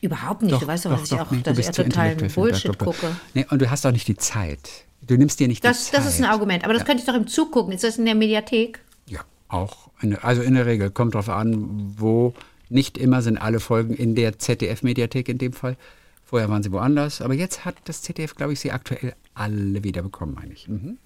überhaupt 0.00 0.42
nicht. 0.42 0.62
du 0.62 0.66
weißt 0.66 0.86
doch, 0.86 0.92
dass 0.98 1.10
ich 1.10 1.20
auch, 1.20 1.30
nee, 1.32 1.38
du 1.38 1.42
dass 1.42 1.58
ich 1.58 1.66
bist 1.66 1.74
zu 1.74 1.82
total 1.84 2.12
intellektuell 2.12 2.30
für 2.30 2.34
den 2.40 2.50
Bullshit 2.50 2.62
Bergdoktor. 2.78 3.08
gucke. 3.10 3.20
Nee, 3.34 3.46
und 3.50 3.60
du 3.60 3.68
hast 3.70 3.84
auch 3.84 3.92
nicht 3.92 4.06
die 4.08 4.16
Zeit. 4.16 4.60
Du 5.02 5.16
nimmst 5.16 5.40
dir 5.40 5.48
nicht 5.48 5.62
die 5.64 5.66
Das, 5.68 5.86
Zeit. 5.86 5.98
das 5.98 6.06
ist 6.06 6.18
ein 6.20 6.24
Argument. 6.24 6.64
Aber 6.64 6.72
das 6.72 6.84
könnte 6.84 7.00
ich 7.02 7.06
doch 7.06 7.14
im 7.14 7.26
Zug 7.26 7.50
gucken. 7.52 7.72
Ist 7.74 7.84
das 7.84 7.98
in 7.98 8.04
der 8.06 8.14
Mediathek? 8.14 8.78
Ja, 9.08 9.20
auch. 9.48 9.88
Also 10.22 10.42
in 10.42 10.54
der 10.54 10.66
Regel 10.66 10.90
kommt 10.90 11.14
drauf 11.14 11.28
an, 11.28 11.94
wo. 11.98 12.32
Nicht 12.68 12.98
immer 12.98 13.22
sind 13.22 13.38
alle 13.38 13.60
Folgen 13.60 13.94
in 13.94 14.14
der 14.14 14.38
ZDF-Mediathek 14.38 15.28
in 15.28 15.38
dem 15.38 15.52
Fall. 15.52 15.76
Vorher 16.24 16.48
waren 16.48 16.62
sie 16.62 16.72
woanders. 16.72 17.20
Aber 17.20 17.34
jetzt 17.34 17.64
hat 17.64 17.76
das 17.84 18.02
ZDF, 18.02 18.34
glaube 18.34 18.52
ich, 18.52 18.60
sie 18.60 18.72
aktuell 18.72 19.14
alle 19.34 19.84
wieder 19.84 20.02
bekommen, 20.02 20.34
meine 20.34 20.52
ich. 20.52 20.68
Mhm. 20.68 20.98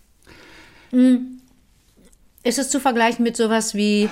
Ist 2.43 2.59
es 2.59 2.71
zu 2.71 2.81
vergleichen 2.81 3.23
mit 3.23 3.37
sowas 3.37 3.75
wie, 3.75 4.09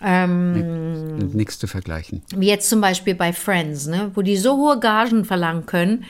ähm, 0.00 1.18
Nichts 1.32 1.58
zu 1.58 1.66
vergleichen. 1.66 2.22
wie 2.34 2.48
jetzt 2.48 2.68
zum 2.68 2.80
Beispiel 2.80 3.14
bei 3.14 3.32
Friends, 3.32 3.86
ne? 3.86 4.10
wo 4.14 4.22
die 4.22 4.36
so 4.36 4.56
hohe 4.56 4.80
Gagen 4.80 5.24
verlangen 5.24 5.66
können, 5.66 6.04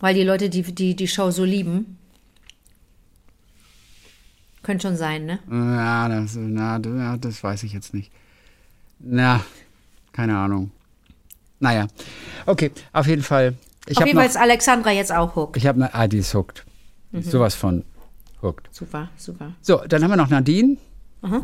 weil 0.00 0.14
die 0.14 0.22
Leute 0.22 0.48
die, 0.48 0.62
die, 0.62 0.94
die 0.96 1.08
Show 1.08 1.30
so 1.30 1.44
lieben? 1.44 1.98
Könnte 4.62 4.88
schon 4.88 4.96
sein, 4.96 5.26
ne? 5.26 5.38
Ja, 5.50 6.08
das, 6.08 6.34
na, 6.36 6.78
das 6.78 7.44
weiß 7.44 7.62
ich 7.62 7.72
jetzt 7.72 7.94
nicht. 7.94 8.10
Na, 8.98 9.44
keine 10.16 10.36
Ahnung. 10.36 10.70
Naja, 11.60 11.86
okay, 12.46 12.70
auf 12.92 13.06
jeden 13.06 13.22
Fall. 13.22 13.54
Ich 13.86 13.96
Auf 13.96 14.00
habe 14.00 14.08
jeden 14.08 14.18
Fall 14.18 14.28
ist 14.28 14.36
Alexandra 14.36 14.90
jetzt 14.90 15.12
auch 15.12 15.36
hooked. 15.36 15.56
ich 15.56 15.66
habe 15.66 15.76
eine, 15.84 15.94
ah, 15.94 16.08
die 16.08 16.18
ist 16.18 16.34
hooked. 16.34 16.64
Mhm. 17.12 17.22
Sowas 17.22 17.54
von 17.54 17.84
hooked. 18.42 18.68
Super, 18.74 19.10
super. 19.16 19.52
So, 19.62 19.82
dann 19.86 20.02
haben 20.02 20.10
wir 20.10 20.16
noch 20.16 20.28
Nadine. 20.28 20.76
Aha. 21.22 21.42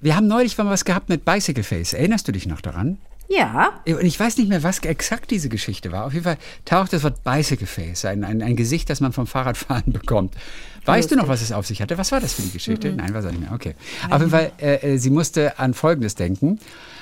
Wir 0.00 0.16
haben 0.16 0.28
neulich 0.28 0.56
mal 0.56 0.66
was 0.66 0.84
gehabt 0.84 1.08
mit 1.08 1.24
Bicycle 1.24 1.64
Face. 1.64 1.92
Erinnerst 1.92 2.26
du 2.28 2.32
dich 2.32 2.46
noch 2.46 2.60
daran? 2.60 2.98
Ja, 3.28 3.80
Und 3.86 4.04
ich 4.04 4.18
weiß 4.18 4.36
nicht 4.38 4.48
mehr, 4.48 4.62
was 4.62 4.78
exakt 4.80 5.30
diese 5.30 5.48
Geschichte 5.48 5.92
war. 5.92 6.04
Auf 6.04 6.12
jeden 6.12 6.24
Fall 6.24 6.38
taucht 6.64 6.92
das 6.92 7.02
Wort 7.02 7.24
Bicycle 7.24 7.66
Face, 7.66 8.04
ein, 8.04 8.24
ein, 8.24 8.42
ein 8.42 8.56
Gesicht, 8.56 8.88
das 8.88 9.00
man 9.00 9.12
vom 9.12 9.26
Fahrradfahren 9.26 9.92
bekommt. 9.92 10.34
Weißt 10.84 11.10
du 11.10 11.16
noch, 11.16 11.26
was 11.26 11.42
es 11.42 11.50
auf 11.50 11.66
sich 11.66 11.82
hatte? 11.82 11.98
Was 11.98 12.12
war 12.12 12.20
das 12.20 12.34
für 12.34 12.42
die 12.42 12.52
Geschichte? 12.52 12.92
Nein, 12.92 13.12
weiß 13.12 13.24
ich 13.24 13.32
nicht 13.32 13.40
mehr. 13.40 13.52
Okay. 13.52 13.74
Auf 14.08 14.20
jeden 14.20 14.30
Fall, 14.30 14.52
äh, 14.58 14.94
äh, 14.94 14.98
sie 14.98 15.10
musste 15.10 15.58
an 15.58 15.74
Folgendes 15.74 16.14
denken. 16.14 16.60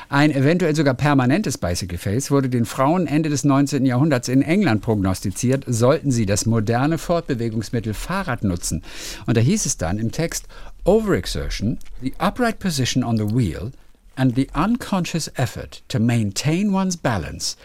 Ein 0.09 0.31
eventuell 0.31 0.75
sogar 0.75 0.95
permanentes 0.95 1.59
Bicycle 1.59 1.99
Face 1.99 2.31
wurde 2.31 2.49
den 2.49 2.65
Frauen 2.65 3.07
Ende 3.07 3.29
des 3.29 3.45
19. 3.45 3.85
Jahrhunderts 3.85 4.29
in 4.29 4.43
England 4.43 4.83
prognostiziert, 4.83 5.65
sollten 5.67 6.11
sie 6.11 6.27
das 6.27 6.47
moderne 6.47 6.99
Fortbewegungsmittel 6.99 7.95
Fahrrad 7.95 8.45
nutzen. 8.45 8.83
Und 9.27 9.37
da 9.37 9.41
hieß 9.41 9.67
es 9.67 9.77
dann 9.77 9.99
im 9.99 10.13
Text, 10.13 10.47
Overexertion, 10.85 11.79
the 12.03 12.15
upright 12.19 12.59
position 12.59 13.03
on 13.03 13.17
the 13.17 13.35
wheel 13.35 13.71
and 14.17 14.35
the 14.35 14.49
unconscious 14.55 15.31
effort 15.37 15.83
to 15.89 15.99
maintain 15.99 16.73
one's 16.73 16.97
balance 16.97 17.57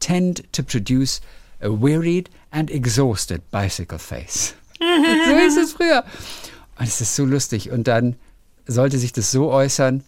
tend 0.00 0.50
to 0.52 0.62
produce 0.62 1.20
a 1.60 1.70
wearied 1.70 2.28
and 2.52 2.70
exhausted 2.70 3.42
bicycle 3.50 3.98
face. 3.98 4.54
so 4.78 5.36
ist 5.36 5.56
es 5.56 5.72
früher. 5.72 6.04
Und 6.78 6.86
es 6.86 7.00
ist 7.00 7.16
so 7.16 7.24
lustig. 7.24 7.70
Und 7.70 7.88
dann 7.88 8.16
sollte 8.66 8.98
sich 8.98 9.12
das 9.12 9.32
so 9.32 9.50
äußern, 9.50 10.04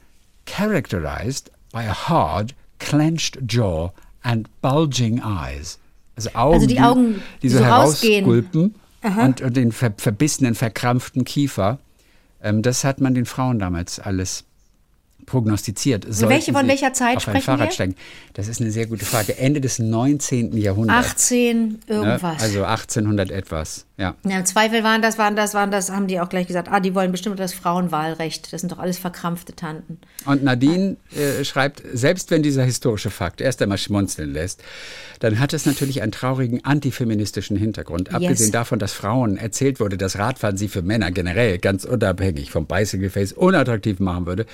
characterized 0.47 1.51
by 1.73 1.81
a 1.81 2.09
hard, 2.09 2.55
clenched 2.79 3.39
jaw 3.49 3.93
and 4.23 4.49
bulging 4.61 5.21
eyes. 5.21 5.79
Also 6.17 6.31
Augen, 6.35 6.55
Also 6.55 6.67
die 6.67 6.81
Augen, 6.81 7.15
die 7.43 7.49
die 7.49 7.49
so 7.49 7.59
so 7.59 7.65
herausgulpen 7.65 8.75
und, 9.03 9.41
und 9.41 9.57
den 9.57 9.73
ver 9.73 9.93
verbissenen, 9.97 10.55
verkrampften 10.55 11.25
Kiefer. 11.25 11.79
Ähm, 12.43 12.63
das 12.63 12.85
hat 12.85 13.01
man 13.01 13.15
den 13.15 13.27
Frauen 13.27 13.59
damals 13.59 13.99
alles 13.99 14.45
prognostiziert. 15.31 16.07
Welche- 16.29 16.53
von 16.53 16.67
welcher 16.67 16.93
Zeit 16.93 17.23
sprechen 17.23 17.43
Fahrrad 17.43 17.79
wir? 17.79 17.95
Das 18.35 18.49
ist 18.49 18.61
eine 18.61 18.71
sehr 18.71 18.87
gute 18.87 19.05
Frage. 19.05 19.39
Ende 19.39 19.61
des 19.61 19.79
19. 19.79 20.57
Jahrhunderts. 20.57 21.09
18 21.09 21.69
ne? 21.69 21.79
irgendwas. 21.89 22.43
Also 22.43 22.65
1800 22.65 23.31
etwas. 23.31 23.87
Ja. 23.97 24.15
Ja, 24.25 24.39
Im 24.39 24.47
Zweifel 24.47 24.83
waren 24.83 25.03
das, 25.03 25.19
waren 25.19 25.37
das, 25.37 25.53
waren 25.55 25.71
das, 25.71 25.91
haben 25.91 26.07
die 26.07 26.21
auch 26.21 26.29
gleich 26.31 26.47
gesagt, 26.47 26.69
ah, 26.71 26.81
die 26.81 26.95
wollen 26.95 27.13
bestimmt 27.13 27.39
das 27.39 27.53
Frauenwahlrecht. 27.53 28.53
Das 28.53 28.63
sind 28.63 28.73
doch 28.73 28.79
alles 28.79 28.99
verkrampfte 28.99 29.55
Tanten. 29.55 29.99
Und 30.25 30.43
Nadine 30.43 30.97
äh, 31.15 31.45
schreibt, 31.45 31.83
selbst 31.93 32.31
wenn 32.31 32.43
dieser 32.43 32.65
historische 32.65 33.11
Fakt 33.11 33.41
erst 33.41 33.61
einmal 33.61 33.79
schmunzeln 33.79 34.33
lässt, 34.33 34.63
dann 35.21 35.39
hat 35.39 35.53
es 35.53 35.67
natürlich 35.67 36.01
einen 36.01 36.13
traurigen 36.13 36.65
antifeministischen 36.65 37.59
Hintergrund. 37.59 38.13
Abgesehen 38.15 38.53
davon, 38.53 38.79
dass 38.79 38.95
Frauen 38.95 39.37
erzählt 39.37 39.81
wurde, 39.81 39.99
dass 39.99 40.19
Radfahren 40.19 40.57
sie 40.57 40.69
für 40.69 40.81
Männer 40.81 41.11
generell 41.11 41.59
ganz 41.59 41.85
unabhängig 41.85 42.51
vom 42.51 42.67
Face 42.67 43.35
unattraktiv 43.35 44.01
machen 44.01 44.25
würde, 44.25 44.47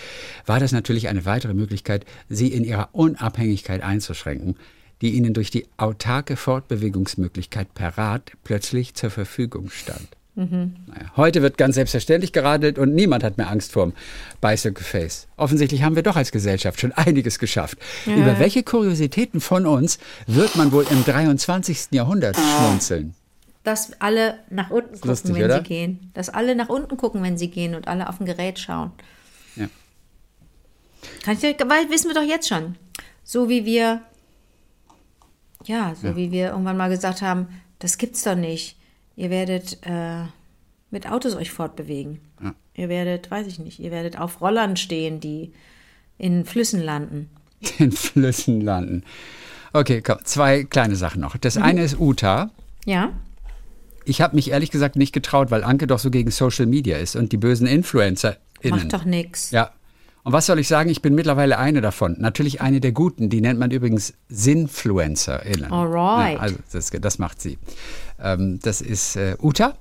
war 0.45 0.59
das 0.59 0.66
natürlich 0.73 1.09
eine 1.09 1.25
weitere 1.25 1.55
Möglichkeit, 1.55 2.05
sie 2.29 2.49
in 2.49 2.65
ihrer 2.65 2.91
Unabhängigkeit 2.93 3.83
einzuschränken, 3.83 4.57
die 5.03 5.11
ihnen 5.11 5.35
durch 5.35 5.51
die 5.51 5.67
autarke 5.77 6.37
Fortbewegungsmöglichkeit 6.37 7.75
per 7.75 7.99
Rad 7.99 8.33
plötzlich 8.45 8.95
zur 8.95 9.11
Verfügung 9.11 9.71
stand. 9.71 10.09
Naja, 10.37 11.13
heute 11.17 11.41
wird 11.41 11.57
ganz 11.57 11.77
selbstverständlich 11.77 12.31
geradelt 12.31 12.79
und 12.79 12.95
niemand 12.95 13.25
hat 13.25 13.39
mehr 13.39 13.49
Angst 13.49 13.73
vorm 13.73 13.95
Bicycle 14.43 14.85
Face. 14.85 15.29
Offensichtlich 15.39 15.83
haben 15.83 15.97
wir 15.97 16.03
doch 16.03 16.17
als 16.17 16.31
Gesellschaft 16.31 16.79
schon 16.79 16.93
einiges 16.93 17.39
geschafft. 17.39 17.79
Über 18.05 18.39
welche 18.39 18.63
Kuriositäten 18.63 19.41
von 19.41 19.65
uns 19.65 19.99
wird 20.27 20.55
man 20.57 20.73
wohl 20.73 20.85
im 20.91 21.05
23. 21.07 21.89
Jahrhundert 21.93 22.37
schmunzeln? 22.37 23.15
Dass 23.65 23.99
alle 23.99 24.35
nach 24.51 24.71
unten 24.71 24.93
gucken, 24.93 25.09
Lustig, 25.09 25.35
wenn 25.37 25.45
oder? 25.45 25.57
sie 25.57 25.63
gehen. 25.65 26.11
Dass 26.13 26.29
alle 26.29 26.55
nach 26.55 26.69
unten 26.69 26.99
gucken, 26.99 27.23
wenn 27.23 27.39
sie 27.39 27.49
gehen 27.49 27.75
und 27.75 27.89
alle 27.89 28.07
auf 28.07 28.21
ein 28.21 28.27
Gerät 28.27 28.59
schauen. 28.59 28.93
Ja. 29.57 29.69
Kann 31.25 31.37
ich 31.37 31.43
weil 31.43 31.91
wissen 31.91 32.09
wir 32.09 32.15
doch 32.15 32.23
jetzt 32.23 32.49
schon. 32.49 32.77
So 33.25 33.49
wie 33.49 33.65
wir, 33.65 34.03
ja, 35.65 35.95
so 36.01 36.17
wie 36.17 36.31
wir 36.31 36.51
irgendwann 36.51 36.77
mal 36.77 36.91
gesagt 36.91 37.23
haben, 37.23 37.49
das 37.79 37.99
gibt's 37.99 38.23
doch 38.23 38.37
nicht. 38.37 38.77
Ihr 39.17 39.31
werdet 39.31 39.79
äh, 39.83 40.23
mit 40.91 41.11
Autos 41.11 41.35
euch 41.35 41.51
fortbewegen. 41.51 42.21
Ja. 42.43 42.55
Ihr 42.75 42.89
werdet, 42.89 43.31
weiß 43.31 43.47
ich 43.47 43.59
nicht, 43.59 43.81
ihr 43.81 43.91
werdet 43.91 44.19
auf 44.19 44.41
Rollern 44.41 44.77
stehen, 44.77 45.21
die 45.21 45.53
in 46.19 46.45
Flüssen 46.45 46.83
landen. 46.83 47.31
Den 47.79 47.93
Flüssen 47.93 48.61
landen. 48.61 49.03
Okay, 49.73 50.03
komm, 50.03 50.19
zwei 50.25 50.65
kleine 50.65 50.97
Sachen 50.97 51.21
noch. 51.21 51.37
Das 51.37 51.57
eine 51.57 51.83
ist 51.83 51.99
Uta. 51.99 52.51
Ja? 52.85 53.13
Ich 54.05 54.21
habe 54.21 54.37
mich 54.37 54.51
ehrlich 54.51 54.71
gesagt 54.71 54.97
nicht 54.97 55.13
getraut, 55.13 55.51
weil 55.51 55.65
Anke 55.65 55.87
doch 55.87 55.99
so 55.99 56.11
gegen 56.11 56.31
Social 56.31 56.67
Media 56.67 56.97
ist 56.97 57.17
und 57.17 57.33
die 57.33 57.37
bösen 57.37 57.67
InfluencerInnen. 57.67 58.39
Macht 58.71 58.93
doch 58.93 59.05
nix. 59.05 59.51
Ja. 59.51 59.73
Und 60.27 60.33
was 60.33 60.47
soll 60.47 60.59
ich 60.59 60.67
sagen? 60.67 60.91
Ich 60.91 61.03
bin 61.03 61.15
mittlerweile 61.15 61.57
eine 61.57 61.81
davon. 61.81 62.17
Natürlich 62.19 62.61
eine 62.61 62.81
der 62.81 62.91
guten. 62.91 63.31
Die 63.31 63.41
nennt 63.41 63.61
man 63.61 63.71
übrigens 63.71 64.13
SinfluencerInnen. 64.29 65.71
Alright. 65.71 66.35
Ja, 66.35 66.41
also 66.41 66.57
das, 66.73 66.91
das 66.91 67.21
macht 67.21 67.41
sie. 67.41 67.59
Ähm, 68.21 68.59
das 68.61 68.81
ist 68.81 69.15
äh, 69.15 69.37
Uta. 69.41 69.79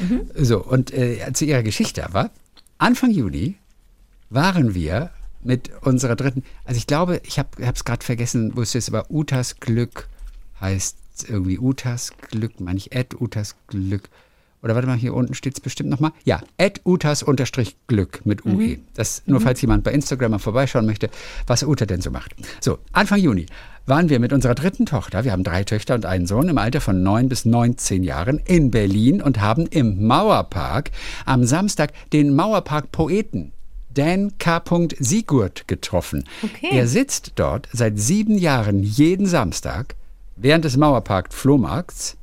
Mhm. 0.00 0.30
So, 0.36 0.62
und 0.62 0.94
äh, 0.94 1.32
zu 1.32 1.46
ihrer 1.46 1.64
Geschichte 1.64 2.04
aber. 2.04 2.30
Anfang 2.78 3.10
Juni 3.10 3.56
waren 4.30 4.72
wir 4.72 5.10
mit 5.42 5.72
unserer 5.80 6.14
dritten, 6.14 6.44
also 6.64 6.78
ich 6.78 6.86
glaube, 6.86 7.20
ich 7.24 7.40
habe 7.40 7.48
es 7.60 7.84
gerade 7.84 8.04
vergessen, 8.04 8.52
wo 8.54 8.62
es 8.62 8.76
ist, 8.76 8.88
aber 8.90 9.10
Utas 9.10 9.58
Glück 9.58 10.06
heißt 10.60 10.96
irgendwie 11.26 11.58
Utas 11.58 12.12
Glück, 12.30 12.60
meine 12.60 12.78
ich, 12.78 12.94
Ed 12.94 13.20
Utas 13.20 13.56
Glück. 13.66 14.08
Oder 14.62 14.74
warte 14.74 14.88
mal, 14.88 14.96
hier 14.96 15.14
unten 15.14 15.34
steht 15.34 15.54
es 15.54 15.60
bestimmt 15.60 15.88
nochmal. 15.88 16.10
Ja, 16.24 16.40
Ed 16.56 16.80
Utas 16.84 17.22
unterstrich 17.22 17.76
Glück 17.86 18.22
mit 18.24 18.44
UE. 18.44 18.78
Das 18.94 19.22
nur, 19.26 19.40
falls 19.40 19.60
jemand 19.60 19.84
bei 19.84 19.92
Instagram 19.92 20.32
mal 20.32 20.38
vorbeischauen 20.38 20.84
möchte, 20.84 21.10
was 21.46 21.62
Uta 21.62 21.86
denn 21.86 22.00
so 22.00 22.10
macht. 22.10 22.34
So, 22.60 22.78
Anfang 22.92 23.20
Juni 23.20 23.46
waren 23.86 24.10
wir 24.10 24.18
mit 24.18 24.32
unserer 24.32 24.54
dritten 24.54 24.84
Tochter, 24.84 25.24
wir 25.24 25.32
haben 25.32 25.44
drei 25.44 25.64
Töchter 25.64 25.94
und 25.94 26.04
einen 26.04 26.26
Sohn 26.26 26.48
im 26.48 26.58
Alter 26.58 26.80
von 26.80 27.02
9 27.02 27.28
bis 27.28 27.44
19 27.46 28.02
Jahren 28.02 28.38
in 28.38 28.70
Berlin 28.70 29.22
und 29.22 29.40
haben 29.40 29.66
im 29.66 30.06
Mauerpark 30.06 30.90
am 31.24 31.44
Samstag 31.44 31.92
den 32.12 32.34
Mauerpark-Poeten 32.34 33.52
Dan 33.94 34.36
K. 34.38 34.62
Sigurd 34.98 35.66
getroffen. 35.66 36.24
Okay. 36.42 36.68
Er 36.72 36.86
sitzt 36.86 37.32
dort 37.36 37.68
seit 37.72 37.98
sieben 37.98 38.36
Jahren 38.36 38.82
jeden 38.82 39.26
Samstag 39.26 39.94
während 40.36 40.64
des 40.64 40.76
Mauerpark-Flohmarkts 40.76 42.17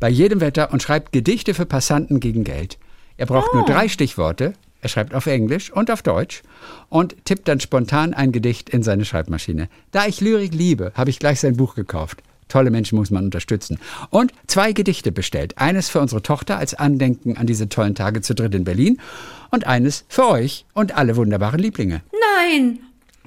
bei 0.00 0.08
jedem 0.08 0.40
Wetter 0.40 0.72
und 0.72 0.82
schreibt 0.82 1.12
Gedichte 1.12 1.54
für 1.54 1.66
Passanten 1.66 2.20
gegen 2.20 2.44
Geld. 2.44 2.78
Er 3.16 3.26
braucht 3.26 3.52
nur 3.52 3.64
drei 3.64 3.88
Stichworte. 3.88 4.54
Er 4.80 4.88
schreibt 4.88 5.12
auf 5.12 5.26
Englisch 5.26 5.72
und 5.72 5.90
auf 5.90 6.02
Deutsch 6.02 6.42
und 6.88 7.16
tippt 7.24 7.48
dann 7.48 7.58
spontan 7.58 8.14
ein 8.14 8.30
Gedicht 8.30 8.70
in 8.70 8.84
seine 8.84 9.04
Schreibmaschine. 9.04 9.68
Da 9.90 10.06
ich 10.06 10.20
Lyrik 10.20 10.54
liebe, 10.54 10.92
habe 10.94 11.10
ich 11.10 11.18
gleich 11.18 11.40
sein 11.40 11.56
Buch 11.56 11.74
gekauft. 11.74 12.22
Tolle 12.48 12.70
Menschen 12.70 12.96
muss 12.96 13.10
man 13.10 13.24
unterstützen. 13.24 13.78
Und 14.10 14.32
zwei 14.46 14.72
Gedichte 14.72 15.12
bestellt. 15.12 15.58
Eines 15.58 15.88
für 15.88 16.00
unsere 16.00 16.22
Tochter 16.22 16.56
als 16.56 16.74
Andenken 16.74 17.36
an 17.36 17.46
diese 17.46 17.68
tollen 17.68 17.94
Tage 17.94 18.22
zu 18.22 18.34
dritt 18.34 18.54
in 18.54 18.64
Berlin 18.64 18.98
und 19.50 19.66
eines 19.66 20.04
für 20.08 20.28
euch 20.28 20.64
und 20.74 20.96
alle 20.96 21.16
wunderbaren 21.16 21.60
Lieblinge. 21.60 22.00
Nein. 22.38 22.80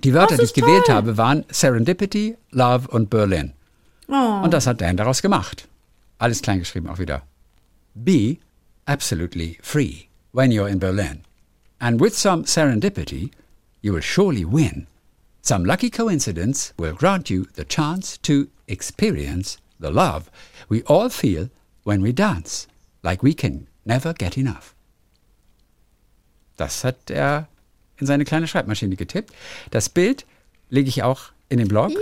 Die 0.03 0.13
Wörter, 0.13 0.35
die 0.35 0.43
ich 0.43 0.49
ist 0.49 0.55
gewählt 0.55 0.85
toll. 0.85 0.95
habe, 0.95 1.17
waren 1.17 1.45
Serendipity, 1.49 2.35
Love 2.51 2.87
und 2.87 3.09
Berlin. 3.09 3.51
Oh. 4.07 4.41
Und 4.43 4.53
das 4.53 4.65
hat 4.67 4.81
Dan 4.81 4.97
daraus 4.97 5.21
gemacht. 5.21 5.67
Alles 6.21 6.43
kleingeschrieben 6.43 6.87
auch 6.87 6.99
wieder. 6.99 7.23
Be 7.95 8.37
absolutely 8.85 9.57
free 9.63 10.07
when 10.33 10.51
you're 10.51 10.69
in 10.69 10.77
Berlin. 10.77 11.23
And 11.79 11.99
with 11.99 12.15
some 12.15 12.45
serendipity, 12.45 13.31
you 13.81 13.91
will 13.91 14.03
surely 14.03 14.45
win. 14.45 14.85
Some 15.41 15.65
lucky 15.65 15.89
coincidence 15.89 16.75
will 16.77 16.93
grant 16.93 17.31
you 17.31 17.47
the 17.55 17.65
chance 17.65 18.19
to 18.21 18.45
experience 18.67 19.57
the 19.79 19.89
love 19.89 20.29
we 20.69 20.83
all 20.85 21.09
feel 21.09 21.49
when 21.85 22.03
we 22.03 22.13
dance, 22.13 22.67
like 23.01 23.23
we 23.23 23.33
can 23.33 23.65
never 23.83 24.13
get 24.13 24.37
enough. 24.37 24.75
Das 26.55 26.83
hat 26.83 27.09
er 27.09 27.47
in 27.97 28.05
seine 28.05 28.25
kleine 28.25 28.47
Schreibmaschine 28.47 28.95
getippt. 28.95 29.33
Das 29.71 29.89
Bild 29.89 30.27
lege 30.69 30.87
ich 30.87 31.01
auch 31.01 31.31
in 31.49 31.57
den 31.57 31.67
Blog. 31.67 31.89
Ja. 31.89 31.97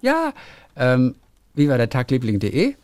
Ja, 0.00 0.34
ähm, 0.74 1.14
wie 1.54 1.68
war 1.68 1.78
der 1.78 1.88
Tagliebling.de? 1.88 2.74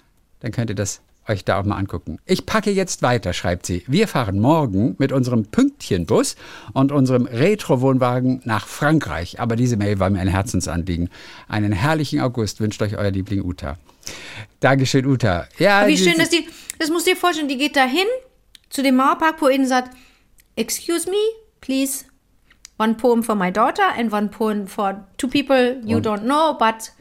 Dann 0.44 0.52
könnt 0.52 0.68
ihr 0.68 0.76
das 0.76 1.00
euch 1.26 1.42
da 1.46 1.58
auch 1.58 1.64
mal 1.64 1.78
angucken. 1.78 2.18
Ich 2.26 2.44
packe 2.44 2.70
jetzt 2.70 3.00
weiter, 3.00 3.32
schreibt 3.32 3.64
sie. 3.64 3.82
Wir 3.86 4.06
fahren 4.06 4.38
morgen 4.38 4.94
mit 4.98 5.10
unserem 5.10 5.46
Pünktchenbus 5.46 6.36
und 6.74 6.92
unserem 6.92 7.24
Retro-Wohnwagen 7.24 8.42
nach 8.44 8.66
Frankreich. 8.66 9.40
Aber 9.40 9.56
diese 9.56 9.78
Mail 9.78 10.00
war 10.00 10.10
mir 10.10 10.20
ein 10.20 10.28
Herzensanliegen. 10.28 11.08
Einen 11.48 11.72
herrlichen 11.72 12.20
August 12.20 12.60
wünscht 12.60 12.82
euch 12.82 12.98
euer 12.98 13.10
Liebling 13.10 13.42
Uta. 13.42 13.78
Dankeschön, 14.60 15.06
Uta. 15.06 15.48
Ja, 15.58 15.86
Wie 15.86 15.96
schön, 15.96 16.18
dass 16.18 16.28
die, 16.28 16.46
das 16.78 16.90
musst 16.90 17.06
du 17.06 17.12
dir 17.12 17.16
vorstellen, 17.16 17.48
die 17.48 17.56
geht 17.56 17.74
da 17.74 17.86
hin 17.86 18.06
zu 18.68 18.82
dem 18.82 18.96
Mauerpark, 18.96 19.40
wo 19.40 19.46
innen 19.46 19.66
sagt, 19.66 19.96
excuse 20.56 21.08
me, 21.08 21.16
please, 21.62 22.04
one 22.76 22.96
poem 22.96 23.22
for 23.22 23.34
my 23.34 23.50
daughter 23.50 23.94
and 23.96 24.12
one 24.12 24.28
poem 24.28 24.66
for 24.66 25.06
two 25.16 25.26
people 25.26 25.80
you 25.86 26.00
don't 26.00 26.24
know, 26.24 26.54
but 26.58 26.92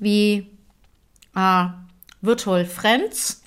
we 0.00 0.48
are 1.36 1.83
virtual 2.24 2.64
friends. 2.64 3.42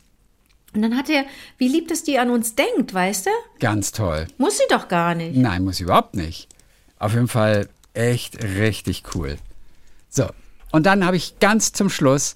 Und 0.74 0.82
dann 0.82 0.96
hat 0.98 1.10
er, 1.10 1.26
wie 1.58 1.68
lieb, 1.68 1.88
dass 1.88 2.04
die 2.04 2.20
an 2.20 2.30
uns 2.30 2.56
denkt, 2.56 2.94
weißt 2.94 3.28
du? 3.28 3.30
Ganz 3.60 3.92
toll. 3.92 4.28
Muss 4.38 4.58
sie 4.58 4.64
doch 4.70 4.88
gar 4.88 5.16
nicht. 5.16 5.36
Nein, 5.36 5.64
muss 5.64 5.80
überhaupt 5.80 6.16
nicht. 6.16 6.48
Auf 7.00 7.14
jeden 7.14 7.28
Fall 7.28 7.70
echt 7.94 8.44
richtig 8.44 9.04
cool. 9.16 9.38
So, 10.10 10.28
und 10.72 10.86
dann 10.86 11.06
habe 11.06 11.18
ich 11.18 11.40
ganz 11.40 11.72
zum 11.72 11.90
Schluss 11.90 12.36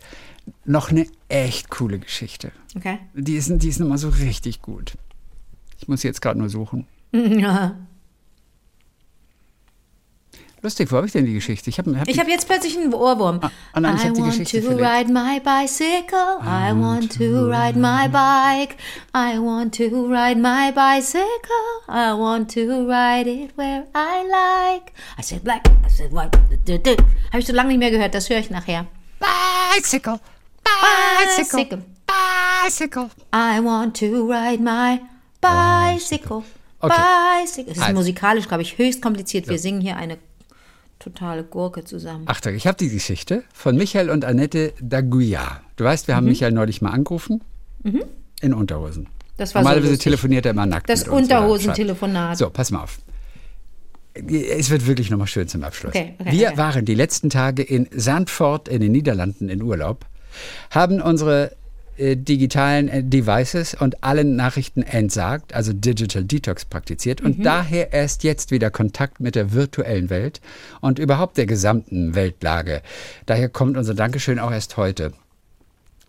noch 0.65 0.89
eine 0.89 1.07
echt 1.29 1.69
coole 1.69 1.99
Geschichte. 1.99 2.51
Okay. 2.75 2.99
Die 3.13 3.35
ist, 3.35 3.51
die 3.51 3.67
ist 3.69 3.79
nochmal 3.79 3.97
so 3.97 4.09
richtig 4.09 4.61
gut. 4.61 4.93
Ich 5.79 5.87
muss 5.87 6.01
sie 6.01 6.07
jetzt 6.07 6.21
gerade 6.21 6.39
nur 6.39 6.49
suchen. 6.49 6.87
Ja. 7.13 7.75
Lustig, 10.63 10.91
wo 10.91 10.97
habe 10.97 11.07
ich 11.07 11.11
denn 11.13 11.25
die 11.25 11.33
Geschichte? 11.33 11.71
Ich 11.71 11.79
habe 11.79 11.99
hab 11.99 12.07
Ich 12.07 12.19
habe 12.19 12.29
jetzt 12.29 12.47
plötzlich 12.47 12.77
einen 12.77 12.93
Ohrwurm. 12.93 13.39
ah 13.73 13.79
nein, 13.79 13.95
ich 13.95 14.03
I 14.03 14.07
hab 14.09 14.13
die 14.13 14.21
want 14.21 14.31
Geschichte 14.31 14.61
to 14.61 14.67
verlegt. 14.67 14.87
ride 14.87 15.11
my 15.11 15.39
bicycle. 15.39 16.37
I 16.43 16.71
want 16.79 17.17
to 17.17 17.47
ride 17.49 17.79
my 17.79 18.07
bike. 18.07 18.75
I 19.15 19.39
want 19.39 19.75
to 19.77 20.05
ride 20.07 20.39
my 20.39 20.71
bicycle. 20.71 21.25
I 21.87 22.13
want 22.13 22.53
to 22.53 22.87
ride 22.87 23.27
it 23.27 23.57
where 23.57 23.87
I 23.95 24.21
like. 24.27 24.93
I 25.17 25.23
said 25.23 25.43
black. 25.43 25.67
I 25.83 25.89
said 25.89 26.11
white. 26.11 26.37
Habe 27.31 27.39
ich 27.39 27.47
so 27.47 27.53
lange 27.53 27.69
nicht 27.69 27.79
mehr 27.79 27.89
gehört. 27.91 28.13
Das 28.13 28.29
höre 28.29 28.37
ich 28.39 28.51
nachher. 28.51 28.85
Bicycle, 29.19 30.19
Bicycle. 30.63 31.83
bicycle. 32.05 33.09
I 33.33 33.59
want 33.63 33.97
to 33.99 34.27
ride 34.27 34.61
my 34.61 34.99
bicycle. 35.41 36.43
Okay. 36.79 36.93
Bicycle. 37.41 37.65
Das 37.73 37.77
ist 37.77 37.83
Also. 37.83 37.93
musikalisch, 37.95 38.47
glaube 38.47 38.61
ich, 38.63 38.77
höchst 38.77 39.01
kompliziert. 39.01 39.47
Wir 39.47 39.57
singen 39.59 39.81
hier 39.81 39.97
eine 39.97 40.17
totale 41.01 41.43
Gurke 41.43 41.83
zusammen. 41.83 42.23
Achtung, 42.27 42.53
ich 42.55 42.67
habe 42.67 42.77
die 42.77 42.89
Geschichte 42.89 43.43
von 43.53 43.75
Michael 43.75 44.09
und 44.09 44.23
Annette 44.23 44.73
Daguia. 44.79 45.61
Du 45.75 45.83
weißt, 45.83 46.07
wir 46.07 46.15
haben 46.15 46.25
Michael 46.27 46.51
neulich 46.51 46.81
mal 46.81 46.91
angerufen. 46.91 47.41
In 48.41 48.53
Unterhosen. 48.53 49.03
Mhm. 49.03 49.07
Das 49.37 49.55
war 49.55 49.63
so 49.63 49.63
Normalerweise 49.63 49.93
lustig. 49.93 50.03
telefoniert 50.03 50.45
er 50.45 50.51
immer 50.51 50.65
nackt. 50.67 50.89
Das 50.89 51.07
Unterhosentelefonat. 51.07 52.37
So, 52.37 52.49
pass 52.49 52.69
mal 52.71 52.83
auf. 52.83 52.99
Es 54.13 54.69
wird 54.69 54.85
wirklich 54.87 55.09
nochmal 55.09 55.27
schön 55.27 55.47
zum 55.47 55.63
Abschluss. 55.63 55.95
Okay, 55.95 56.15
okay, 56.19 56.31
Wir 56.31 56.49
okay. 56.49 56.57
waren 56.57 56.85
die 56.85 56.95
letzten 56.95 57.29
Tage 57.29 57.63
in 57.63 57.87
Sandford 57.91 58.67
in 58.67 58.81
den 58.81 58.91
Niederlanden 58.91 59.49
in 59.49 59.61
Urlaub, 59.63 60.05
haben 60.69 61.01
unsere 61.01 61.55
äh, 62.01 62.15
digitalen 62.17 62.87
äh, 62.89 63.03
Devices 63.03 63.75
und 63.75 64.03
allen 64.03 64.35
Nachrichten 64.35 64.81
entsagt, 64.81 65.53
also 65.53 65.71
Digital 65.73 66.23
Detox 66.23 66.65
praktiziert 66.65 67.21
und 67.21 67.39
Mhm. 67.39 67.43
daher 67.43 67.93
erst 67.93 68.23
jetzt 68.23 68.51
wieder 68.51 68.71
Kontakt 68.71 69.19
mit 69.19 69.35
der 69.35 69.53
virtuellen 69.53 70.09
Welt 70.09 70.41
und 70.81 70.99
überhaupt 70.99 71.37
der 71.37 71.45
gesamten 71.45 72.15
Weltlage. 72.15 72.81
Daher 73.27 73.47
kommt 73.49 73.77
unser 73.77 73.93
Dankeschön 73.93 74.39
auch 74.39 74.51
erst 74.51 74.77
heute. 74.77 75.13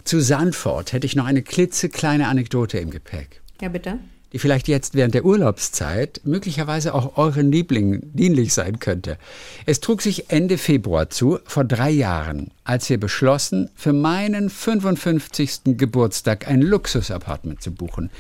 Zu 0.05 0.21
Sandford 0.21 0.93
hätte 0.93 1.07
ich 1.07 1.15
noch 1.15 1.27
eine 1.27 1.43
klitzekleine 1.43 2.27
Anekdote 2.27 2.79
im 2.79 2.91
Gepäck 2.91 3.41
Ja, 3.61 3.69
bitte. 3.69 3.99
Die 4.33 4.39
vielleicht 4.39 4.69
jetzt 4.69 4.95
während 4.95 5.15
der 5.15 5.25
Urlaubszeit 5.25 6.21
möglicherweise 6.25 6.95
auch 6.95 7.17
euren 7.17 7.53
Lieblingen 7.53 8.11
dienlich 8.15 8.55
sein 8.55 8.79
könnte. 8.79 9.19
Es 9.67 9.81
trug 9.81 10.03
sich 10.03 10.31
Ende 10.31 10.59
Februar 10.59 11.11
zu, 11.11 11.39
vor 11.45 11.65
drei 11.65 11.91
Jahren, 11.91 12.51
als 12.65 12.89
wir 12.89 12.99
beschlossen, 12.99 13.71
für 13.75 13.93
meinen 13.93 14.51
55. 14.51 15.77
Geburtstag 15.77 16.49
ein 16.49 16.63
Luxusapartment 16.63 17.63
zu 17.63 17.73
buchen. 17.73 18.11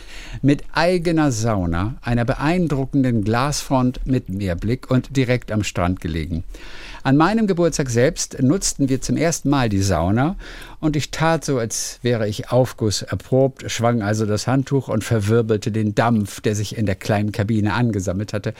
Mit 0.42 0.64
eigener 0.72 1.32
Sauna, 1.32 1.96
einer 2.02 2.24
beeindruckenden 2.24 3.24
Glasfront 3.24 4.00
mit 4.06 4.28
Meerblick 4.28 4.90
und 4.90 5.16
direkt 5.16 5.50
am 5.50 5.64
Strand 5.64 6.00
gelegen. 6.00 6.44
An 7.04 7.16
meinem 7.16 7.48
Geburtstag 7.48 7.90
selbst 7.90 8.40
nutzten 8.40 8.88
wir 8.88 9.00
zum 9.00 9.16
ersten 9.16 9.50
Mal 9.50 9.68
die 9.68 9.82
Sauna 9.82 10.36
und 10.78 10.94
ich 10.94 11.10
tat 11.10 11.44
so, 11.44 11.58
als 11.58 11.98
wäre 12.02 12.28
ich 12.28 12.50
Aufguss 12.50 13.02
erprobt, 13.02 13.70
schwang 13.70 14.02
also 14.02 14.24
das 14.24 14.46
Handtuch 14.46 14.88
und 14.88 15.02
verwirbelte 15.02 15.72
den 15.72 15.94
Dampf, 15.96 16.40
der 16.40 16.54
sich 16.54 16.76
in 16.76 16.86
der 16.86 16.94
kleinen 16.94 17.32
Kabine 17.32 17.74
angesammelt 17.74 18.32
hatte. 18.32 18.54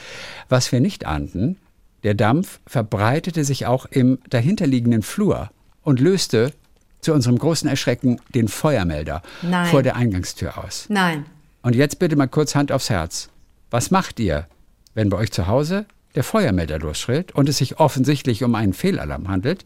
Was 0.49 0.71
wir 0.73 0.81
nicht 0.81 1.05
ahnten, 1.05 1.57
der 2.03 2.15
Dampf 2.15 2.59
verbreitete 2.67 3.45
sich 3.45 3.65
auch 3.65 3.85
im 3.85 4.19
dahinterliegenden 4.29 5.03
Flur 5.03 5.49
und 5.81 6.01
löste 6.01 6.51
zu 6.99 7.13
unserem 7.13 7.37
großen 7.37 7.69
Erschrecken 7.69 8.19
den 8.35 8.49
Feuermelder 8.49 9.21
Nein. 9.41 9.67
vor 9.67 9.83
der 9.83 9.95
Eingangstür 9.95 10.57
aus. 10.57 10.85
Nein. 10.89 11.25
Und 11.61 11.75
jetzt 11.75 11.99
bitte 11.99 12.17
mal 12.17 12.27
kurz 12.27 12.55
Hand 12.55 12.73
aufs 12.73 12.89
Herz. 12.89 13.29
Was 13.71 13.89
macht 13.89 14.19
ihr, 14.19 14.47
wenn 14.93 15.09
bei 15.09 15.17
euch 15.17 15.31
zu 15.31 15.47
Hause 15.47 15.85
der 16.15 16.23
Feuermelder 16.23 16.79
losschrillt 16.79 17.31
und 17.33 17.49
es 17.49 17.57
sich 17.57 17.79
offensichtlich 17.79 18.43
um 18.43 18.55
einen 18.55 18.73
Fehlalarm 18.73 19.27
handelt? 19.27 19.63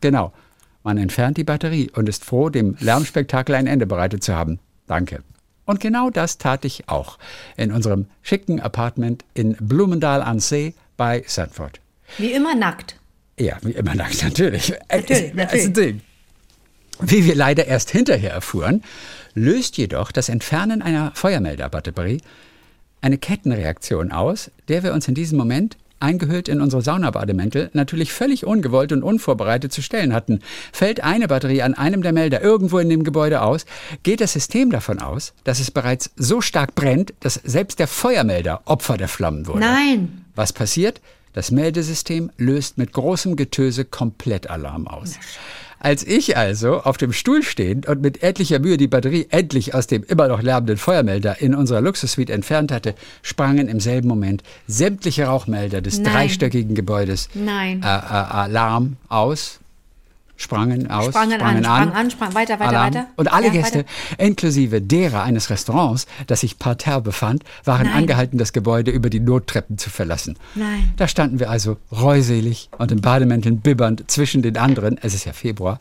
Genau. 0.00 0.32
Man 0.82 0.98
entfernt 0.98 1.36
die 1.38 1.44
Batterie 1.44 1.90
und 1.90 2.08
ist 2.08 2.24
froh, 2.24 2.50
dem 2.50 2.76
Lärmspektakel 2.80 3.54
ein 3.54 3.66
Ende 3.66 3.86
bereitet 3.86 4.22
zu 4.22 4.34
haben. 4.34 4.58
Danke. 4.86 5.22
Und 5.64 5.80
genau 5.80 6.10
das 6.10 6.36
tat 6.36 6.64
ich 6.66 6.88
auch 6.90 7.18
in 7.56 7.72
unserem 7.72 8.06
schicken 8.20 8.60
Apartment 8.60 9.24
in 9.32 9.56
Blumendal 9.58 10.20
an 10.20 10.40
See 10.40 10.74
bei 10.98 11.24
Sanford. 11.26 11.80
Wie 12.18 12.32
immer 12.32 12.54
nackt. 12.54 12.98
Ja, 13.38 13.56
wie 13.62 13.70
immer 13.72 13.94
nackt, 13.94 14.22
natürlich. 14.22 14.74
Natürlich, 14.90 15.32
Es- 15.36 15.52
es 15.66 15.72
Ding. 15.72 16.02
Wie 17.00 17.24
wir 17.24 17.34
leider 17.34 17.66
erst 17.66 17.90
hinterher 17.90 18.30
erfuhren, 18.32 18.82
löst 19.34 19.78
jedoch 19.78 20.12
das 20.12 20.28
Entfernen 20.28 20.82
einer 20.82 21.12
Feuermelderbatterie 21.14 22.20
eine 23.00 23.18
Kettenreaktion 23.18 24.12
aus, 24.12 24.50
der 24.68 24.82
wir 24.82 24.92
uns 24.92 25.08
in 25.08 25.14
diesem 25.14 25.36
Moment 25.38 25.76
eingehüllt 26.04 26.48
in 26.48 26.60
unsere 26.60 26.82
Saunabademäntel, 26.82 27.70
natürlich 27.72 28.12
völlig 28.12 28.46
ungewollt 28.46 28.92
und 28.92 29.02
unvorbereitet 29.02 29.72
zu 29.72 29.82
stellen 29.82 30.12
hatten. 30.12 30.40
Fällt 30.72 31.02
eine 31.02 31.26
Batterie 31.26 31.62
an 31.62 31.74
einem 31.74 32.02
der 32.02 32.12
Melder 32.12 32.42
irgendwo 32.42 32.78
in 32.78 32.88
dem 32.88 33.02
Gebäude 33.02 33.42
aus, 33.42 33.64
geht 34.02 34.20
das 34.20 34.34
System 34.34 34.70
davon 34.70 35.00
aus, 35.00 35.32
dass 35.42 35.58
es 35.58 35.70
bereits 35.70 36.10
so 36.16 36.40
stark 36.40 36.74
brennt, 36.74 37.14
dass 37.20 37.34
selbst 37.34 37.78
der 37.78 37.88
Feuermelder 37.88 38.62
Opfer 38.66 38.96
der 38.96 39.08
Flammen 39.08 39.46
wurde. 39.46 39.60
Nein. 39.60 40.24
Was 40.34 40.52
passiert? 40.52 41.00
Das 41.32 41.50
Meldesystem 41.50 42.30
löst 42.36 42.78
mit 42.78 42.92
großem 42.92 43.34
Getöse 43.34 43.84
komplett 43.84 44.48
Alarm 44.48 44.86
aus. 44.86 45.18
Als 45.84 46.02
ich 46.02 46.38
also 46.38 46.80
auf 46.80 46.96
dem 46.96 47.12
Stuhl 47.12 47.42
stehend 47.42 47.86
und 47.86 48.00
mit 48.00 48.22
etlicher 48.22 48.58
Mühe 48.58 48.78
die 48.78 48.88
Batterie 48.88 49.26
endlich 49.28 49.74
aus 49.74 49.86
dem 49.86 50.02
immer 50.02 50.28
noch 50.28 50.40
lärmenden 50.40 50.78
Feuermelder 50.78 51.42
in 51.42 51.54
unserer 51.54 51.82
Luxussuite 51.82 52.32
entfernt 52.32 52.72
hatte, 52.72 52.94
sprangen 53.20 53.68
im 53.68 53.80
selben 53.80 54.08
Moment 54.08 54.42
sämtliche 54.66 55.26
Rauchmelder 55.26 55.82
des 55.82 55.98
Nein. 55.98 56.10
dreistöckigen 56.14 56.74
Gebäudes 56.74 57.28
Nein. 57.34 57.82
äh, 57.82 57.86
äh, 57.86 57.90
Alarm 57.90 58.96
aus. 59.10 59.60
Sprangen 60.36 60.90
aus, 60.90 61.06
Sprangen 61.08 61.40
an, 61.40 61.62
sprang 61.64 61.92
an, 61.92 62.10
sprang 62.10 62.34
weiter, 62.34 62.54
weiter, 62.58 62.68
Alarm. 62.70 62.94
weiter. 62.94 63.06
Und 63.16 63.32
alle 63.32 63.46
Ja, 63.46 63.52
Gäste, 63.52 63.78
weiter. 63.78 63.88
inklusive 64.24 64.80
derer 64.80 65.22
eines 65.22 65.50
Restaurants, 65.50 66.06
das 66.26 66.40
sich 66.40 66.58
parterre 66.58 67.02
befand, 67.02 67.44
waren 67.64 67.86
Nein. 67.86 67.96
angehalten, 67.96 68.38
das 68.38 68.52
Gebäude 68.52 68.90
über 68.90 69.10
die 69.10 69.20
Nottreppen 69.20 69.78
zu 69.78 69.90
verlassen. 69.90 70.36
Nein. 70.54 70.92
Da 70.96 71.06
standen 71.08 71.38
wir 71.38 71.50
also 71.50 71.76
reuselig 71.92 72.68
und 72.78 72.90
in 72.92 73.00
Bademänteln 73.00 73.60
bibbernd 73.60 74.10
zwischen 74.10 74.42
den 74.42 74.56
anderen, 74.56 74.98
es 75.00 75.14
ist 75.14 75.24
ja 75.24 75.32
Februar, 75.32 75.80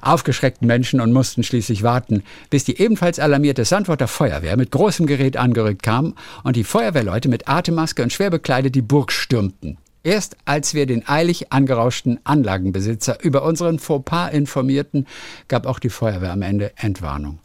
aufgeschreckten 0.00 0.66
Menschen 0.66 1.00
und 1.00 1.12
mussten 1.12 1.42
schließlich 1.42 1.82
warten, 1.82 2.22
bis 2.50 2.64
die 2.64 2.80
ebenfalls 2.80 3.18
alarmierte 3.18 3.64
Sandworter 3.64 4.08
Feuerwehr 4.08 4.56
mit 4.56 4.70
großem 4.70 5.06
Gerät 5.06 5.36
angerückt 5.36 5.82
kam 5.82 6.14
und 6.44 6.56
die 6.56 6.64
Feuerwehrleute 6.64 7.28
mit 7.28 7.48
Atemmaske 7.48 8.02
und 8.02 8.12
schwer 8.12 8.30
bekleidet 8.30 8.74
die 8.74 8.82
Burg 8.82 9.12
stürmten. 9.12 9.78
Erst 10.02 10.36
als 10.44 10.74
wir 10.74 10.86
den 10.86 11.08
eilig 11.08 11.52
angerauschten 11.52 12.20
Anlagenbesitzer 12.24 13.22
über 13.22 13.42
unseren 13.42 13.78
Fauxpas 13.78 14.30
informierten, 14.30 15.06
gab 15.48 15.66
auch 15.66 15.78
die 15.78 15.90
Feuerwehr 15.90 16.32
am 16.32 16.42
Ende 16.42 16.72
Entwarnung. 16.76 17.40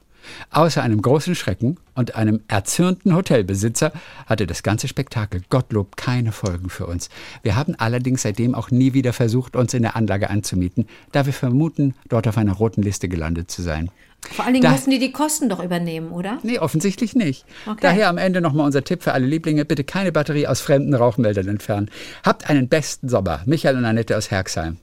Außer 0.52 0.82
einem 0.82 1.02
großen 1.02 1.36
Schrecken 1.36 1.78
und 1.96 2.16
einem 2.16 2.42
erzürnten 2.48 3.16
Hotelbesitzer 3.16 3.92
hatte 4.26 4.48
das 4.48 4.64
ganze 4.64 4.88
Spektakel 4.88 5.42
Gottlob 5.50 5.98
keine 5.98 6.32
Folgen 6.32 6.70
für 6.70 6.86
uns. 6.86 7.10
Wir 7.42 7.56
haben 7.56 7.76
allerdings 7.78 8.22
seitdem 8.22 8.56
auch 8.56 8.72
nie 8.72 8.94
wieder 8.94 9.14
versucht, 9.14 9.56
uns 9.56 9.74
in 9.74 9.82
der 9.82 9.96
Anlage 9.96 10.30
anzumieten, 10.30 10.88
da 11.12 11.26
wir 11.26 11.34
vermuten, 11.34 11.96
dort 12.08 12.28
auf 12.28 12.38
einer 12.38 12.54
roten 12.54 12.84
Liste 12.84 13.10
gelandet 13.10 13.52
zu 13.52 13.62
sein. 13.62 13.90
Vor 14.32 14.46
allen 14.46 14.54
Dingen 14.54 14.64
Da- 14.64 14.72
mussten 14.72 14.90
die 14.92 15.00
die 15.00 15.12
Kosten 15.12 15.50
doch 15.50 15.62
übernehmen, 15.64 16.12
oder? 16.12 16.40
Nee, 16.44 16.58
offensichtlich 16.60 17.14
nicht. 17.16 17.46
Okay. 17.68 17.78
Daher 17.82 18.10
am 18.10 18.18
Ende 18.18 18.42
nochmal 18.42 18.66
unser 18.66 18.84
Tipp 18.84 19.04
für 19.04 19.12
alle 19.14 19.26
Lieblinge. 19.26 19.66
Bitte 19.66 19.84
keine 19.84 20.12
Batterie 20.12 20.48
aus 20.48 20.62
fremden 20.62 20.94
Rauchmeldern 20.96 21.48
entfernen. 21.48 21.90
Habt 22.24 22.50
einen 22.50 22.68
besten 22.70 23.10
Sommer. 23.10 23.42
Michael 23.46 23.78
und 23.78 23.86
Annette 23.86 24.18
aus 24.18 24.32
Herxheim. 24.32 24.78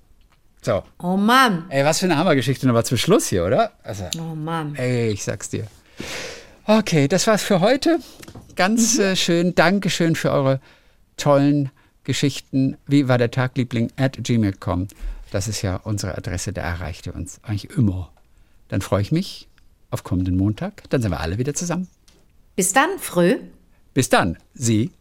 So. 0.62 0.82
Oh 1.02 1.16
Mann. 1.16 1.64
Ey, 1.70 1.84
was 1.84 2.00
für 2.00 2.06
eine 2.06 2.18
Hammergeschichte 2.18 2.66
nochmal 2.66 2.84
zum 2.84 2.98
Schluss 2.98 3.28
hier, 3.28 3.44
oder? 3.46 3.72
Also, 3.82 4.04
Oh 4.18 4.34
Mann. 4.34 4.74
ey, 4.76 5.08
ich 5.10 5.24
sag's 5.24 5.48
dir. 5.48 5.66
Okay, 6.66 7.08
das 7.08 7.26
war's 7.26 7.42
für 7.42 7.60
heute. 7.60 7.98
Ganz 8.56 8.98
äh, 8.98 9.16
schön. 9.16 9.54
Dankeschön 9.54 10.14
für 10.16 10.30
eure 10.30 10.60
tollen 11.16 11.70
Geschichten. 12.04 12.76
Wie 12.86 13.08
war 13.08 13.18
der 13.18 13.30
Tag, 13.30 13.56
Liebling? 13.56 13.90
At 13.96 14.18
gmail.com. 14.22 14.88
Das 15.32 15.48
ist 15.48 15.62
ja 15.62 15.76
unsere 15.76 16.16
Adresse, 16.16 16.52
da 16.52 16.60
erreicht 16.62 17.06
ihr 17.06 17.14
uns 17.14 17.40
eigentlich 17.42 17.70
immer. 17.76 18.10
Dann 18.70 18.80
freue 18.80 19.02
ich 19.02 19.12
mich 19.12 19.48
auf 19.90 20.04
kommenden 20.04 20.36
Montag. 20.36 20.88
Dann 20.90 21.02
sind 21.02 21.10
wir 21.10 21.20
alle 21.20 21.38
wieder 21.38 21.54
zusammen. 21.54 21.88
Bis 22.56 22.72
dann, 22.72 22.98
Frö. 22.98 23.36
Bis 23.92 24.08
dann, 24.08 24.38
Sie 24.54 24.92